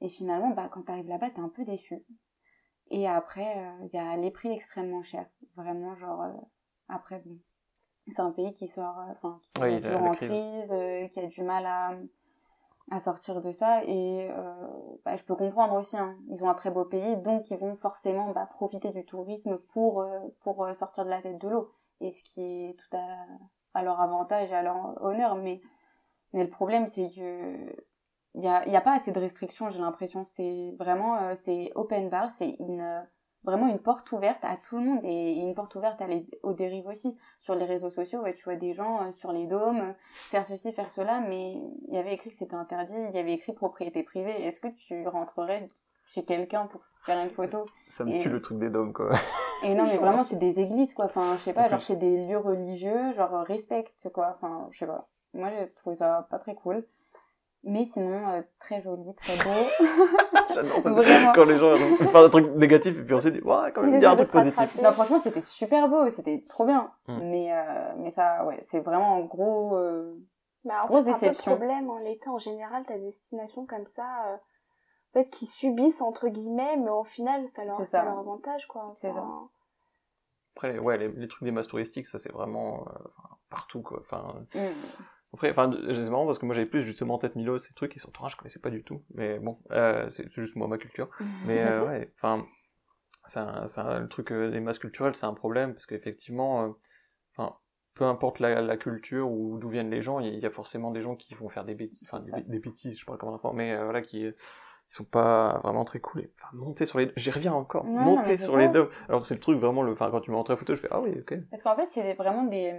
Et 0.00 0.08
finalement, 0.08 0.50
bah, 0.50 0.68
quand 0.72 0.82
tu 0.82 0.92
arrives 0.92 1.08
là-bas, 1.08 1.30
t'es 1.30 1.40
un 1.40 1.48
peu 1.48 1.64
déçu. 1.64 2.02
Et 2.90 3.06
après, 3.06 3.56
euh, 3.58 3.86
il 3.92 3.96
y 3.96 3.98
a 3.98 4.16
les 4.16 4.30
prix 4.30 4.50
extrêmement 4.50 5.02
chers. 5.02 5.28
Vraiment, 5.56 5.94
genre, 5.96 6.22
euh, 6.22 6.32
après, 6.88 7.22
bon, 7.24 7.38
c'est 8.08 8.20
un 8.20 8.32
pays 8.32 8.52
qui 8.52 8.66
sort, 8.68 8.98
euh, 8.98 9.12
enfin, 9.12 9.38
qui 9.54 9.62
Oui, 9.62 9.74
est 9.74 9.80
toujours 9.80 10.02
en 10.02 10.12
crise. 10.14 10.72
euh, 10.72 11.06
qui 11.08 11.20
a 11.20 11.26
du 11.26 11.42
mal 11.42 11.66
à, 11.66 11.92
à 12.90 12.98
sortir 12.98 13.40
de 13.40 13.52
ça. 13.52 13.84
Et 13.84 14.28
euh, 14.30 14.66
bah, 15.04 15.16
je 15.16 15.22
peux 15.24 15.36
comprendre 15.36 15.74
aussi, 15.74 15.96
hein. 15.96 16.16
ils 16.28 16.42
ont 16.42 16.48
un 16.48 16.54
très 16.54 16.70
beau 16.70 16.84
pays, 16.84 17.16
donc 17.18 17.50
ils 17.50 17.58
vont 17.58 17.76
forcément 17.76 18.32
bah, 18.32 18.46
profiter 18.46 18.90
du 18.90 19.04
tourisme 19.04 19.58
pour, 19.72 20.00
euh, 20.00 20.18
pour 20.40 20.64
euh, 20.64 20.72
sortir 20.74 21.04
de 21.04 21.10
la 21.10 21.22
tête 21.22 21.38
de 21.38 21.48
l'eau. 21.48 21.70
Et 22.00 22.10
ce 22.10 22.24
qui 22.24 22.42
est 22.70 22.76
tout 22.78 22.96
à, 22.96 23.26
à 23.74 23.82
leur 23.82 24.00
avantage 24.00 24.50
et 24.50 24.54
à 24.54 24.62
leur 24.62 25.00
honneur. 25.04 25.36
Mais, 25.36 25.60
mais 26.32 26.42
le 26.42 26.50
problème, 26.50 26.86
c'est 26.88 27.08
que 27.14 27.76
il 28.34 28.42
y 28.44 28.48
a, 28.48 28.66
y 28.68 28.76
a 28.76 28.80
pas 28.80 28.94
assez 28.94 29.12
de 29.12 29.18
restrictions, 29.20 29.70
j'ai 29.70 29.78
l'impression. 29.80 30.24
C'est 30.24 30.74
vraiment, 30.78 31.16
euh, 31.16 31.34
c'est 31.44 31.72
open 31.74 32.08
bar, 32.10 32.30
c'est 32.38 32.56
une, 32.60 32.80
euh, 32.80 33.00
vraiment 33.42 33.66
une 33.68 33.78
porte 33.78 34.10
ouverte 34.12 34.44
à 34.44 34.56
tout 34.56 34.76
le 34.78 34.84
monde 34.84 35.00
et 35.04 35.32
une 35.32 35.54
porte 35.54 35.74
ouverte 35.74 36.00
à 36.00 36.06
les, 36.06 36.26
aux 36.42 36.52
dérives 36.52 36.86
aussi. 36.86 37.16
Sur 37.40 37.54
les 37.54 37.64
réseaux 37.64 37.90
sociaux, 37.90 38.20
ouais, 38.20 38.34
tu 38.34 38.44
vois 38.44 38.56
des 38.56 38.72
gens 38.74 39.02
euh, 39.02 39.12
sur 39.12 39.32
les 39.32 39.46
dômes 39.46 39.94
faire 40.30 40.44
ceci, 40.46 40.72
faire 40.72 40.90
cela, 40.90 41.20
mais 41.20 41.52
il 41.88 41.94
y 41.94 41.98
avait 41.98 42.14
écrit 42.14 42.30
que 42.30 42.36
c'était 42.36 42.54
interdit, 42.54 42.94
il 43.10 43.16
y 43.16 43.18
avait 43.18 43.32
écrit 43.32 43.52
propriété 43.52 44.02
privée. 44.02 44.44
Est-ce 44.46 44.60
que 44.60 44.68
tu 44.68 45.06
rentrerais 45.08 45.68
chez 46.06 46.24
quelqu'un 46.24 46.66
pour 46.66 46.82
faire 47.06 47.18
une 47.24 47.30
photo 47.30 47.66
Ça 47.88 48.04
me 48.04 48.14
Et- 48.14 48.20
tue 48.20 48.28
le 48.28 48.40
truc 48.42 48.58
des 48.58 48.70
dômes, 48.70 48.92
quoi. 48.92 49.10
Et 49.62 49.74
non, 49.74 49.84
mais 49.86 49.96
vraiment, 49.98 50.24
c'est- 50.24 50.36
des 50.36 50.58
églises, 50.60 50.94
quoi. 50.94 51.06
Enfin, 51.06 51.36
je 51.36 51.42
sais 51.42 51.52
pas, 51.52 51.66
En 51.66 51.68
genre, 51.68 51.82
c'est 51.82 51.96
des 51.96 52.24
lieux 52.26 52.38
religieux, 52.38 53.12
genre, 53.14 53.44
respecte, 53.44 54.08
quoi. 54.12 54.34
Enfin, 54.36 54.68
je 54.70 54.78
sais 54.78 54.86
pas. 54.86 55.08
Moi, 55.34 55.48
j'ai 55.50 55.68
trouvé 55.74 55.96
ça 55.96 56.26
pas 56.30 56.38
très 56.38 56.54
cool. 56.54 56.84
Mais 57.62 57.84
sinon, 57.84 58.26
euh, 58.30 58.42
très 58.58 58.80
joli, 58.80 59.14
très 59.16 59.36
beau. 59.36 59.68
J'adore 60.54 60.80
ça. 60.82 60.90
Vraiment. 60.90 61.32
Quand 61.34 61.44
les 61.44 61.58
gens 61.58 61.74
faire 61.74 62.24
un 62.24 62.28
truc 62.30 62.46
négatif 62.56 62.98
et 62.98 63.02
puis 63.04 63.14
ensuite, 63.14 63.34
ils 63.34 63.40
disent, 63.42 63.46
ouais, 63.50 63.70
quand 63.74 63.82
même, 63.82 63.94
il 63.96 64.00
y 64.00 64.04
a 64.06 64.12
un 64.12 64.16
truc 64.16 64.28
se 64.28 64.32
positif. 64.32 64.78
non, 64.82 64.92
franchement, 64.92 65.20
c'était 65.22 65.42
super 65.42 65.88
beau, 65.88 66.08
c'était 66.10 66.44
trop 66.48 66.64
bien. 66.64 66.90
Mm. 67.06 67.18
Mais, 67.22 67.52
euh, 67.52 67.92
mais 67.98 68.10
ça, 68.12 68.44
ouais, 68.46 68.60
c'est 68.64 68.80
vraiment 68.80 69.16
en 69.16 69.20
gros. 69.20 69.76
euh, 69.76 70.14
Bah, 70.64 70.84
en 70.84 70.86
Grosse 70.86 71.04
fait, 71.04 71.12
c'est 71.18 71.28
un 71.28 71.32
peu 71.32 71.36
le 71.36 71.56
problème. 71.56 71.90
En 71.90 71.98
l'été, 71.98 72.28
en 72.30 72.38
général, 72.38 72.82
t'as 72.88 72.96
des 72.96 73.06
destinations 73.06 73.66
comme 73.66 73.86
ça, 73.86 74.06
euh, 74.28 74.34
en 74.36 75.12
fait, 75.12 75.28
qui 75.30 75.44
subissent, 75.46 76.00
entre 76.00 76.28
guillemets, 76.28 76.76
mais 76.78 76.90
au 76.90 77.04
final, 77.04 77.46
ça 77.48 77.64
leur, 77.64 77.76
ça 77.76 77.84
ça. 77.84 78.04
leur 78.04 78.18
avantage, 78.18 78.66
quoi. 78.68 78.94
C'est 78.96 79.12
Après, 80.56 80.78
ouais, 80.78 80.96
les, 80.98 81.08
les 81.08 81.28
trucs 81.28 81.44
des 81.44 81.50
masses 81.52 81.68
touristiques, 81.68 82.06
ça 82.06 82.18
c'est 82.18 82.32
vraiment 82.32 82.86
euh, 82.88 83.08
partout, 83.50 83.82
quoi. 83.82 84.00
Enfin, 84.00 84.34
mm. 84.54 84.68
Après, 85.32 85.50
enfin, 85.50 85.70
c'est 85.86 86.10
marrant 86.10 86.26
parce 86.26 86.38
que 86.38 86.46
moi 86.46 86.54
j'avais 86.54 86.66
plus 86.66 86.82
justement 86.82 87.18
tête 87.18 87.36
Milos, 87.36 87.58
ces 87.58 87.74
trucs, 87.74 87.96
et 87.96 88.00
Santorin, 88.00 88.28
je 88.28 88.36
connaissais 88.36 88.58
pas 88.60 88.70
du 88.70 88.82
tout. 88.82 89.02
Mais 89.14 89.38
bon, 89.38 89.58
euh, 89.70 90.08
c'est 90.10 90.28
juste 90.32 90.56
moi, 90.56 90.66
ma 90.68 90.78
culture. 90.78 91.08
Mais 91.44 91.62
euh, 91.64 91.84
ouais, 91.86 92.12
enfin, 92.16 92.44
un, 93.36 93.66
un- 93.76 94.00
le 94.00 94.08
truc 94.08 94.32
euh, 94.32 94.50
des 94.50 94.60
masses 94.60 94.78
culturelles, 94.78 95.14
c'est 95.14 95.26
un 95.26 95.34
problème 95.34 95.72
parce 95.74 95.86
qu'effectivement, 95.86 96.64
euh, 96.64 96.68
enfin, 97.36 97.56
peu 97.94 98.04
importe 98.04 98.38
la, 98.40 98.60
la 98.60 98.76
culture 98.76 99.30
ou 99.30 99.58
d'où 99.58 99.68
viennent 99.68 99.90
les 99.90 100.02
gens, 100.02 100.20
il 100.20 100.38
y 100.38 100.46
a 100.46 100.50
forcément 100.50 100.90
des 100.90 101.02
gens 101.02 101.16
qui 101.16 101.34
vont 101.34 101.48
faire 101.48 101.64
des 101.64 101.74
bêtises, 101.74 102.08
enfin 102.10 102.20
des, 102.20 102.32
des 102.42 102.58
bêtises, 102.58 102.94
je 102.94 103.00
sais 103.00 103.04
pas 103.10 103.16
comment 103.16 103.32
l'enfant, 103.32 103.52
mais 103.52 103.76
voilà, 103.82 104.00
qui 104.02 104.20
ils 104.22 104.34
sont 104.94 105.04
pas 105.04 105.60
vraiment 105.62 105.84
très 105.84 106.00
cool. 106.00 106.22
Et, 106.22 106.30
enfin, 106.36 106.48
monter 106.56 106.84
sur 106.86 106.98
les, 106.98 107.12
j'y 107.16 107.30
reviens 107.30 107.52
encore, 107.52 107.84
Ouais, 107.84 107.92
monter 107.92 108.36
sur 108.36 108.54
ça. 108.54 108.58
les 108.58 108.68
dômes. 108.68 108.88
Alors 109.08 109.24
c'est 109.24 109.34
le 109.34 109.40
truc 109.40 109.60
vraiment, 109.60 109.82
le, 109.84 109.92
enfin, 109.92 110.10
quand 110.10 110.20
tu 110.20 110.30
me 110.32 110.36
montres 110.36 110.50
la 110.50 110.56
photo, 110.56 110.74
je 110.74 110.80
fais 110.80 110.88
ah 110.90 111.00
oui, 111.00 111.12
ok. 111.16 111.34
Parce 111.50 111.62
qu'en 111.62 111.76
fait, 111.76 111.88
c'est 111.90 112.14
vraiment 112.14 112.42
des, 112.44 112.74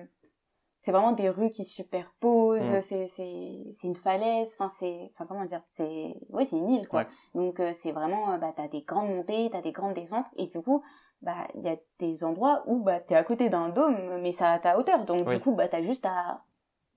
c'est 0.82 0.92
vraiment 0.92 1.12
des 1.12 1.30
rues 1.30 1.50
qui 1.50 1.64
se 1.66 1.72
superposent, 1.74 2.62
Mm. 2.62 2.82
c'est 2.82 3.08
c'est 3.08 3.64
c'est 3.74 3.88
une 3.88 3.96
falaise, 3.96 4.54
enfin 4.54 4.70
c'est 4.70 5.12
enfin 5.14 5.26
comment 5.28 5.46
dire, 5.46 5.62
c'est 5.78 6.16
ouais, 6.30 6.46
c'est 6.46 6.58
une 6.58 6.70
île 6.70 6.88
quoi. 6.88 7.02
Ouais. 7.02 7.08
Donc 7.36 7.60
euh, 7.60 7.72
c'est 7.76 7.92
vraiment 7.92 8.34
euh, 8.34 8.38
bah 8.38 8.52
t'as 8.56 8.68
des 8.68 8.82
grandes 8.82 9.10
montées, 9.10 9.50
t'as 9.52 9.62
des 9.62 9.72
grandes 9.72 9.94
descentes 9.94 10.26
et 10.38 10.48
du 10.48 10.62
coup 10.62 10.84
bah 11.22 11.48
il 11.56 11.62
y 11.62 11.70
a 11.70 11.78
des 12.00 12.24
endroits 12.24 12.64
où 12.66 12.80
bah 12.82 13.00
t'es 13.00 13.16
à 13.16 13.24
côté 13.24 13.50
d'un 13.50 13.70
dôme 13.70 14.20
mais 14.22 14.32
ça 14.32 14.52
à 14.52 14.60
ta 14.60 14.78
hauteur. 14.80 15.06
Donc 15.06 15.28
Oui. 15.28 15.36
du 15.36 15.42
coup 15.42 15.54
bah 15.54 15.68
t'as 15.68 15.82
juste 15.84 16.06
à 16.06 16.42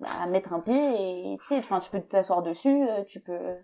bah, 0.01 0.09
à 0.23 0.27
mettre 0.27 0.53
un 0.53 0.61
pied 0.61 1.33
et 1.35 1.39
tu 1.39 1.45
sais 1.47 1.59
enfin 1.59 1.79
tu 1.81 1.91
peux 1.91 2.01
t'asseoir 2.01 2.43
dessus, 2.43 2.89
euh, 2.89 3.05
tu 3.05 3.21
peux 3.21 3.57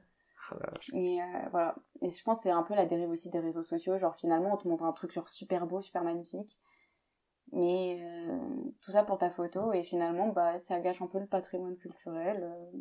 Ah, 0.52 0.56
et 0.92 1.20
euh, 1.22 1.24
voilà. 1.50 1.74
Et 2.02 2.11
je 2.11 2.22
pense 2.24 2.38
que 2.38 2.42
c'est 2.44 2.50
un 2.50 2.62
peu 2.62 2.74
la 2.74 2.85
dérive 2.85 3.09
aussi 3.11 3.30
des 3.30 3.38
réseaux 3.40 3.62
sociaux. 3.62 3.98
Genre 3.98 4.14
finalement, 4.16 4.54
on 4.54 4.56
te 4.56 4.66
montre 4.68 4.85
un 4.85 4.92
truc 4.92 5.12
genre 5.12 5.28
super 5.28 5.66
beau, 5.66 5.80
super 5.80 6.02
magnifique. 6.02 6.59
Mais 7.52 7.98
euh, 8.00 8.38
tout 8.82 8.92
ça 8.92 9.02
pour 9.04 9.18
ta 9.18 9.30
photo. 9.30 9.72
Et 9.72 9.82
finalement, 9.82 10.28
bah, 10.28 10.58
ça 10.60 10.78
gâche 10.80 11.02
un 11.02 11.06
peu 11.06 11.18
le 11.18 11.26
patrimoine 11.26 11.76
culturel. 11.76 12.42
euh. 12.42 12.78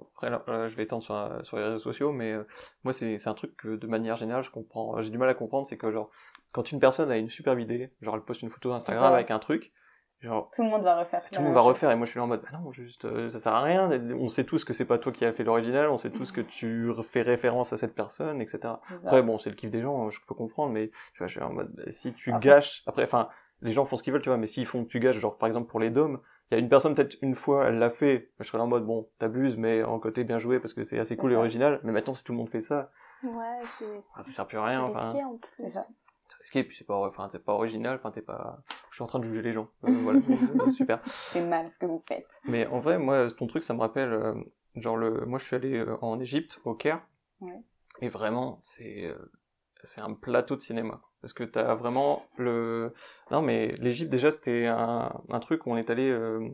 Après, 0.00 0.30
là, 0.30 0.42
là, 0.46 0.68
je 0.68 0.76
vais 0.76 0.84
étendre 0.84 1.02
sur, 1.02 1.14
euh, 1.14 1.42
sur 1.42 1.56
les 1.56 1.64
réseaux 1.64 1.78
sociaux, 1.80 2.12
mais 2.12 2.32
euh, 2.32 2.44
moi, 2.84 2.92
c'est 2.92 3.18
c'est 3.18 3.28
un 3.28 3.34
truc 3.34 3.56
que, 3.56 3.76
de 3.76 3.86
manière 3.88 4.14
générale, 4.16 4.44
je 4.44 4.50
comprends. 4.50 5.00
J'ai 5.02 5.10
du 5.10 5.18
mal 5.18 5.28
à 5.28 5.34
comprendre, 5.34 5.66
c'est 5.66 5.76
que, 5.76 5.90
genre, 5.90 6.10
quand 6.52 6.70
une 6.70 6.78
personne 6.80 7.10
a 7.10 7.16
une 7.16 7.30
superbe 7.30 7.58
idée, 7.58 7.92
genre, 8.00 8.14
elle 8.14 8.22
poste 8.22 8.42
une 8.42 8.50
photo 8.50 8.72
Instagram 8.72 9.12
avec 9.12 9.30
un 9.32 9.40
truc, 9.40 9.72
genre, 10.20 10.50
Tout 10.54 10.62
le 10.62 10.68
monde 10.70 10.82
va 10.82 11.00
refaire. 11.00 11.24
tout 11.28 11.34
le 11.40 11.44
monde 11.44 11.54
va 11.54 11.60
refaire, 11.62 11.90
et 11.90 11.96
moi, 11.96 12.06
je 12.06 12.10
suis 12.12 12.18
là 12.18 12.24
en 12.24 12.28
mode, 12.28 12.42
bah 12.42 12.56
non, 12.56 12.70
juste, 12.70 13.04
euh, 13.06 13.28
ça 13.30 13.40
sert 13.40 13.52
à 13.52 13.60
rien, 13.62 13.90
on 14.16 14.28
sait 14.28 14.44
tous 14.44 14.64
que 14.64 14.72
c'est 14.72 14.84
pas 14.84 14.98
toi 14.98 15.10
qui 15.10 15.24
as 15.24 15.32
fait 15.32 15.42
l'original, 15.44 15.88
on 15.90 15.96
sait 15.96 16.10
tous 16.10 16.30
que 16.30 16.40
tu 16.42 16.92
fais 17.10 17.22
référence 17.22 17.72
à 17.72 17.76
cette 17.76 17.94
personne, 17.96 18.40
etc. 18.40 18.74
Après, 19.04 19.22
bon, 19.22 19.38
c'est 19.38 19.50
le 19.50 19.56
kiff 19.56 19.70
des 19.72 19.82
gens, 19.82 20.10
je 20.10 20.20
peux 20.28 20.34
comprendre, 20.36 20.72
mais 20.72 20.88
tu 21.12 21.18
vois, 21.18 21.26
je 21.26 21.32
suis 21.32 21.42
en 21.42 21.52
mode, 21.52 21.72
bah, 21.74 21.90
si 21.90 22.12
tu 22.14 22.30
Après- 22.32 22.48
gâches, 22.48 22.82
après, 22.86 23.02
enfin, 23.04 23.28
les 23.62 23.72
gens 23.72 23.84
font 23.86 23.96
ce 23.96 24.02
qu'ils 24.02 24.12
veulent, 24.12 24.22
tu 24.22 24.28
vois, 24.28 24.38
mais 24.38 24.46
s'ils 24.46 24.66
font 24.66 24.84
que 24.84 24.88
tu 24.88 25.00
gâches, 25.00 25.18
genre, 25.18 25.36
par 25.38 25.46
exemple, 25.46 25.68
pour 25.68 25.80
les 25.80 25.90
dômes, 25.90 26.20
il 26.50 26.54
y 26.54 26.56
a 26.56 26.60
une 26.60 26.68
personne, 26.68 26.94
peut-être 26.94 27.16
une 27.22 27.34
fois, 27.34 27.66
elle 27.66 27.78
l'a 27.78 27.90
fait, 27.90 28.30
je 28.40 28.44
serais 28.46 28.58
là 28.58 28.64
en 28.64 28.68
mode, 28.68 28.86
bon, 28.86 29.08
t'abuses, 29.18 29.56
mais 29.56 29.82
en 29.82 29.98
côté 29.98 30.24
bien 30.24 30.38
joué, 30.38 30.60
parce 30.60 30.72
que 30.74 30.84
c'est 30.84 30.98
assez 30.98 31.16
cool 31.16 31.32
et 31.32 31.36
original, 31.36 31.80
mais 31.84 31.92
maintenant, 31.92 32.14
si 32.14 32.24
tout 32.24 32.32
le 32.32 32.38
monde 32.38 32.48
fait 32.50 32.62
ça, 32.62 32.90
Ouais, 33.24 33.60
c'est 33.78 33.84
ah, 34.14 34.22
ça 34.22 34.30
sert 34.30 34.46
plus 34.46 34.58
à 34.58 34.64
rien, 34.64 34.84
c'est 34.86 34.96
enfin, 34.96 35.08
risqué 35.10 35.24
en 35.24 35.36
plus. 35.36 35.50
C'est 35.64 35.70
ça. 35.70 35.82
c'est 36.28 36.36
risqué, 36.40 36.62
puis 36.64 36.76
c'est 36.76 36.86
pas, 36.86 36.94
enfin, 36.94 37.28
c'est 37.30 37.44
pas 37.44 37.52
original, 37.52 37.96
enfin, 37.96 38.12
t'es 38.12 38.22
pas, 38.22 38.62
je 38.90 38.94
suis 38.94 39.02
en 39.02 39.08
train 39.08 39.18
de 39.18 39.24
juger 39.24 39.42
les 39.42 39.52
gens, 39.52 39.68
Euh, 39.84 39.88
voilà, 40.04 40.20
Euh, 40.20 40.70
super. 40.70 41.00
C'est 41.04 41.44
mal 41.44 41.68
ce 41.68 41.78
que 41.78 41.86
vous 41.86 42.00
faites. 42.06 42.40
Mais 42.44 42.66
en 42.68 42.78
vrai, 42.78 42.96
moi, 42.98 43.28
ton 43.32 43.46
truc, 43.48 43.64
ça 43.64 43.74
me 43.74 43.80
rappelle, 43.80 44.12
euh, 44.12 44.34
genre 44.76 44.96
le, 44.96 45.26
moi, 45.26 45.38
je 45.40 45.44
suis 45.46 45.56
allé 45.56 45.76
euh, 45.78 45.96
en 46.00 46.20
Égypte, 46.20 46.60
au 46.64 46.74
Caire, 46.74 47.02
Ouais. 47.40 47.60
et 48.00 48.08
vraiment, 48.08 48.58
c'est, 48.62 49.04
euh, 49.06 49.30
c'est 49.82 50.00
un 50.00 50.14
plateau 50.14 50.54
de 50.54 50.60
cinéma, 50.60 51.00
parce 51.20 51.32
que 51.32 51.44
t'as 51.44 51.74
vraiment 51.74 52.24
le, 52.36 52.92
non 53.30 53.42
mais 53.42 53.68
l'Égypte 53.78 54.10
déjà, 54.10 54.30
c'était 54.30 54.66
un, 54.66 55.12
un 55.28 55.40
truc 55.40 55.66
où 55.66 55.72
on 55.72 55.76
est 55.76 55.90
allé, 55.90 56.08
euh, 56.08 56.48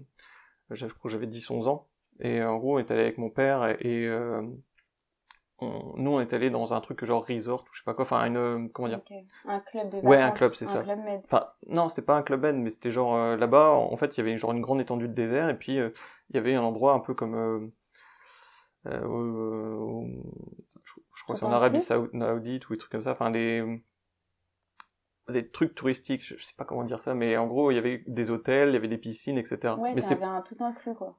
je 0.71 0.87
crois 0.87 1.03
que 1.05 1.09
j'avais 1.11 1.27
10-11 1.27 1.69
ans, 1.69 1.89
et 2.21 2.43
en 2.43 2.57
gros, 2.59 2.77
on 2.77 2.79
est 2.79 2.91
allé 2.91 3.03
avec 3.03 3.19
mon 3.19 3.31
père 3.31 3.65
et 3.81 4.07
euh, 4.07 4.43
on- 5.59 5.95
nous, 5.97 6.11
on 6.13 6.21
est 6.21 6.33
allé 6.33 6.51
dans 6.51 6.75
un 6.75 6.81
truc 6.81 7.05
genre 7.05 7.27
resort, 7.27 7.63
ou 7.63 7.69
je 7.73 7.79
sais 7.81 7.85
pas 7.85 7.95
quoi, 7.95 8.05
enfin 8.05 8.25
une, 8.27 8.71
comment 8.71 8.89
dire? 8.89 9.01
Un 9.47 9.61
club 9.61 9.91
de 9.91 10.07
Ouais, 10.07 10.21
un 10.21 10.33
club, 10.33 10.55
c'est 10.55 10.67
ça. 10.67 10.81
Un 10.81 10.83
club 10.85 10.99
med. 11.05 11.23
Enfin, 11.25 11.47
non, 11.69 11.89
c'était 11.89 12.03
pas 12.03 12.17
un 12.17 12.23
club 12.23 12.43
med, 12.43 12.57
mais 12.57 12.71
c'était 12.71 12.91
genre 12.91 13.17
euh, 13.17 13.37
là-bas, 13.37 13.71
en 13.71 13.97
fait, 13.97 14.17
il 14.17 14.19
y 14.19 14.21
avait 14.21 14.39
genre 14.39 14.53
une 14.53 14.61
grande 14.61 14.81
étendue 14.81 15.09
de 15.09 15.15
désert, 15.15 15.49
et 15.49 15.59
puis 15.59 15.79
euh, 15.79 15.91
il 16.31 16.37
y 16.37 16.39
avait 16.39 16.55
un 16.55 16.63
endroit 16.63 16.93
un 16.95 17.01
peu 17.01 17.15
comme. 17.15 17.35
Euh, 17.35 17.67
euh, 18.87 20.07
je, 20.85 20.93
je 21.17 21.23
crois 21.23 21.35
que 21.35 21.39
c'est 21.41 21.47
en 21.47 21.53
Arabie 21.53 21.81
Saoudite 21.81 22.69
ou 22.69 22.73
des 22.75 22.79
trucs 22.79 22.93
comme 22.93 23.03
ça, 23.03 23.13
enfin 23.13 23.31
des. 23.31 23.63
Des 25.29 25.49
trucs 25.49 25.75
touristiques, 25.75 26.23
je 26.25 26.43
sais 26.43 26.55
pas 26.57 26.65
comment 26.65 26.85
dire 26.85 27.01
ça, 27.01 27.15
mais 27.15 27.37
en 27.37 27.47
gros, 27.47 27.71
il 27.71 27.75
y 27.75 27.79
avait 27.79 28.05
des 28.07 28.31
hôtels, 28.31 28.71
il 28.71 28.75
y 28.75 28.77
avait 28.77 28.89
des 28.89 28.99
piscines, 28.99 29.39
etc. 29.39 29.75
Ouais, 29.79 29.95
mais 29.95 30.01
c'était. 30.01 30.23
un 30.23 30.43
tout 30.43 30.57
inclus 30.61 30.95
quoi. 30.95 31.19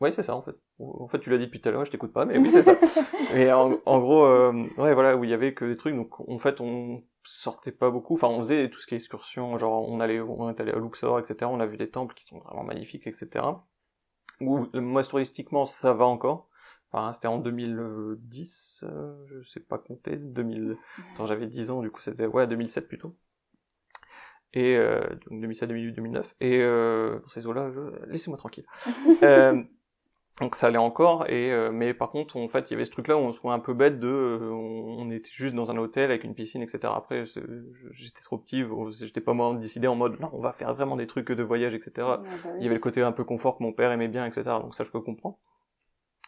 Ouais, 0.00 0.10
c'est 0.10 0.22
ça 0.22 0.34
en 0.34 0.42
fait. 0.42 0.56
En 0.80 1.08
fait, 1.08 1.20
tu 1.20 1.30
l'as 1.30 1.38
dit 1.38 1.46
depuis 1.46 1.60
tout 1.60 1.68
à 1.68 1.72
l'heure, 1.72 1.84
je 1.84 1.90
t'écoute 1.90 2.12
pas, 2.12 2.24
mais 2.24 2.36
oui, 2.36 2.50
c'est 2.50 2.62
ça. 2.62 2.74
Et 3.34 3.52
en, 3.52 3.78
en 3.86 4.00
gros, 4.00 4.24
euh, 4.24 4.52
ouais, 4.76 4.92
voilà, 4.92 5.16
où 5.16 5.24
il 5.24 5.30
y 5.30 5.32
avait 5.32 5.54
que 5.54 5.64
des 5.64 5.76
trucs, 5.76 5.94
donc 5.94 6.20
en 6.28 6.38
fait, 6.38 6.60
on 6.60 7.02
sortait 7.22 7.72
pas 7.72 7.90
beaucoup. 7.90 8.14
Enfin, 8.14 8.28
on 8.28 8.38
faisait 8.38 8.68
tout 8.70 8.80
ce 8.80 8.86
qui 8.86 8.94
est 8.94 8.98
excursion, 8.98 9.56
genre 9.56 9.88
on 9.88 10.00
allait, 10.00 10.20
on 10.20 10.50
est 10.50 10.60
allé 10.60 10.72
à 10.72 10.78
Luxor, 10.78 11.20
etc. 11.20 11.50
On 11.50 11.60
a 11.60 11.66
vu 11.66 11.76
des 11.76 11.90
temples 11.90 12.14
qui 12.14 12.24
sont 12.24 12.40
vraiment 12.40 12.64
magnifiques, 12.64 13.06
etc. 13.06 13.46
Ou 14.40 14.66
moi, 14.74 15.04
touristiquement, 15.04 15.64
ça 15.64 15.92
va 15.92 16.06
encore. 16.06 16.48
Enfin, 16.94 17.12
c'était 17.12 17.26
en 17.26 17.38
2010, 17.38 18.84
euh, 18.84 19.14
je 19.26 19.42
sais 19.48 19.58
pas 19.58 19.78
compter, 19.78 20.14
2000. 20.16 20.76
Attends, 21.12 21.26
j'avais 21.26 21.48
10 21.48 21.70
ans, 21.70 21.82
du 21.82 21.90
coup, 21.90 22.00
c'était 22.00 22.26
ouais 22.26 22.46
2007 22.46 22.86
plutôt. 22.86 23.16
Et 24.52 24.76
euh, 24.76 25.00
donc 25.28 25.40
2007, 25.40 25.68
2008, 25.68 25.92
2009. 25.92 26.34
Et 26.40 26.60
euh, 26.60 27.18
dans 27.18 27.28
ces 27.28 27.46
eaux-là, 27.46 27.72
je... 27.72 27.80
laissez-moi 28.06 28.38
tranquille. 28.38 28.64
euh, 29.24 29.60
donc 30.40 30.54
ça 30.54 30.68
allait 30.68 30.78
encore, 30.78 31.28
et 31.28 31.52
euh, 31.52 31.72
mais 31.72 31.94
par 31.94 32.10
contre, 32.10 32.36
en 32.36 32.46
fait, 32.46 32.70
il 32.70 32.74
y 32.74 32.76
avait 32.76 32.84
ce 32.84 32.92
truc-là 32.92 33.16
où 33.16 33.20
on 33.20 33.32
se 33.32 33.38
trouvait 33.38 33.54
un 33.54 33.60
peu 33.60 33.74
bête 33.74 33.98
de, 33.98 34.40
on, 34.52 35.10
était 35.10 35.30
juste 35.32 35.56
dans 35.56 35.72
un 35.72 35.76
hôtel 35.76 36.10
avec 36.10 36.22
une 36.22 36.34
piscine, 36.34 36.62
etc. 36.62 36.92
Après, 36.96 37.24
j'étais 37.24 38.22
trop 38.22 38.38
petit, 38.38 38.64
j'étais 39.00 39.20
pas 39.20 39.32
moi 39.32 39.52
décidé 39.54 39.88
en 39.88 39.96
mode, 39.96 40.20
non, 40.20 40.30
on 40.32 40.40
va 40.40 40.52
faire 40.52 40.74
vraiment 40.74 40.96
des 40.96 41.08
trucs 41.08 41.32
de 41.32 41.42
voyage, 41.42 41.74
etc. 41.74 41.92
Ouais, 41.96 42.02
bah 42.02 42.22
oui. 42.46 42.50
Il 42.58 42.62
y 42.62 42.66
avait 42.66 42.76
le 42.76 42.80
côté 42.80 43.02
un 43.02 43.12
peu 43.12 43.24
confort 43.24 43.58
que 43.58 43.64
mon 43.64 43.72
père 43.72 43.90
aimait 43.90 44.08
bien, 44.08 44.26
etc. 44.26 44.42
Donc 44.60 44.76
ça, 44.76 44.84
je 44.84 44.90
peux 44.90 45.00
comprendre. 45.00 45.38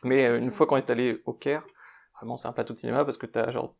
Mais 0.04 0.26
euh, 0.26 0.38
une 0.38 0.50
fois 0.50 0.66
qu'on 0.66 0.76
est 0.76 0.90
allé 0.90 1.22
au 1.26 1.32
Caire, 1.32 1.64
vraiment, 2.16 2.36
c'est 2.36 2.48
un 2.48 2.52
plateau 2.52 2.74
de 2.74 2.78
cinéma 2.78 3.04
parce 3.04 3.18
que 3.18 3.26
t'as 3.26 3.50
genre, 3.50 3.76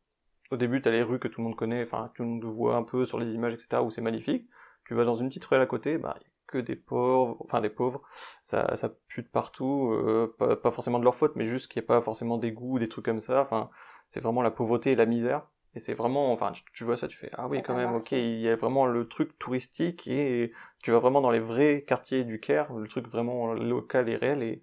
au 0.50 0.57
début, 0.57 0.81
t'as 0.81 0.90
les 0.90 1.02
rues 1.02 1.18
que 1.18 1.29
tout 1.29 1.40
le 1.40 1.44
monde 1.44 1.57
connaît, 1.57 1.85
enfin, 1.85 2.11
tout 2.14 2.22
le 2.22 2.29
monde 2.29 2.44
voit 2.44 2.76
un 2.76 2.83
peu 2.83 3.05
sur 3.05 3.18
les 3.18 3.33
images, 3.33 3.55
etc. 3.55 3.83
où 3.83 3.90
c'est 3.90 4.00
magnifique. 4.00 4.48
Tu 4.87 4.94
vas 4.94 5.05
dans 5.05 5.16
une 5.16 5.29
petite 5.29 5.44
ruelle 5.44 5.62
à 5.62 5.66
côté, 5.66 5.98
bah, 5.98 6.16
y 6.20 6.24
a 6.24 6.29
que 6.46 6.59
des 6.59 6.76
pauvres, 6.76 7.37
enfin 7.40 7.61
des 7.61 7.70
pauvres, 7.70 8.02
ça, 8.42 8.76
ça 8.76 8.88
pue 9.09 9.22
de 9.22 9.29
partout, 9.29 9.90
euh, 9.92 10.33
pas, 10.38 10.55
pas 10.55 10.70
forcément 10.70 11.00
de 11.00 11.05
leur 11.05 11.16
faute, 11.16 11.35
mais 11.35 11.48
juste 11.48 11.66
qu'il 11.68 11.81
n'y 11.83 11.87
a 11.87 11.88
pas 11.88 12.00
forcément 12.00 12.38
d'égout, 12.38 12.79
des 12.79 12.88
trucs 12.88 13.05
comme 13.05 13.20
ça. 13.20 13.42
Enfin, 13.42 13.68
c'est 14.11 14.20
vraiment 14.20 14.42
la 14.42 14.52
pauvreté 14.52 14.92
et 14.92 14.96
la 14.96 15.07
misère. 15.07 15.42
Et 15.74 15.81
c'est 15.81 15.92
vraiment, 15.92 16.33
enfin, 16.33 16.52
tu, 16.72 16.85
vois 16.85 16.96
ça, 16.96 17.07
tu 17.07 17.18
fais, 17.18 17.31
ah 17.35 17.48
oui, 17.48 17.62
quand 17.62 17.74
même, 17.76 17.94
ok, 17.94 18.12
il 18.12 18.40
y 18.40 18.48
a 18.48 18.57
vraiment 18.57 18.87
le 18.87 19.07
truc 19.09 19.38
touristique 19.38 20.09
et 20.09 20.52
tu 20.83 20.90
vas 20.90 21.00
vraiment 21.00 21.20
dans 21.20 21.31
les 21.31 21.38
vrais 21.38 21.85
quartiers 21.87 22.24
du 22.24 22.40
Caire, 22.40 22.72
le 22.72 22.88
truc 22.88 23.07
vraiment 23.09 23.52
local 23.52 24.09
et 24.09 24.16
réel 24.16 24.42
et 24.42 24.62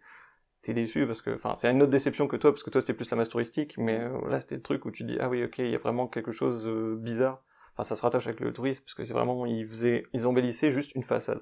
t'es 0.63 0.73
déçu 0.73 1.06
parce 1.06 1.21
que, 1.21 1.36
enfin, 1.36 1.56
c'est 1.56 1.69
une 1.69 1.82
autre 1.82 1.91
déception 1.91 2.28
que 2.28 2.36
toi, 2.36 2.52
parce 2.52 2.63
que 2.63 2.69
toi 2.69 2.82
c'était 2.82 2.93
plus 2.93 3.10
la 3.12 3.17
masse 3.17 3.30
touristique, 3.30 3.78
mais 3.78 3.99
euh, 3.99 4.30
là 4.30 4.39
c'était 4.39 4.56
le 4.56 4.62
truc 4.62 4.86
où 4.86 4.91
tu 4.91 5.04
dis, 5.04 5.17
ah 5.19 5.30
oui, 5.30 5.43
ok, 5.43 5.60
il 5.60 5.69
y 5.69 5.76
a 5.76 5.80
vraiment 5.80 6.08
quelque 6.08 6.32
chose 6.32 6.65
euh, 6.67 6.95
bizarre. 6.95 7.43
Enfin, 7.73 7.84
ça 7.84 7.95
se 7.95 8.02
rattache 8.02 8.28
avec 8.28 8.39
le 8.39 8.54
tourisme, 8.54 8.84
parce 8.84 8.93
que 8.93 9.04
c'est 9.04 9.13
vraiment, 9.13 9.45
ils 9.45 9.67
faisaient, 9.67 10.06
ils 10.13 10.28
embellissaient 10.28 10.71
juste 10.71 10.93
une 10.95 11.04
façade. 11.04 11.41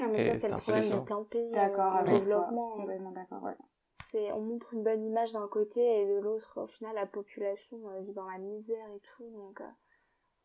Ah, 0.00 0.06
mais 0.10 0.20
Et 0.20 0.34
ça, 0.34 0.48
c'est 0.48 0.54
le 0.54 0.60
problème 0.60 0.90
de 0.90 1.04
plein 1.04 1.20
de 1.20 1.26
pays. 1.26 1.50
D'accord, 1.50 1.96
euh, 1.96 1.98
avec 1.98 2.10
toi. 2.10 2.18
développement. 2.20 2.70
Complètement 2.76 3.10
d'accord, 3.10 3.42
ouais. 3.42 3.56
C'est, 4.04 4.32
on 4.32 4.40
montre 4.40 4.72
une 4.72 4.84
bonne 4.84 5.04
image 5.04 5.32
d'un 5.32 5.48
côté 5.48 5.80
et 5.80 6.06
de 6.06 6.20
l'autre, 6.20 6.62
au 6.62 6.66
final, 6.66 6.94
la 6.94 7.06
population 7.06 7.76
euh, 7.88 8.00
vit 8.02 8.14
dans 8.14 8.28
la 8.28 8.38
misère 8.38 8.86
et 8.94 9.00
tout. 9.00 9.28
Donc, 9.30 9.60
euh, 9.60 9.64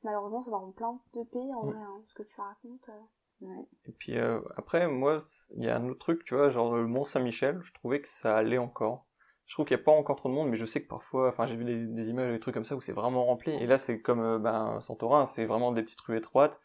malheureusement, 0.04 0.42
ça 0.42 0.52
va 0.52 0.58
dans 0.58 0.72
plein 0.72 1.00
de 1.16 1.24
pays 1.24 1.54
en 1.54 1.66
Ouais. 1.66 1.74
vrai, 1.74 1.82
hein, 1.82 2.02
ce 2.08 2.14
que 2.16 2.24
tu 2.24 2.40
racontes. 2.40 2.90
euh. 2.90 3.46
Ouais. 3.48 3.66
Et 3.88 3.92
puis 3.92 4.18
euh, 4.18 4.40
après, 4.56 4.88
moi, 4.88 5.22
il 5.58 5.64
y 5.66 5.70
a 5.70 5.76
un 5.78 5.90
autre 5.90 6.00
truc, 6.00 6.24
tu 6.24 6.36
vois, 6.36 6.50
genre 6.50 6.76
le 6.76 6.88
Mont 6.88 7.04
Saint-Michel, 7.04 7.60
je 7.64 7.74
trouvais 7.74 8.00
que 8.02 8.08
ça 8.08 8.38
allait 8.38 8.58
encore. 8.58 9.06
Je 9.48 9.56
trouve 9.56 9.66
qu'il 9.66 9.76
n'y 9.76 9.82
a 9.82 9.84
pas 9.84 9.92
encore 9.92 10.16
trop 10.16 10.30
de 10.30 10.34
monde, 10.34 10.50
mais 10.50 10.56
je 10.58 10.66
sais 10.66 10.82
que 10.82 10.88
parfois, 10.88 11.28
enfin, 11.28 11.46
j'ai 11.48 11.58
vu 11.58 11.66
des, 11.66 11.86
des 11.86 12.10
images, 12.10 12.32
des 12.32 12.40
trucs 12.40 12.54
comme 12.54 12.64
ça 12.64 12.76
où 12.78 12.82
c'est 12.82 12.94
vraiment 12.94 13.26
rempli. 13.26 13.52
Et 13.54 13.68
là, 13.68 13.78
c'est 13.78 14.00
comme 14.00 14.22
euh, 14.22 14.40
ben, 14.40 14.80
Santorin, 14.80 15.26
c'est 15.26 15.46
vraiment 15.46 15.74
des 15.74 15.84
petites 15.84 16.00
rues 16.02 16.16
étroites. 16.18 16.58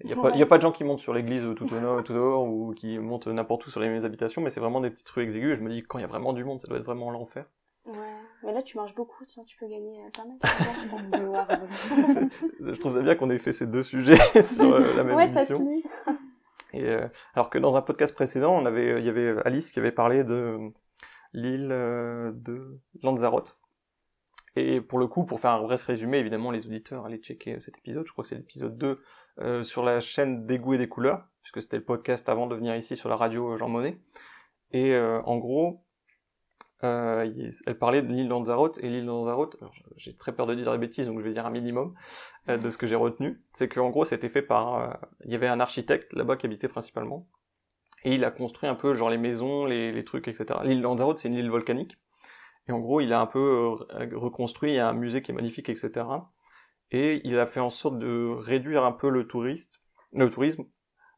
Il 0.00 0.06
n'y 0.06 0.12
a, 0.12 0.16
pas- 0.16 0.30
il 0.30 0.38
y 0.38 0.42
a 0.42 0.46
pas 0.46 0.58
de 0.58 0.62
gens 0.62 0.70
qui 0.70 0.84
montent 0.84 1.00
sur 1.00 1.14
l'église 1.14 1.48
tout 1.56 1.72
au 1.74 1.80
nord, 1.80 2.04
tout 2.04 2.12
dehors, 2.12 2.44
ou 2.46 2.72
qui 2.74 2.98
montent 2.98 3.26
n'importe 3.28 3.66
où 3.66 3.70
sur 3.70 3.80
les 3.80 4.04
habitations, 4.04 4.42
mais 4.42 4.50
c'est 4.50 4.60
vraiment 4.60 4.80
des 4.82 4.90
petites 4.90 5.08
rues 5.08 5.22
exiguës. 5.22 5.56
Je 5.58 5.62
me 5.62 5.70
dis, 5.70 5.82
quand 5.82 5.98
il 5.98 6.02
y 6.02 6.04
a 6.04 6.08
vraiment 6.08 6.32
du 6.34 6.44
monde, 6.44 6.60
ça 6.60 6.68
doit 6.68 6.78
être 6.78 6.84
vraiment 6.84 7.10
l'enfer. 7.10 7.46
Mais 8.42 8.52
là, 8.52 8.62
tu 8.62 8.76
marches 8.76 8.94
beaucoup, 8.94 9.24
tiens, 9.24 9.44
tu 9.44 9.56
peux 9.56 9.66
gagner 9.66 10.00
euh, 10.00 10.10
pas 10.14 10.24
mal 10.24 10.38
je 10.82 10.88
pense. 10.88 12.32
Je 12.60 12.80
trouve 12.80 12.92
ça 12.92 13.02
bien 13.02 13.14
qu'on 13.16 13.30
ait 13.30 13.38
fait 13.38 13.52
ces 13.52 13.66
deux 13.66 13.82
sujets 13.82 14.16
sur 14.42 14.72
euh, 14.72 14.94
la 14.96 15.04
même 15.04 15.16
ouais, 15.16 15.28
ça 15.28 15.44
se 15.44 15.54
émission. 15.54 15.68
lit. 15.68 15.84
Et 16.72 16.84
euh, 16.84 17.08
alors 17.34 17.50
que 17.50 17.58
dans 17.58 17.76
un 17.76 17.82
podcast 17.82 18.14
précédent, 18.14 18.54
on 18.54 18.66
avait, 18.66 19.00
il 19.00 19.06
y 19.06 19.08
avait 19.08 19.34
Alice 19.44 19.72
qui 19.72 19.78
avait 19.78 19.92
parlé 19.92 20.22
de 20.22 20.58
l'île 21.32 21.68
de 21.68 22.78
Lanzarote. 23.02 23.58
Et 24.58 24.80
pour 24.80 24.98
le 24.98 25.06
coup, 25.06 25.24
pour 25.24 25.38
faire 25.38 25.52
un 25.52 25.62
vrai 25.62 25.76
résumé, 25.76 26.18
évidemment, 26.18 26.50
les 26.50 26.66
auditeurs, 26.66 27.06
allez 27.06 27.18
checker 27.18 27.60
cet 27.60 27.78
épisode, 27.78 28.04
je 28.06 28.12
crois 28.12 28.24
que 28.24 28.28
c'est 28.28 28.34
l'épisode 28.34 28.76
2, 28.76 29.00
euh, 29.40 29.62
sur 29.62 29.84
la 29.84 30.00
chaîne 30.00 30.46
des 30.46 30.58
goûts 30.58 30.74
et 30.74 30.78
des 30.78 30.88
couleurs, 30.88 31.28
puisque 31.42 31.62
c'était 31.62 31.76
le 31.76 31.84
podcast 31.84 32.28
avant 32.28 32.48
de 32.48 32.56
venir 32.56 32.74
ici 32.74 32.96
sur 32.96 33.08
la 33.08 33.14
radio 33.14 33.56
Jean 33.56 33.68
Monnet. 33.68 34.00
Et 34.72 34.94
euh, 34.94 35.22
en 35.22 35.38
gros, 35.38 35.84
euh, 36.84 37.50
elle 37.66 37.78
parlait 37.78 38.02
de 38.02 38.08
l'île 38.08 38.28
Lanzarote, 38.28 38.78
et 38.78 38.88
l'île 38.88 39.06
Lanzarote, 39.06 39.56
j'ai 39.96 40.14
très 40.14 40.32
peur 40.32 40.46
de 40.46 40.54
dire 40.54 40.70
des 40.70 40.78
bêtises, 40.78 41.06
donc 41.06 41.18
je 41.18 41.24
vais 41.24 41.32
dire 41.32 41.46
un 41.46 41.50
minimum 41.50 41.94
euh, 42.48 42.56
de 42.56 42.70
ce 42.70 42.78
que 42.78 42.86
j'ai 42.86 42.94
retenu, 42.94 43.42
c'est 43.52 43.68
qu'en 43.68 43.90
gros, 43.90 44.04
c'était 44.04 44.28
fait 44.28 44.42
par... 44.42 44.74
euh, 44.76 44.94
il 45.24 45.32
y 45.32 45.34
avait 45.34 45.48
un 45.48 45.60
architecte 45.60 46.12
là-bas 46.12 46.36
qui 46.36 46.46
habitait 46.46 46.68
principalement, 46.68 47.26
et 48.04 48.14
il 48.14 48.24
a 48.24 48.30
construit 48.30 48.68
un 48.68 48.76
peu 48.76 48.94
genre 48.94 49.10
les 49.10 49.18
maisons, 49.18 49.64
les, 49.64 50.04
trucs, 50.04 50.28
etc. 50.28 50.60
L'île 50.62 50.80
Lanzarote, 50.80 51.18
c'est 51.18 51.28
une 51.28 51.34
île 51.34 51.50
volcanique, 51.50 51.96
et 52.68 52.72
en 52.72 52.78
gros, 52.78 53.00
il 53.00 53.12
a 53.12 53.20
un 53.20 53.26
peu 53.26 53.38
euh, 53.90 54.08
reconstruit, 54.14 54.78
un 54.78 54.92
musée 54.92 55.20
qui 55.20 55.32
est 55.32 55.34
magnifique, 55.34 55.68
etc. 55.68 56.06
Et 56.90 57.20
il 57.24 57.38
a 57.38 57.46
fait 57.46 57.60
en 57.60 57.70
sorte 57.70 57.98
de 57.98 58.28
réduire 58.38 58.84
un 58.84 58.92
peu 58.92 59.08
le 59.08 59.26
touriste, 59.26 59.80
le 60.12 60.30
tourisme, 60.30 60.64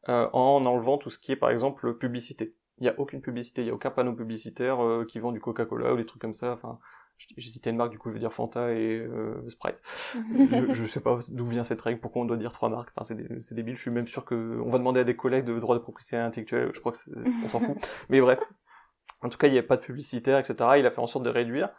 en 0.07 0.63
enlevant 0.65 0.97
tout 0.97 1.11
ce 1.11 1.19
qui 1.19 1.31
est, 1.31 1.35
par 1.35 1.51
exemple, 1.51 1.95
publicité. 1.97 2.55
Il 2.81 2.85
y 2.85 2.89
a 2.89 2.99
aucune 2.99 3.21
publicité, 3.21 3.61
il 3.61 3.67
y 3.67 3.71
a 3.71 3.73
aucun 3.73 3.91
panneau 3.91 4.13
publicitaire 4.13 4.83
euh, 4.83 5.05
qui 5.05 5.19
vend 5.19 5.31
du 5.31 5.39
Coca-Cola 5.39 5.93
ou 5.93 5.97
des 5.97 6.05
trucs 6.05 6.21
comme 6.21 6.33
ça. 6.33 6.51
Enfin, 6.51 6.79
j'ai 7.37 7.51
cité 7.51 7.69
une 7.69 7.75
marque, 7.77 7.91
du 7.91 7.99
coup, 7.99 8.09
je 8.09 8.13
veux 8.15 8.19
dire 8.19 8.33
Fanta 8.33 8.73
et 8.73 8.97
euh, 8.97 9.47
Sprite. 9.49 9.75
je, 10.15 10.73
je 10.73 10.85
sais 10.85 10.99
pas 11.01 11.19
d'où 11.29 11.45
vient 11.45 11.63
cette 11.63 11.79
règle, 11.79 11.99
pourquoi 12.01 12.23
on 12.23 12.25
doit 12.25 12.37
dire 12.37 12.51
trois 12.51 12.69
marques. 12.69 12.89
Enfin, 12.95 13.05
c'est 13.05 13.15
dé- 13.15 13.41
c'est 13.43 13.53
débile. 13.55 13.75
Je 13.75 13.81
suis 13.81 13.91
même 13.91 14.07
sûr 14.07 14.25
que 14.25 14.59
on 14.65 14.71
va 14.71 14.79
demander 14.79 14.99
à 15.01 15.03
des 15.03 15.15
collègues 15.15 15.45
de 15.45 15.57
droit 15.59 15.75
de 15.75 15.81
propriété 15.81 16.17
intellectuelle. 16.17 16.71
Je 16.73 16.79
crois 16.79 16.91
que 16.93 16.97
c'est- 16.97 17.11
on 17.45 17.47
s'en 17.47 17.59
fout. 17.59 17.77
Mais 18.09 18.19
bref. 18.19 18.39
En 19.21 19.29
tout 19.29 19.37
cas, 19.37 19.45
il 19.47 19.53
n'y 19.53 19.59
a 19.59 19.63
pas 19.63 19.77
de 19.77 19.83
publicitaire, 19.83 20.39
etc. 20.39 20.55
Il 20.79 20.85
a 20.87 20.89
fait 20.91 20.99
en 20.99 21.05
sorte 21.05 21.23
de 21.23 21.29
réduire. 21.29 21.69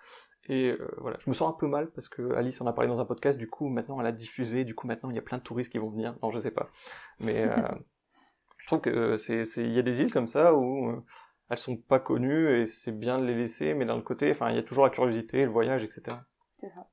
Et 0.49 0.71
euh, 0.71 0.89
voilà, 0.99 1.17
je 1.21 1.29
me 1.31 1.35
sens 1.35 1.53
un 1.53 1.57
peu 1.59 1.67
mal 1.67 1.91
parce 1.91 2.09
que 2.09 2.33
Alice 2.35 2.61
en 2.61 2.67
a 2.67 2.73
parlé 2.73 2.89
dans 2.89 3.01
un 3.01 3.05
podcast. 3.05 3.37
Du 3.37 3.49
coup, 3.49 3.69
maintenant, 3.69 4.01
elle 4.01 4.07
a 4.07 4.13
diffusé. 4.13 4.63
Du 4.65 4.77
coup, 4.77 4.87
maintenant, 4.87 5.11
il 5.11 5.17
y 5.17 5.19
a 5.19 5.23
plein 5.23 5.39
de 5.39 5.43
touristes 5.43 5.73
qui 5.73 5.79
vont 5.79 5.91
venir. 5.91 6.15
Non, 6.23 6.31
je 6.31 6.39
sais 6.39 6.51
pas. 6.53 6.69
Mais 7.19 7.49
euh, 7.49 7.57
je 8.63 8.67
trouve 8.67 8.81
que 8.81 9.17
c'est, 9.19 9.45
c'est, 9.45 9.63
il 9.65 9.73
y 9.73 9.79
a 9.79 9.83
des 9.83 10.01
îles 10.01 10.13
comme 10.13 10.27
ça 10.27 10.55
où 10.55 10.89
euh, 10.91 11.01
elles 11.51 11.59
sont 11.59 11.77
pas 11.77 11.99
connues 12.01 12.61
et 12.61 12.67
c'est 12.67 12.93
bien 12.93 13.19
de 13.19 13.25
les 13.27 13.35
laisser. 13.35 13.75
Mais 13.75 13.85
d'un 13.85 14.01
côté, 14.01 14.31
enfin, 14.31 14.51
il 14.51 14.57
y 14.57 14.59
a 14.59 14.63
toujours 14.63 14.85
la 14.85 14.91
curiosité, 14.91 15.45
le 15.45 15.51
voyage, 15.51 15.85
etc. 15.85 16.03
C'est 16.61 16.71
ça. 16.71 16.87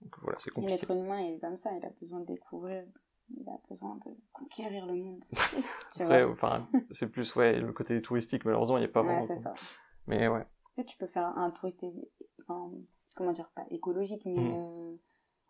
Donc 0.00 0.14
voilà, 0.22 0.38
c'est 0.38 0.50
compliqué. 0.50 0.78
L'être 0.80 0.90
humain, 0.90 1.20
il 1.20 1.34
est 1.34 1.40
comme 1.40 1.56
ça, 1.58 1.70
il 1.76 1.84
a 1.84 1.90
besoin 2.00 2.20
de 2.20 2.26
découvrir, 2.26 2.84
il 3.36 3.48
a 3.48 3.58
besoin 3.68 3.96
de 4.06 4.12
conquérir 4.32 4.86
le 4.86 4.94
monde. 4.94 5.24
Après, 6.00 6.22
enfin, 6.24 6.68
c'est 6.92 7.08
plus 7.08 7.34
ouais 7.36 7.58
le 7.60 7.72
côté 7.72 8.00
touristique. 8.00 8.44
Malheureusement, 8.44 8.76
il 8.78 8.82
n'y 8.82 8.86
a 8.86 8.92
pas 8.92 9.02
Ouais, 9.02 9.26
vraiment. 9.26 9.40
ça. 9.40 9.54
Mais 10.06 10.28
ouais. 10.28 10.40
En 10.42 10.74
fait, 10.76 10.84
tu 10.84 10.96
peux 10.96 11.08
faire 11.08 11.26
un 11.26 11.50
touriste, 11.50 11.84
enfin, 12.40 12.70
comment 13.16 13.32
dire, 13.32 13.50
pas 13.56 13.64
écologique, 13.70 14.22
mais 14.24 14.34
Mm. 14.34 14.54
euh, 14.54 14.96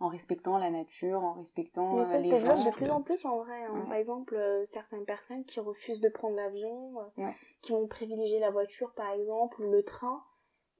en 0.00 0.08
respectant 0.08 0.58
la 0.58 0.70
nature, 0.70 1.22
en 1.24 1.32
respectant 1.34 1.94
Mais 1.96 2.02
euh, 2.02 2.04
ça 2.04 2.18
les 2.18 2.30
gens. 2.38 2.64
de 2.64 2.70
plus 2.70 2.90
en 2.90 3.02
plus 3.02 3.24
en 3.24 3.38
vrai. 3.38 3.64
hein. 3.64 3.74
Ouais. 3.74 3.84
Par 3.86 3.94
exemple, 3.94 4.36
euh, 4.36 4.64
certaines 4.66 5.04
personnes 5.04 5.44
qui 5.44 5.58
refusent 5.60 6.00
de 6.00 6.08
prendre 6.08 6.36
l'avion, 6.36 7.00
euh, 7.00 7.22
Ouais. 7.24 7.34
qui 7.62 7.72
vont 7.72 7.86
privilégier 7.88 8.38
la 8.40 8.50
voiture 8.50 8.92
par 8.94 9.10
exemple, 9.12 9.60
ou 9.62 9.70
le 9.70 9.82
train, 9.82 10.22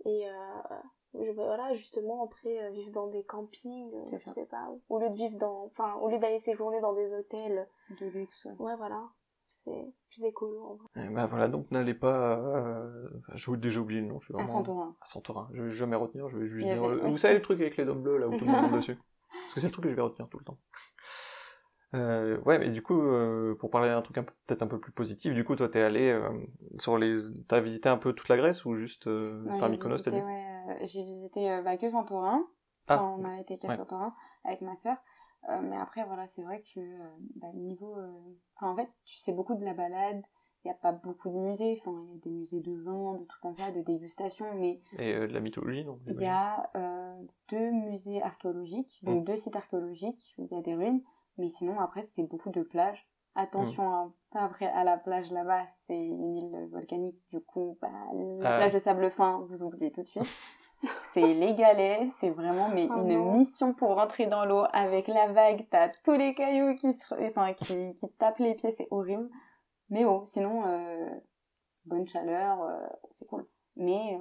et 0.05 0.29
euh, 0.29 1.33
voilà, 1.35 1.73
justement 1.75 2.25
après 2.25 2.71
vivre 2.71 2.93
dans 2.93 3.09
des 3.09 3.25
campings, 3.25 3.91
je 4.11 4.17
ça. 4.19 4.33
sais 4.35 4.47
pas, 4.47 4.69
au 4.89 4.99
lieu 5.01 5.09
de 5.09 5.15
vivre 5.15 5.37
dans, 5.39 5.65
enfin, 5.65 5.95
au 5.97 6.09
lieu 6.09 6.19
d'aller 6.19 6.39
séjourner 6.39 6.81
dans 6.81 6.93
des 6.93 7.13
hôtels, 7.13 7.69
De 7.99 8.07
luxe. 8.07 8.47
ouais 8.59 8.77
voilà, 8.77 9.03
c'est 9.69 9.93
plus 10.11 10.25
écolo 10.27 10.65
en 10.65 10.75
vrai. 10.75 10.87
Et 10.97 11.09
bah 11.15 11.27
voilà, 11.27 11.49
donc 11.49 11.71
n'allez 11.71 11.95
pas. 11.95 12.39
Euh... 12.39 13.09
J'ai 13.35 13.57
déjà 13.57 13.81
oublié 13.81 14.01
le 14.01 14.07
nom. 14.09 14.21
Je 14.21 14.27
suis 14.27 14.35
À 14.35 14.39
vraiment... 14.39 14.53
Santorin. 14.53 14.97
à 15.01 15.07
Santorin. 15.07 15.49
Je 15.53 15.63
vais 15.63 15.71
jamais 15.71 15.97
retenir, 15.97 16.29
je 16.29 16.39
vais 16.39 16.47
juste 16.47 16.67
dire. 16.69 16.87
le- 16.87 16.97
Vous 17.09 17.19
savez 17.19 17.35
le 17.35 17.43
truc 17.43 17.61
avec 17.61 17.77
les 17.77 17.85
dômes 17.85 18.03
bleus 18.03 18.19
là 18.19 18.29
où 18.29 18.37
tout 18.37 18.45
le 18.45 18.51
monde 18.51 18.63
monte 18.63 18.73
dessus? 18.73 18.97
Parce 18.97 19.55
que 19.55 19.61
c'est 19.61 19.67
le 19.67 19.73
truc 19.73 19.85
que 19.85 19.91
je 19.91 19.95
vais 19.97 20.03
retenir 20.03 20.29
tout 20.29 20.39
le 20.39 20.45
temps. 20.45 20.59
Euh, 21.95 22.39
ouais, 22.41 22.59
mais 22.59 22.69
du 22.69 22.83
coup, 22.83 23.01
euh, 23.01 23.55
pour 23.59 23.71
parler 23.71 23.89
d'un 23.89 24.03
truc 24.03 24.17
peut-être 24.17 24.63
un 24.63 24.67
peu 24.67 24.79
plus 24.79 24.93
positif, 24.93 25.33
du 25.33 25.43
coup, 25.43 25.57
toi, 25.57 25.71
t'es 25.71 25.81
allé 25.81 26.11
euh, 26.11 26.29
sur 26.79 26.99
les, 26.99 27.17
t'as 27.49 27.61
visité 27.61 27.89
un 27.89 27.97
peu 27.97 28.13
toute 28.13 28.29
la 28.29 28.37
Grèce 28.37 28.67
ou 28.67 28.77
juste 28.77 29.07
euh, 29.07 29.43
Ouais, 29.47 29.59
par 29.59 29.71
Mykonos, 29.71 30.03
t'as 30.03 30.11
dit? 30.11 30.19
ouais, 30.19 30.87
J'ai 30.87 31.03
visité 31.03 31.61
bah, 31.65 31.79
que 31.79 31.89
Santorin, 31.91 32.45
Ah, 32.89 32.99
quand 32.99 33.17
on 33.19 33.25
a 33.25 33.41
été 33.41 33.59
qu'à 33.59 33.69
ouais. 33.69 33.77
Santorin 33.77 34.15
avec 34.45 34.61
ma 34.61 34.77
sœur. 34.77 34.97
Euh, 35.49 35.61
mais 35.63 35.77
après, 35.77 36.05
voilà, 36.05 36.27
c'est 36.29 36.43
vrai 36.43 36.63
que 36.75 36.81
euh, 36.81 37.09
bah, 37.37 37.49
niveau. 37.55 37.97
euh, 37.97 38.11
en 38.61 38.75
fait, 38.77 38.89
tu 39.05 39.17
sais 39.19 39.33
beaucoup 39.33 39.55
de 39.55 39.65
la 39.65 39.75
balade. 39.75 40.23
Il 40.65 40.69
n'y 40.69 40.73
a 40.73 40.75
pas 40.75 40.91
beaucoup 40.93 41.29
de 41.31 41.37
musées. 41.37 41.81
Enfin, 41.81 41.97
il 42.09 42.15
y 42.15 42.17
a 42.17 42.21
des 42.25 42.31
musées 42.31 42.61
de 42.61 42.75
vin, 42.83 43.15
de 43.15 43.25
trucs 43.25 43.41
comme 43.41 43.57
ça, 43.57 43.71
de 43.71 43.81
dégustation. 43.83 44.47
Mais 44.57 44.81
et 44.99 45.15
euh, 45.15 45.29
de 45.29 45.33
la 45.33 45.41
mythologie, 45.41 45.85
non 45.85 46.01
il 46.09 46.21
y 46.21 46.27
a 46.27 46.69
euh, 46.77 47.15
deux 47.51 47.71
musées 47.71 48.21
archéologiques, 48.23 48.99
donc 49.05 49.25
deux 49.25 49.37
sites 49.37 49.55
archéologiques 49.57 50.35
où 50.37 50.49
il 50.51 50.55
y 50.57 50.59
a 50.59 50.63
des 50.63 50.75
ruines. 50.75 51.03
Mais 51.39 51.49
sinon, 51.49 51.79
après, 51.79 52.03
c'est 52.03 52.25
beaucoup 52.25 52.51
de 52.51 52.63
plages. 52.63 53.09
Attention, 53.37 53.89
hein, 53.95 54.13
pas 54.33 54.41
après 54.41 54.67
à 54.67 54.83
la 54.83 54.99
plage 54.99 55.31
là-bas, 55.31 55.65
c'est 55.87 55.97
une 55.97 56.35
île 56.35 56.69
volcanique. 56.73 57.23
Du 57.31 57.39
coup, 57.41 57.79
bah, 57.81 57.89
la 58.41 58.55
Ah. 58.55 58.57
plage 58.59 58.73
de 58.75 58.81
sable 58.81 59.09
fin, 59.13 59.47
vous 59.49 59.63
oubliez 59.63 59.93
tout 59.93 60.03
de 60.03 60.09
suite. 60.09 60.23
C'est 61.13 61.35
les 61.35 61.55
galets, 61.55 62.09
c'est 62.21 62.31
vraiment 62.31 62.69
mais 62.69 62.87
Oh 62.91 63.01
une 63.01 63.19
non. 63.19 63.33
mission 63.39 63.73
pour 63.75 63.95
rentrer 63.97 64.27
dans 64.27 64.45
l'eau 64.45 64.63
avec 64.73 65.09
la 65.09 65.27
vague. 65.33 65.67
T'as 65.71 65.89
tous 66.05 66.13
les 66.13 66.35
cailloux 66.35 66.77
qui 66.77 66.93
se, 66.93 67.15
enfin 67.29 67.53
qui, 67.55 67.95
qui 67.95 68.09
te 68.09 68.17
tapent 68.19 68.39
les 68.39 68.55
pieds, 68.55 68.73
c'est 68.73 68.87
horrible. 68.91 69.29
Mais 69.91 70.05
bon, 70.05 70.25
sinon 70.25 70.65
euh, 70.67 71.09
bonne 71.87 72.07
chaleur, 72.07 72.63
euh, 72.63 72.87
c'est 73.11 73.27
cool. 73.27 73.47
Mais 73.77 74.19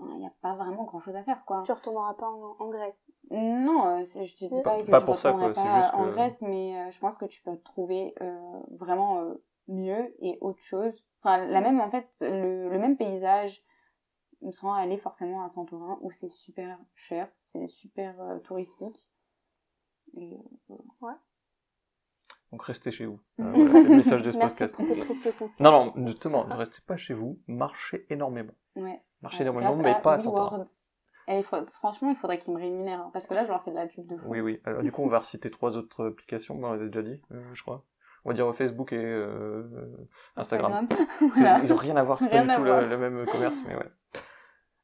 il 0.00 0.16
n'y 0.18 0.26
a 0.26 0.32
pas 0.42 0.54
vraiment 0.54 0.84
grand 0.84 1.00
chose 1.00 1.14
à 1.16 1.22
faire 1.22 1.44
quoi. 1.44 1.62
Tu 1.64 1.72
retourneras 1.72 2.14
pas 2.14 2.28
en, 2.28 2.56
en 2.58 2.68
Grèce. 2.70 2.98
Non, 3.30 3.84
euh, 3.86 4.04
je 4.04 4.34
te 4.34 4.44
dis 4.54 4.62
pas 4.62 4.80
que 4.82 4.90
Pas 4.90 5.00
je 5.00 5.04
pour 5.04 5.18
ça, 5.18 5.28
retournerai 5.30 5.52
quoi, 5.52 5.62
pas 5.62 5.80
juste 5.82 5.94
en 5.94 6.04
que- 6.04 6.10
Grèce, 6.12 6.42
mais 6.42 6.76
euh, 6.76 6.90
je 6.90 6.98
pense 6.98 7.18
que 7.18 7.26
tu 7.26 7.42
peux 7.42 7.56
trouver 7.58 8.14
euh, 8.22 8.60
vraiment 8.78 9.20
euh, 9.20 9.34
mieux 9.68 10.14
et 10.20 10.38
autre 10.40 10.60
chose. 10.62 10.92
Enfin, 11.22 11.44
la 11.46 11.60
même 11.60 11.80
en 11.80 11.90
fait, 11.90 12.08
le, 12.22 12.68
le 12.70 12.78
même 12.78 12.96
paysage 12.96 13.62
sans 14.52 14.72
aller 14.72 14.98
forcément 14.98 15.44
à 15.44 15.48
Santorin 15.50 15.98
où 16.00 16.10
c'est 16.10 16.28
super 16.30 16.78
cher, 16.94 17.28
c'est 17.42 17.66
super 17.68 18.20
euh, 18.20 18.38
touristique. 18.40 19.08
Et, 20.16 20.38
euh, 20.70 20.74
Donc 22.52 22.62
restez 22.64 22.90
chez 22.90 23.06
vous. 23.06 23.20
Euh, 23.40 23.52
voilà, 23.52 23.72
c'est 23.82 23.88
le 23.88 23.96
message 23.96 24.22
de 24.22 24.30
ce 24.30 24.38
podcast. 24.38 25.60
Non, 25.60 25.70
non, 25.94 26.06
justement, 26.06 26.46
ne 26.46 26.54
restez 26.54 26.80
pas 26.86 26.96
chez 26.96 27.14
vous, 27.14 27.38
marchez 27.46 28.06
énormément. 28.10 28.54
ouais. 28.76 29.00
Marchez 29.20 29.42
Ouais, 29.42 29.50
énormément, 29.50 29.76
mais 29.76 29.90
à 29.90 30.00
pas 30.00 30.12
à 30.14 30.18
Santorin. 30.18 30.68
Et 31.26 31.42
faut- 31.42 31.66
franchement, 31.72 32.08
il 32.10 32.16
faudrait 32.16 32.38
qu'ils 32.38 32.54
me 32.54 32.58
rémunèrent 32.58 33.00
hein, 33.00 33.10
parce 33.12 33.26
que 33.26 33.34
là, 33.34 33.44
je 33.44 33.50
leur 33.50 33.62
fais 33.64 33.70
de 33.72 33.76
la 33.76 33.86
pub 33.86 34.06
de 34.06 34.16
fou. 34.16 34.24
Oui, 34.28 34.40
oui. 34.40 34.60
Alors 34.64 34.82
du 34.82 34.92
coup, 34.92 35.02
on 35.02 35.08
va 35.08 35.18
reciter 35.18 35.50
trois 35.50 35.76
autres 35.76 36.08
applications, 36.08 36.54
on 36.58 36.72
les 36.72 36.82
a 36.84 36.86
déjà 36.86 37.02
dit, 37.02 37.20
euh, 37.32 37.44
je 37.54 37.62
crois. 37.62 37.84
On 38.24 38.30
va 38.30 38.34
dire 38.34 38.54
Facebook 38.54 38.92
et 38.92 38.96
euh, 38.96 39.64
Instagram. 40.36 40.88
Voilà. 41.34 41.58
Ils 41.60 41.72
ont 41.72 41.76
rien 41.76 41.96
à 41.96 42.02
voir, 42.04 42.18
c'est 42.18 42.28
pas 42.30 42.42
du 42.44 42.54
tout 42.54 42.62
le, 42.62 42.88
le 42.88 42.96
même 42.96 43.26
commerce, 43.26 43.58
mais 43.66 43.76
ouais. 43.76 43.90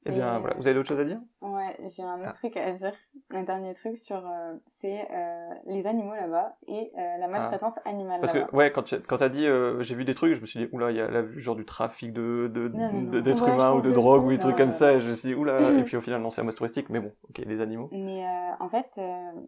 Eh 0.07 0.11
bien, 0.11 0.39
voilà. 0.39 0.55
Vous 0.57 0.67
avez 0.67 0.75
d'autres 0.75 0.89
choses 0.89 1.01
à 1.01 1.05
dire? 1.05 1.19
Ouais, 1.41 1.77
j'ai 1.97 2.03
un 2.03 2.21
autre 2.21 2.31
Ah. 2.31 2.33
truc 2.35 2.57
à 2.57 2.73
dire. 2.73 2.93
Un 3.31 3.43
dernier 3.43 3.75
truc 3.75 3.99
sur 3.99 4.17
euh, 4.17 4.55
c'est 4.81 5.09
euh, 5.11 5.49
les 5.67 5.87
animaux 5.87 6.15
là-bas 6.15 6.57
et 6.69 6.93
euh, 6.97 7.17
la 7.19 7.29
maltraitance 7.29 7.79
animale 7.85 8.21
Ah. 8.23 8.27
Parce 8.27 8.33
que, 8.33 8.57
ouais, 8.57 8.71
quand 8.71 8.83
tu 8.83 9.01
quand 9.01 9.17
t'as 9.19 9.29
dit, 9.29 9.47
j'ai 9.81 9.95
vu 9.95 10.05
des 10.05 10.15
trucs, 10.15 10.35
je 10.35 10.41
me 10.41 10.47
suis 10.47 10.61
dit, 10.61 10.69
oula, 10.73 10.91
il 10.91 10.97
y 10.97 11.01
a 11.01 11.11
là, 11.11 11.25
genre 11.37 11.57
du 11.57 11.65
trafic 11.65 12.13
de, 12.13 12.49
d'êtres 12.49 13.49
Ouais, 13.49 13.55
humains 13.55 13.73
ou 13.73 13.81
de 13.81 13.91
drogue 13.91 14.27
ou 14.27 14.31
des 14.31 14.39
trucs 14.39 14.57
comme 14.57 14.73
ça, 14.73 14.93
et 14.93 15.01
je 15.01 15.09
me 15.09 15.13
suis 15.15 15.29
dit, 15.29 15.35
oula, 15.35 15.71
et 15.79 15.83
puis 15.85 15.97
au 15.97 16.01
final, 16.01 16.21
non, 16.21 16.31
c'est 16.31 16.41
un 16.41 16.45
mode 16.45 16.55
touristique, 16.55 16.91
mais 16.91 17.01
bon, 17.01 17.13
ok, 17.31 17.47
des 17.47 17.61
animaux. 17.61 17.89
Mais 17.93 18.27
en 18.61 18.69
fait, 18.69 19.01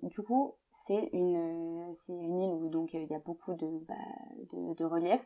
du 0.02 0.20
coup, 0.22 0.54
c'est 0.86 1.10
une, 1.12 1.92
c'est 1.96 2.12
une 2.12 2.40
île 2.40 2.50
où 2.50 2.68
donc 2.68 2.94
il 2.94 3.06
y 3.06 3.14
a 3.14 3.18
beaucoup 3.18 3.54
de, 3.54 3.66
bah, 3.88 3.94
de, 4.52 4.74
de 4.74 4.84
relief. 4.84 5.20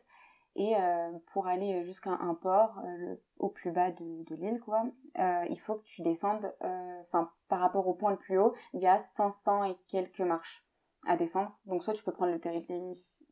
Et 0.57 0.77
euh, 0.77 1.11
pour 1.33 1.47
aller 1.47 1.85
jusqu'à 1.85 2.11
un 2.11 2.35
port, 2.35 2.81
euh, 2.85 3.17
au 3.39 3.49
plus 3.49 3.71
bas 3.71 3.93
de, 3.93 4.35
l'île, 4.35 4.61
quoi, 4.61 4.85
euh, 5.19 5.45
il 5.49 5.61
faut 5.61 5.77
que 5.77 5.85
tu 5.85 6.03
descendes, 6.03 6.53
enfin, 6.61 7.31
par 7.49 7.61
rapport 7.61 7.87
au 7.87 7.95
point 7.95 8.11
le 8.11 8.17
plus 8.17 8.39
haut, 8.39 8.55
il 8.75 8.81
y 8.81 8.87
a 8.87 8.99
500 8.99 9.65
et 9.65 9.77
quelques 9.87 10.21
marches 10.21 10.65
à 11.07 11.17
descendre. 11.17 11.57
Donc, 11.67 11.85
soit 11.85 11.95
tu 11.95 12.03
peux 12.03 12.13
prendre 12.13 12.33
le 12.33 12.41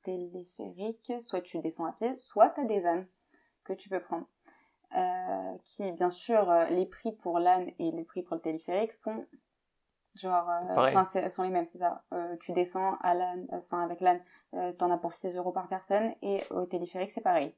téléphérique, 0.05 1.13
soit 1.21 1.41
tu 1.41 1.59
descends 1.59 1.87
à 1.87 1.93
pied, 1.93 2.17
soit 2.17 2.51
tu 2.51 2.61
as 2.61 2.65
des 2.65 2.87
ânes 2.87 3.07
que 3.65 3.73
tu 3.73 3.89
peux 3.89 4.01
prendre. 4.01 4.27
Qui, 5.65 5.93
bien 5.93 6.11
sûr, 6.11 6.51
les 6.71 6.87
prix 6.87 7.13
pour 7.13 7.41
l'âne 7.41 7.71
et 7.79 7.91
les 7.91 8.05
prix 8.05 8.23
pour 8.23 8.37
le 8.37 8.43
téléphérique 8.43 8.93
sont 8.93 9.27
genre, 10.21 10.49
euh, 10.49 10.75
enfin, 10.91 11.05
c'est- 11.05 11.31
sont 11.31 11.43
les 11.43 11.51
mêmes, 11.51 11.67
c'est 11.67 11.79
ça. 11.79 12.03
Euh, 12.13 12.37
tu 12.41 12.53
descends 12.53 12.95
à 13.03 13.15
l'âne, 13.15 13.47
enfin, 13.53 13.81
avec 13.83 14.01
l'âne, 14.01 14.21
euh, 14.55 14.73
t'en 14.73 14.91
as 14.91 14.99
pour 14.99 15.13
6 15.15 15.37
euros 15.37 15.53
par 15.53 15.69
personne, 15.69 16.13
et 16.23 16.43
au 16.51 16.67
téléphérique, 16.67 17.11
c'est 17.11 17.21
pareil. 17.21 17.55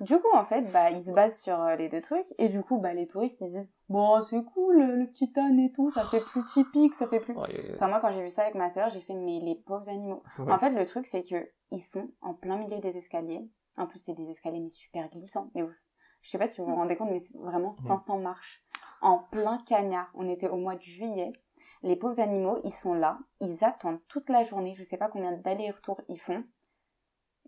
Du 0.00 0.18
coup, 0.20 0.28
en 0.34 0.44
fait, 0.44 0.60
bah, 0.72 0.90
ils 0.90 1.02
se 1.04 1.10
basent 1.10 1.38
sur 1.40 1.58
euh, 1.58 1.74
les 1.76 1.88
deux 1.88 2.02
trucs, 2.02 2.26
et 2.38 2.48
du 2.50 2.62
coup, 2.62 2.78
bah, 2.78 2.92
les 2.92 3.06
touristes, 3.06 3.40
ils 3.40 3.50
disent, 3.50 3.70
bon, 3.88 4.20
c'est 4.22 4.42
cool, 4.44 4.76
le, 4.82 5.06
petit 5.06 5.32
âne 5.38 5.58
et 5.58 5.72
tout, 5.72 5.90
ça 5.90 6.04
fait 6.04 6.20
plus 6.20 6.44
typique, 6.44 6.94
ça 6.94 7.06
fait 7.06 7.20
plus... 7.20 7.34
Ouais, 7.34 7.72
Enfin, 7.76 7.88
moi, 7.88 7.98
quand 8.00 8.12
j'ai 8.12 8.22
vu 8.22 8.30
ça 8.30 8.42
avec 8.42 8.54
ma 8.56 8.68
sœur, 8.68 8.90
j'ai 8.90 9.00
fait, 9.00 9.14
mais 9.14 9.40
les 9.40 9.54
pauvres 9.54 9.88
animaux. 9.88 10.22
En 10.38 10.58
fait, 10.58 10.70
le 10.70 10.84
truc, 10.84 11.06
c'est 11.06 11.22
que 11.22 11.48
ils 11.70 11.80
sont 11.80 12.10
en 12.20 12.34
plein 12.34 12.56
milieu 12.58 12.78
des 12.80 12.96
escaliers. 12.98 13.48
En 13.78 13.86
plus, 13.86 13.98
c'est 14.00 14.12
des 14.12 14.28
escaliers, 14.28 14.60
mais 14.60 14.68
super 14.70 15.08
glissants. 15.08 15.50
Mais 15.54 15.62
vous, 15.62 15.72
je 16.20 16.28
sais 16.28 16.36
pas 16.36 16.46
si 16.48 16.60
vous 16.60 16.66
vous 16.66 16.74
rendez 16.74 16.96
compte, 16.96 17.10
mais 17.10 17.20
c'est 17.20 17.36
vraiment 17.38 17.72
500 17.72 18.18
marches. 18.18 18.62
En 19.00 19.18
plein 19.18 19.56
cagnard. 19.66 20.10
On 20.14 20.28
était 20.28 20.48
au 20.48 20.56
mois 20.56 20.74
de 20.74 20.82
juillet. 20.82 21.32
Les 21.82 21.96
pauvres 21.96 22.20
animaux, 22.20 22.58
ils 22.64 22.72
sont 22.72 22.94
là. 22.94 23.18
Ils 23.40 23.64
attendent 23.64 24.00
toute 24.08 24.28
la 24.28 24.44
journée. 24.44 24.74
Je 24.74 24.82
sais 24.82 24.98
pas 24.98 25.08
combien 25.08 25.32
d'allers-retours 25.32 26.00
ils 26.08 26.20
font. 26.20 26.44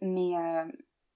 Mais 0.01 0.37
euh, 0.37 0.65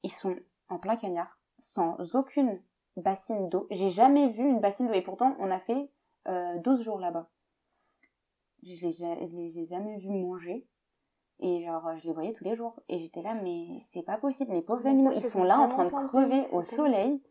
ils 0.02 0.12
sont 0.12 0.36
en 0.68 0.78
plein 0.78 0.96
cagnard. 0.96 1.38
Sans 1.58 2.14
aucune 2.14 2.60
bassine 2.96 3.48
d'eau. 3.48 3.66
J'ai 3.70 3.88
jamais 3.88 4.28
vu 4.28 4.44
une 4.44 4.60
bassine 4.60 4.88
d'eau. 4.88 4.94
Et 4.94 5.02
pourtant, 5.02 5.34
on 5.38 5.50
a 5.50 5.58
fait 5.58 5.90
euh, 6.28 6.58
12 6.58 6.82
jours 6.82 7.00
là-bas. 7.00 7.30
Je 8.62 8.86
les, 8.86 9.58
ai 9.58 9.64
jamais 9.64 9.96
vus 9.96 10.10
manger. 10.10 10.66
Et 11.38 11.64
genre, 11.64 11.96
je 11.96 12.06
les 12.06 12.12
voyais 12.12 12.32
tous 12.32 12.44
les 12.44 12.54
jours. 12.54 12.80
Et 12.88 12.98
j'étais 12.98 13.22
là, 13.22 13.34
mais 13.34 13.82
c'est 13.88 14.02
pas 14.02 14.18
possible. 14.18 14.52
Les 14.52 14.62
pauvres 14.62 14.84
Mais 14.84 14.90
animaux, 14.90 15.14
ça, 15.14 15.20
ils 15.20 15.30
sont 15.30 15.44
là 15.44 15.58
en 15.58 15.68
train 15.68 15.86
de 15.86 15.90
crever 16.08 16.42
au 16.52 16.62
soleil. 16.62 17.22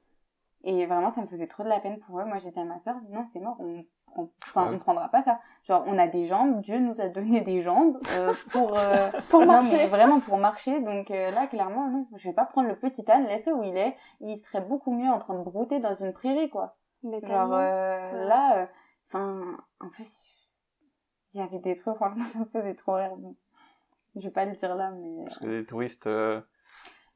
Et 0.63 0.87
vraiment, 0.87 1.11
ça 1.11 1.21
me 1.21 1.27
faisait 1.27 1.47
trop 1.47 1.63
de 1.63 1.69
la 1.69 1.79
peine 1.79 1.99
pour 1.99 2.19
eux. 2.19 2.25
Moi, 2.25 2.39
j'ai 2.39 2.49
dit 2.49 2.59
à 2.59 2.65
ma 2.65 2.79
sœur, 2.79 2.95
non, 3.09 3.23
c'est 3.31 3.39
mort, 3.39 3.57
on 3.59 3.85
prend, 4.15 4.29
enfin, 4.47 4.69
Ouais. 4.69 4.75
on 4.75 4.79
prendra 4.79 5.09
pas 5.09 5.21
ça. 5.21 5.39
Genre, 5.63 5.83
on 5.87 5.97
a 5.97 6.07
des 6.07 6.27
jambes, 6.27 6.61
Dieu 6.61 6.79
nous 6.79 6.99
a 7.01 7.09
donné 7.09 7.41
des 7.41 7.61
jambes 7.61 7.99
euh, 8.11 8.33
pour 8.51 8.77
euh, 8.77 9.09
Pour 9.29 9.41
non, 9.41 9.47
marcher. 9.47 9.77
mais 9.77 9.87
vraiment 9.87 10.19
pour 10.19 10.37
marcher. 10.37 10.79
Donc 10.81 11.11
euh, 11.11 11.31
là, 11.31 11.47
clairement, 11.47 11.87
non, 11.89 12.07
je 12.15 12.27
vais 12.29 12.33
pas 12.33 12.45
prendre 12.45 12.67
le 12.69 12.75
petit 12.75 13.09
âne, 13.11 13.25
laisse-le 13.27 13.53
où 13.53 13.63
il 13.63 13.77
est. 13.77 13.95
Il 14.21 14.37
serait 14.37 14.61
beaucoup 14.61 14.91
mieux 14.93 15.09
en 15.09 15.19
train 15.19 15.35
de 15.37 15.43
brouter 15.43 15.79
dans 15.79 15.93
une 15.95 16.13
prairie, 16.13 16.49
quoi. 16.49 16.77
Mais 17.03 17.19
Genre 17.21 17.53
euh, 17.53 18.25
là, 18.25 18.57
euh, 18.59 18.65
enfin, 19.09 19.57
en 19.79 19.89
plus, 19.89 20.33
il 21.33 21.39
y 21.39 21.43
avait 21.43 21.59
des 21.59 21.75
trucs, 21.75 21.95
franchement, 21.97 22.23
ça 22.25 22.39
me 22.39 22.45
faisait 22.45 22.73
trop 22.75 22.93
rire. 22.95 23.11
Je 24.15 24.21
vais 24.21 24.31
pas 24.31 24.45
le 24.45 24.53
dire 24.53 24.75
là, 24.75 24.91
mais 24.91 25.25
Parce 25.25 25.39
que 25.39 25.45
les 25.47 25.65
touristes, 25.65 26.07
euh, 26.07 26.39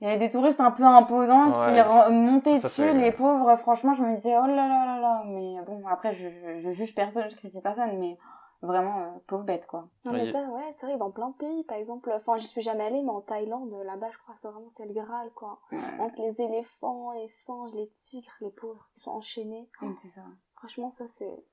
il 0.02 0.08
y 0.08 0.12
avait 0.12 0.20
des 0.20 0.30
touristes 0.30 0.62
un 0.62 0.72
peu 0.72 0.84
imposants 0.84 1.52
qui 1.52 1.60
Ouais. 1.60 2.10
montaient 2.12 2.60
Ça, 2.60 2.68
dessus, 2.68 2.94
les 2.94 3.12
pauvres. 3.12 3.56
Franchement, 3.58 3.94
je 3.96 4.04
me 4.04 4.16
disais, 4.16 4.38
oh 4.38 4.48
là 4.48 4.68
là 4.68 4.86
là 4.86 5.00
là. 5.00 5.24
Mais 5.26 5.56
bon, 5.66 5.86
après, 5.88 6.14
je, 6.14 6.30
je, 6.30 6.60
je 6.62 6.72
juge 6.72 6.96
personne, 6.96 7.30
je 7.30 7.36
critique 7.36 7.62
personne, 7.64 7.98
mais 8.00 8.18
vraiment, 8.62 9.00
euh, 9.00 9.10
pauvre 9.28 9.44
bête, 9.44 9.66
quoi. 9.68 9.88
Non, 10.06 10.12
mais 10.12 10.32
ça, 10.32 10.40
ouais, 10.42 10.72
c'est 10.80 10.86
vrai, 10.86 10.98
dans 10.98 11.12
plein 11.12 11.30
de 11.30 11.36
pays, 11.36 11.64
par 11.64 11.78
exemple, 11.78 12.12
enfin, 12.14 12.38
j'y 12.38 12.48
suis 12.48 12.62
jamais 12.62 12.86
allée, 12.86 13.02
mais 13.02 13.10
en 13.12 13.22
Thaïlande, 13.22 13.74
là-bas, 13.86 14.10
je 14.12 14.18
crois 14.20 14.36
que 14.36 14.42
c'est 14.42 14.48
vraiment, 14.50 14.70
c'est 14.78 14.86
le 14.86 14.94
Graal, 14.94 15.32
quoi. 15.36 15.60
Entre 16.00 16.22
les 16.22 16.42
éléphants, 16.42 17.12
les 17.14 17.30
singes, 17.46 17.74
les 17.74 17.90
tigres, 17.92 18.32
les 18.42 18.52
pauvres, 18.52 18.90
qui 18.96 19.02
sont 19.02 19.12
enchaînés. 19.12 19.70
Mm, 19.82 19.94
C'est 20.02 20.10
ça. 20.10 20.22
Franchement, 20.56 20.90
ça, 20.90 21.06
c'est. 21.18 21.44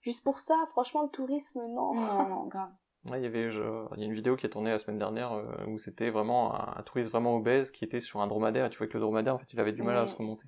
Juste 0.00 0.22
pour 0.22 0.38
ça, 0.38 0.54
franchement, 0.70 1.02
le 1.02 1.08
tourisme, 1.08 1.60
non. 1.66 1.94
Non, 1.94 2.28
non, 2.28 2.44
grave. 2.44 2.70
Ouais, 3.04 3.20
il 3.20 3.22
y 3.22 3.26
avait, 3.26 3.50
je- 3.50 3.86
il 3.96 4.00
y 4.00 4.02
a 4.02 4.06
une 4.06 4.12
vidéo 4.14 4.36
qui 4.36 4.44
est 4.44 4.50
tournée 4.50 4.70
la 4.70 4.78
semaine 4.78 4.98
dernière 4.98 5.32
euh, 5.32 5.44
où 5.68 5.78
c'était 5.78 6.10
vraiment 6.10 6.54
un, 6.54 6.78
un 6.78 6.82
touriste 6.82 7.10
vraiment 7.10 7.36
obèse 7.36 7.70
qui 7.70 7.84
était 7.84 8.00
sur 8.00 8.20
un 8.20 8.26
dromadaire 8.26 8.66
et 8.66 8.70
tu 8.70 8.78
vois 8.78 8.86
que 8.86 8.94
le 8.94 9.00
dromadaire 9.00 9.34
en 9.34 9.38
fait 9.38 9.52
il 9.52 9.60
avait 9.60 9.72
du 9.72 9.82
mal 9.82 9.96
à 9.96 10.06
se 10.06 10.16
remonter. 10.16 10.44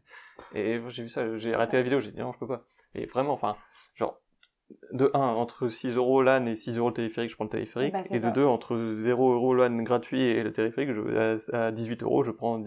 Et 0.55 0.81
j'ai 0.89 1.03
vu 1.05 1.09
ça, 1.09 1.39
j'ai 1.39 1.55
arrêté 1.55 1.77
la 1.77 1.83
vidéo, 1.83 2.01
j'ai 2.01 2.11
dit 2.11 2.19
non 2.21 2.33
je 2.33 2.39
peux 2.39 2.47
pas. 2.49 2.65
Et 2.95 3.07
vraiment, 3.07 3.33
enfin, 3.33 3.57
genre 3.95 4.19
de 4.93 5.11
1 5.15 5.19
entre 5.21 5.69
6 5.69 5.91
euros 5.95 6.23
l'âne 6.23 6.49
et 6.49 6.57
6 6.57 6.77
euros 6.77 6.89
le 6.89 6.95
téléphérique, 6.95 7.31
je 7.31 7.37
prends 7.37 7.45
le 7.45 7.51
téléphérique. 7.51 7.93
Bah, 7.93 8.05
et 8.11 8.19
de 8.19 8.25
ça. 8.27 8.31
2 8.31 8.45
entre 8.45 8.91
0 8.93 9.33
euros 9.33 9.55
l'âne 9.55 9.83
gratuit 9.85 10.21
et 10.23 10.43
le 10.43 10.53
téléphérique, 10.53 10.93
je, 10.93 11.51
à, 11.55 11.67
à 11.67 11.71
18 11.73 12.03
euros 12.03 12.25
je 12.25 12.31
prends, 12.33 12.63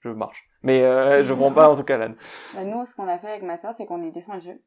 je 0.00 0.08
marche. 0.08 0.48
Mais 0.62 0.82
euh, 0.82 1.22
je 1.22 1.32
prends 1.32 1.52
pas 1.54 1.68
en 1.70 1.76
tout 1.76 1.84
cas 1.84 1.96
l'âne. 1.96 2.16
Bah, 2.54 2.64
nous, 2.64 2.84
ce 2.86 2.94
qu'on 2.96 3.06
a 3.08 3.18
fait 3.18 3.28
avec 3.28 3.42
ma 3.42 3.56
soeur, 3.56 3.72
c'est 3.72 3.86
qu'on 3.86 4.02
est 4.02 4.10
descendu. 4.10 4.60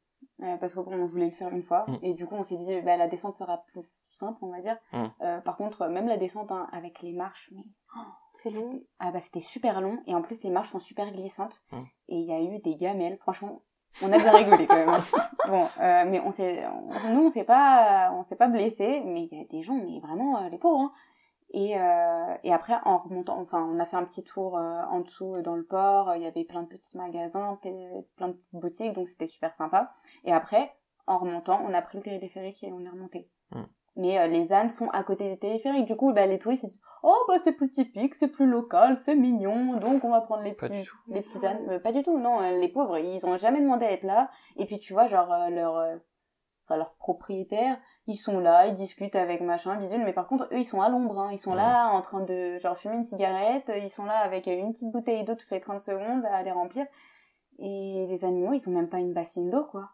Euh, 0.43 0.57
parce 0.57 0.73
qu'on 0.75 1.05
voulait 1.07 1.25
le 1.25 1.31
faire 1.31 1.49
une 1.49 1.63
fois. 1.63 1.85
Mm. 1.87 1.97
Et 2.03 2.13
du 2.13 2.25
coup, 2.27 2.35
on 2.35 2.43
s'est 2.43 2.57
dit, 2.57 2.81
bah, 2.81 2.97
la 2.97 3.07
descente 3.07 3.33
sera 3.33 3.63
plus 3.67 3.81
simple, 4.11 4.37
on 4.41 4.49
va 4.51 4.61
dire. 4.61 4.77
Mm. 4.93 5.05
Euh, 5.21 5.39
par 5.41 5.57
contre, 5.57 5.87
même 5.87 6.07
la 6.07 6.17
descente 6.17 6.51
hein, 6.51 6.67
avec 6.71 7.01
les 7.01 7.13
marches, 7.13 7.49
mais 7.55 7.63
C'est 8.33 8.49
long. 8.51 8.71
C'était- 8.71 8.85
Ah 8.99 9.11
bah 9.11 9.19
c'était 9.19 9.39
super 9.41 9.81
long 9.81 9.99
et 10.07 10.13
en 10.15 10.21
plus 10.21 10.43
les 10.43 10.49
marches 10.51 10.69
sont 10.69 10.79
super 10.79 11.11
glissantes 11.11 11.61
Hum. 11.71 11.85
et 12.07 12.15
il 12.17 12.25
y 12.25 12.31
a 12.33 12.39
eu 12.41 12.59
des 12.59 12.75
gamelles. 12.75 13.17
Franchement, 13.17 13.61
on 14.01 14.13
a 14.13 14.17
bien 14.17 14.31
rigolé 14.31 14.67
quand 14.67 14.75
même. 14.85 15.01
Bon, 15.49 15.67
euh, 15.79 16.03
mais 16.05 16.19
on 16.19 16.31
s'est, 16.31 16.63
nous 17.09 17.21
on 17.25 17.31
s'est 17.31 17.43
pas, 17.43 18.11
on 18.13 18.23
s'est 18.23 18.35
pas 18.35 18.47
blessé, 18.47 19.01
mais 19.03 19.23
il 19.31 19.35
y 19.37 19.41
a 19.41 19.45
des 19.45 19.63
gens, 19.63 19.73
mais 19.73 19.99
vraiment 19.99 20.37
euh, 20.37 20.49
les 20.49 20.59
pauvres. 20.59 20.79
Hein. 20.81 20.91
Et, 21.51 21.79
euh, 21.79 22.35
et 22.43 22.53
après 22.53 22.75
en 22.85 22.99
remontant, 22.99 23.39
enfin 23.39 23.63
on 23.63 23.79
a 23.79 23.85
fait 23.85 23.95
un 23.95 24.05
petit 24.05 24.23
tour 24.23 24.57
euh, 24.57 24.81
en 24.91 24.99
dessous 24.99 25.35
euh, 25.35 25.41
dans 25.41 25.55
le 25.55 25.65
port. 25.65 26.13
Il 26.15 26.21
y 26.21 26.27
avait 26.27 26.43
plein 26.43 26.61
de 26.61 26.67
petits 26.67 26.95
magasins, 26.95 27.59
plein 28.17 28.27
de 28.27 28.33
petites 28.33 28.59
boutiques, 28.59 28.93
donc 28.93 29.07
c'était 29.07 29.27
super 29.27 29.53
sympa. 29.55 29.91
Et 30.25 30.31
après 30.31 30.71
en 31.07 31.17
remontant, 31.17 31.59
on 31.67 31.73
a 31.73 31.81
pris 31.81 31.97
le 31.97 32.03
téléphérique 32.03 32.63
et 32.63 32.71
on 32.71 32.85
est 32.85 32.89
remonté. 32.89 33.27
Hum. 33.51 33.67
Mais 33.95 34.19
euh, 34.19 34.27
les 34.27 34.53
ânes 34.53 34.69
sont 34.69 34.89
à 34.89 35.03
côté 35.03 35.27
des 35.27 35.37
téléphériques. 35.37 35.85
Du 35.85 35.95
coup, 35.95 36.13
bah, 36.13 36.25
les 36.25 36.39
touristes 36.39 36.63
ils 36.63 36.67
disent 36.67 36.81
Oh, 37.03 37.17
bah 37.27 37.37
c'est 37.37 37.51
plus 37.51 37.69
typique, 37.69 38.15
c'est 38.15 38.27
plus 38.27 38.45
local, 38.45 38.95
c'est 38.95 39.15
mignon, 39.15 39.77
donc 39.77 40.03
on 40.03 40.11
va 40.11 40.21
prendre 40.21 40.43
les 40.43 40.53
petits, 40.53 40.87
les 41.07 41.21
petits 41.21 41.45
ânes. 41.45 41.69
Euh, 41.69 41.79
pas 41.79 41.91
du 41.91 42.03
tout, 42.03 42.17
non. 42.17 42.39
Les 42.39 42.69
pauvres, 42.69 42.97
ils 42.97 43.25
ont 43.25 43.37
jamais 43.37 43.59
demandé 43.59 43.85
à 43.85 43.91
être 43.91 44.03
là. 44.03 44.29
Et 44.55 44.65
puis 44.65 44.79
tu 44.79 44.93
vois, 44.93 45.07
genre, 45.07 45.27
leur, 45.49 45.75
euh, 45.77 45.97
enfin, 46.65 46.77
leurs 46.77 46.93
propriétaires, 46.95 47.77
ils 48.09 48.15
sont 48.17 48.39
là, 48.39 48.65
ils 48.65 48.73
discutent 48.75 49.15
avec 49.15 49.39
machin, 49.39 49.77
bidule, 49.77 50.03
mais 50.03 50.13
par 50.13 50.27
contre, 50.27 50.45
eux, 50.51 50.57
ils 50.57 50.65
sont 50.65 50.81
à 50.81 50.89
l'ombre. 50.89 51.19
Hein. 51.19 51.29
Ils 51.31 51.37
sont 51.37 51.53
là 51.53 51.89
en 51.89 52.01
train 52.01 52.21
de, 52.21 52.57
genre, 52.57 52.75
fumer 52.75 52.95
une 52.95 53.05
cigarette. 53.05 53.71
Ils 53.83 53.91
sont 53.91 54.03
là 54.03 54.17
avec 54.17 54.47
une 54.47 54.73
petite 54.73 54.91
bouteille 54.91 55.23
d'eau 55.23 55.35
toutes 55.35 55.51
les 55.51 55.59
30 55.59 55.79
secondes 55.79 56.25
à 56.25 56.41
les 56.41 56.51
remplir. 56.51 56.87
Et 57.59 58.07
les 58.09 58.25
animaux, 58.25 58.53
ils 58.53 58.67
ont 58.67 58.71
même 58.71 58.89
pas 58.89 58.97
une 58.97 59.13
bassine 59.13 59.51
d'eau, 59.51 59.63
quoi. 59.63 59.91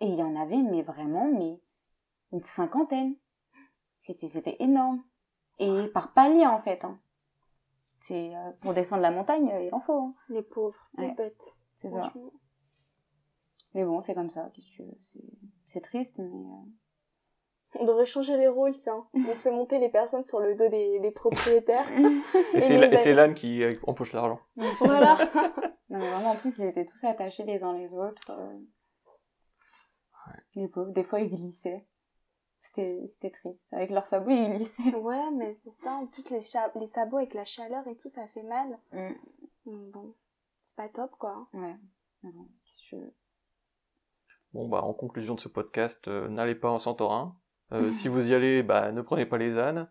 Et 0.00 0.06
il 0.06 0.16
y 0.16 0.24
en 0.24 0.34
avait, 0.34 0.60
mais 0.60 0.82
vraiment, 0.82 1.30
mais 1.30 1.60
une 2.32 2.42
cinquantaine. 2.42 3.14
C'était, 4.00 4.56
énorme. 4.58 5.04
Et 5.60 5.86
par 5.94 6.12
palier, 6.14 6.46
en 6.48 6.60
fait. 6.60 6.84
Hein. 6.84 6.98
C'est, 8.00 8.34
euh, 8.34 8.50
pour 8.60 8.74
descendre 8.74 9.02
la 9.02 9.12
montagne, 9.12 9.48
euh, 9.52 9.62
il 9.62 9.72
en 9.72 9.80
faut. 9.80 10.00
Hein. 10.00 10.14
Les 10.30 10.42
pauvres, 10.42 10.90
les 10.98 11.06
Ouais. 11.06 11.14
bêtes. 11.14 11.56
C'est 11.80 11.90
ça. 11.90 12.12
Mais 13.74 13.84
bon, 13.84 14.02
c'est 14.02 14.14
comme 14.14 14.30
ça. 14.30 14.50
c'est 15.68 15.80
triste, 15.80 16.18
mais... 16.18 16.24
euh, 16.24 16.64
On 17.74 17.84
devrait 17.84 18.06
changer 18.06 18.36
les 18.36 18.48
rôles, 18.48 18.76
tiens. 18.76 19.06
On 19.14 19.34
fait 19.34 19.50
monter 19.50 19.78
les 19.78 19.88
personnes 19.88 20.24
sur 20.24 20.40
le 20.40 20.54
dos 20.54 20.68
des, 20.68 20.98
des 21.00 21.10
propriétaires. 21.10 21.86
Et 21.92 22.58
Et 22.92 22.96
c'est 22.96 23.12
l'âne 23.12 23.34
qui 23.34 23.62
euh, 23.62 23.72
empoche 23.86 24.12
l'argent. 24.12 24.40
voilà. 24.80 25.18
Non, 25.88 26.00
mais 26.00 26.10
vraiment, 26.10 26.30
en 26.32 26.36
plus, 26.36 26.58
ils 26.58 26.64
étaient 26.64 26.84
tous 26.84 27.04
attachés 27.04 27.44
les 27.44 27.62
uns 27.62 27.72
les 27.72 27.94
autres. 27.94 28.32
Les 30.56 30.66
pauvres, 30.66 30.90
des 30.90 31.04
fois, 31.04 31.20
ils 31.20 31.30
glissaient. 31.30 31.86
C'était, 32.60 33.06
c'était 33.08 33.30
triste. 33.30 33.72
Avec 33.72 33.90
leurs 33.90 34.06
sabots, 34.06 34.30
ils 34.30 34.52
glissaient. 34.54 34.94
Ouais, 34.96 35.30
mais 35.32 35.56
c'est 35.62 35.74
ça. 35.84 35.92
En 35.92 36.06
plus, 36.06 36.28
les, 36.30 36.40
les 36.80 36.86
sabots 36.88 37.18
avec 37.18 37.34
la 37.34 37.44
chaleur 37.44 37.86
et 37.86 37.94
tout, 37.96 38.08
ça 38.08 38.26
fait 38.28 38.42
mal. 38.42 38.78
Mm. 38.92 39.90
Bon, 39.92 40.14
c'est 40.56 40.74
pas 40.74 40.88
top, 40.88 41.12
quoi. 41.18 41.46
Ouais. 41.52 41.76
Bon, 44.52 44.68
bah, 44.68 44.82
en 44.82 44.92
conclusion 44.94 45.34
de 45.34 45.40
ce 45.40 45.48
podcast, 45.48 46.08
euh, 46.08 46.28
n'allez 46.28 46.54
pas 46.54 46.70
en 46.70 46.78
Santorin. 46.78 47.36
Euh, 47.72 47.90
si 47.92 48.08
vous 48.08 48.28
y 48.28 48.34
allez, 48.34 48.62
bah, 48.62 48.92
ne 48.92 49.02
prenez 49.02 49.26
pas 49.26 49.38
les 49.38 49.56
ânes. 49.58 49.88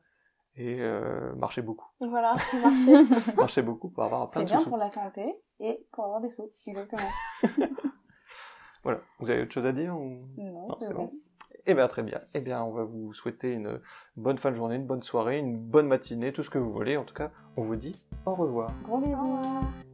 Et 0.57 0.77
euh, 0.79 1.33
marchez 1.35 1.61
beaucoup. 1.61 1.87
Voilà, 1.99 2.35
marcher. 2.63 3.33
Marchez 3.35 3.61
beaucoup 3.61 3.89
pour 3.89 4.03
avoir 4.03 4.29
plein 4.29 4.41
C'est 4.41 4.45
de 4.45 4.49
bien 4.51 4.59
sous. 4.59 4.69
pour 4.69 4.77
la 4.77 4.89
santé 4.89 5.35
et 5.59 5.85
pour 5.91 6.05
avoir 6.05 6.21
des 6.21 6.29
sous. 6.31 6.49
Exactement. 6.67 7.09
Voilà. 8.83 8.99
Vous 9.19 9.29
avez 9.31 9.41
autre 9.41 9.51
chose 9.51 9.65
à 9.65 9.71
dire 9.71 9.97
ou... 9.97 10.27
Non, 10.37 10.67
Non, 10.67 10.77
c'est 10.79 10.85
c'est 10.87 10.93
bon. 10.93 11.05
bon. 11.05 11.13
Eh 11.65 11.73
bien, 11.73 11.87
très 11.87 12.03
bien. 12.03 12.21
Eh 12.35 12.39
bien, 12.39 12.63
on 12.63 12.71
va 12.71 12.83
vous 12.83 13.13
souhaiter 13.13 13.51
une 13.51 13.81
bonne 14.15 14.37
fin 14.37 14.51
de 14.51 14.55
journée, 14.55 14.75
une 14.75 14.85
bonne 14.85 15.01
soirée, 15.01 15.39
une 15.39 15.57
bonne 15.57 15.87
matinée, 15.87 16.31
tout 16.31 16.43
ce 16.43 16.51
que 16.51 16.59
vous 16.59 16.71
voulez. 16.71 16.95
En 16.95 17.03
tout 17.03 17.15
cas, 17.15 17.31
on 17.57 17.63
vous 17.63 17.75
dit 17.75 17.99
au 18.27 18.35
revoir. 18.35 18.69
Gros 18.83 18.99
bisous. 18.99 19.84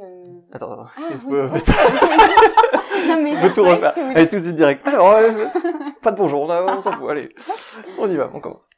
Euh... 0.00 0.24
Attends, 0.52 0.72
attends. 0.72 0.86
Ah, 0.96 1.00
il 1.10 1.16
oui. 1.16 1.20
faut, 1.22 1.30
non, 3.08 3.22
mais 3.22 3.30
il 3.30 3.36
faut 3.36 3.48
tout 3.48 3.66
je 3.66 3.70
refaire. 3.70 3.92
Allez, 4.14 4.28
tout 4.28 4.36
de 4.36 4.42
suite 4.42 4.56
direct. 4.56 4.86
Alors, 4.86 5.10
euh, 5.10 5.30
pas 6.02 6.10
de 6.10 6.16
bonjour, 6.16 6.42
on 6.42 6.80
s'en 6.80 6.92
fout, 6.92 7.10
allez. 7.10 7.28
On 7.98 8.10
y 8.10 8.16
va, 8.16 8.30
on 8.32 8.40
commence. 8.40 8.68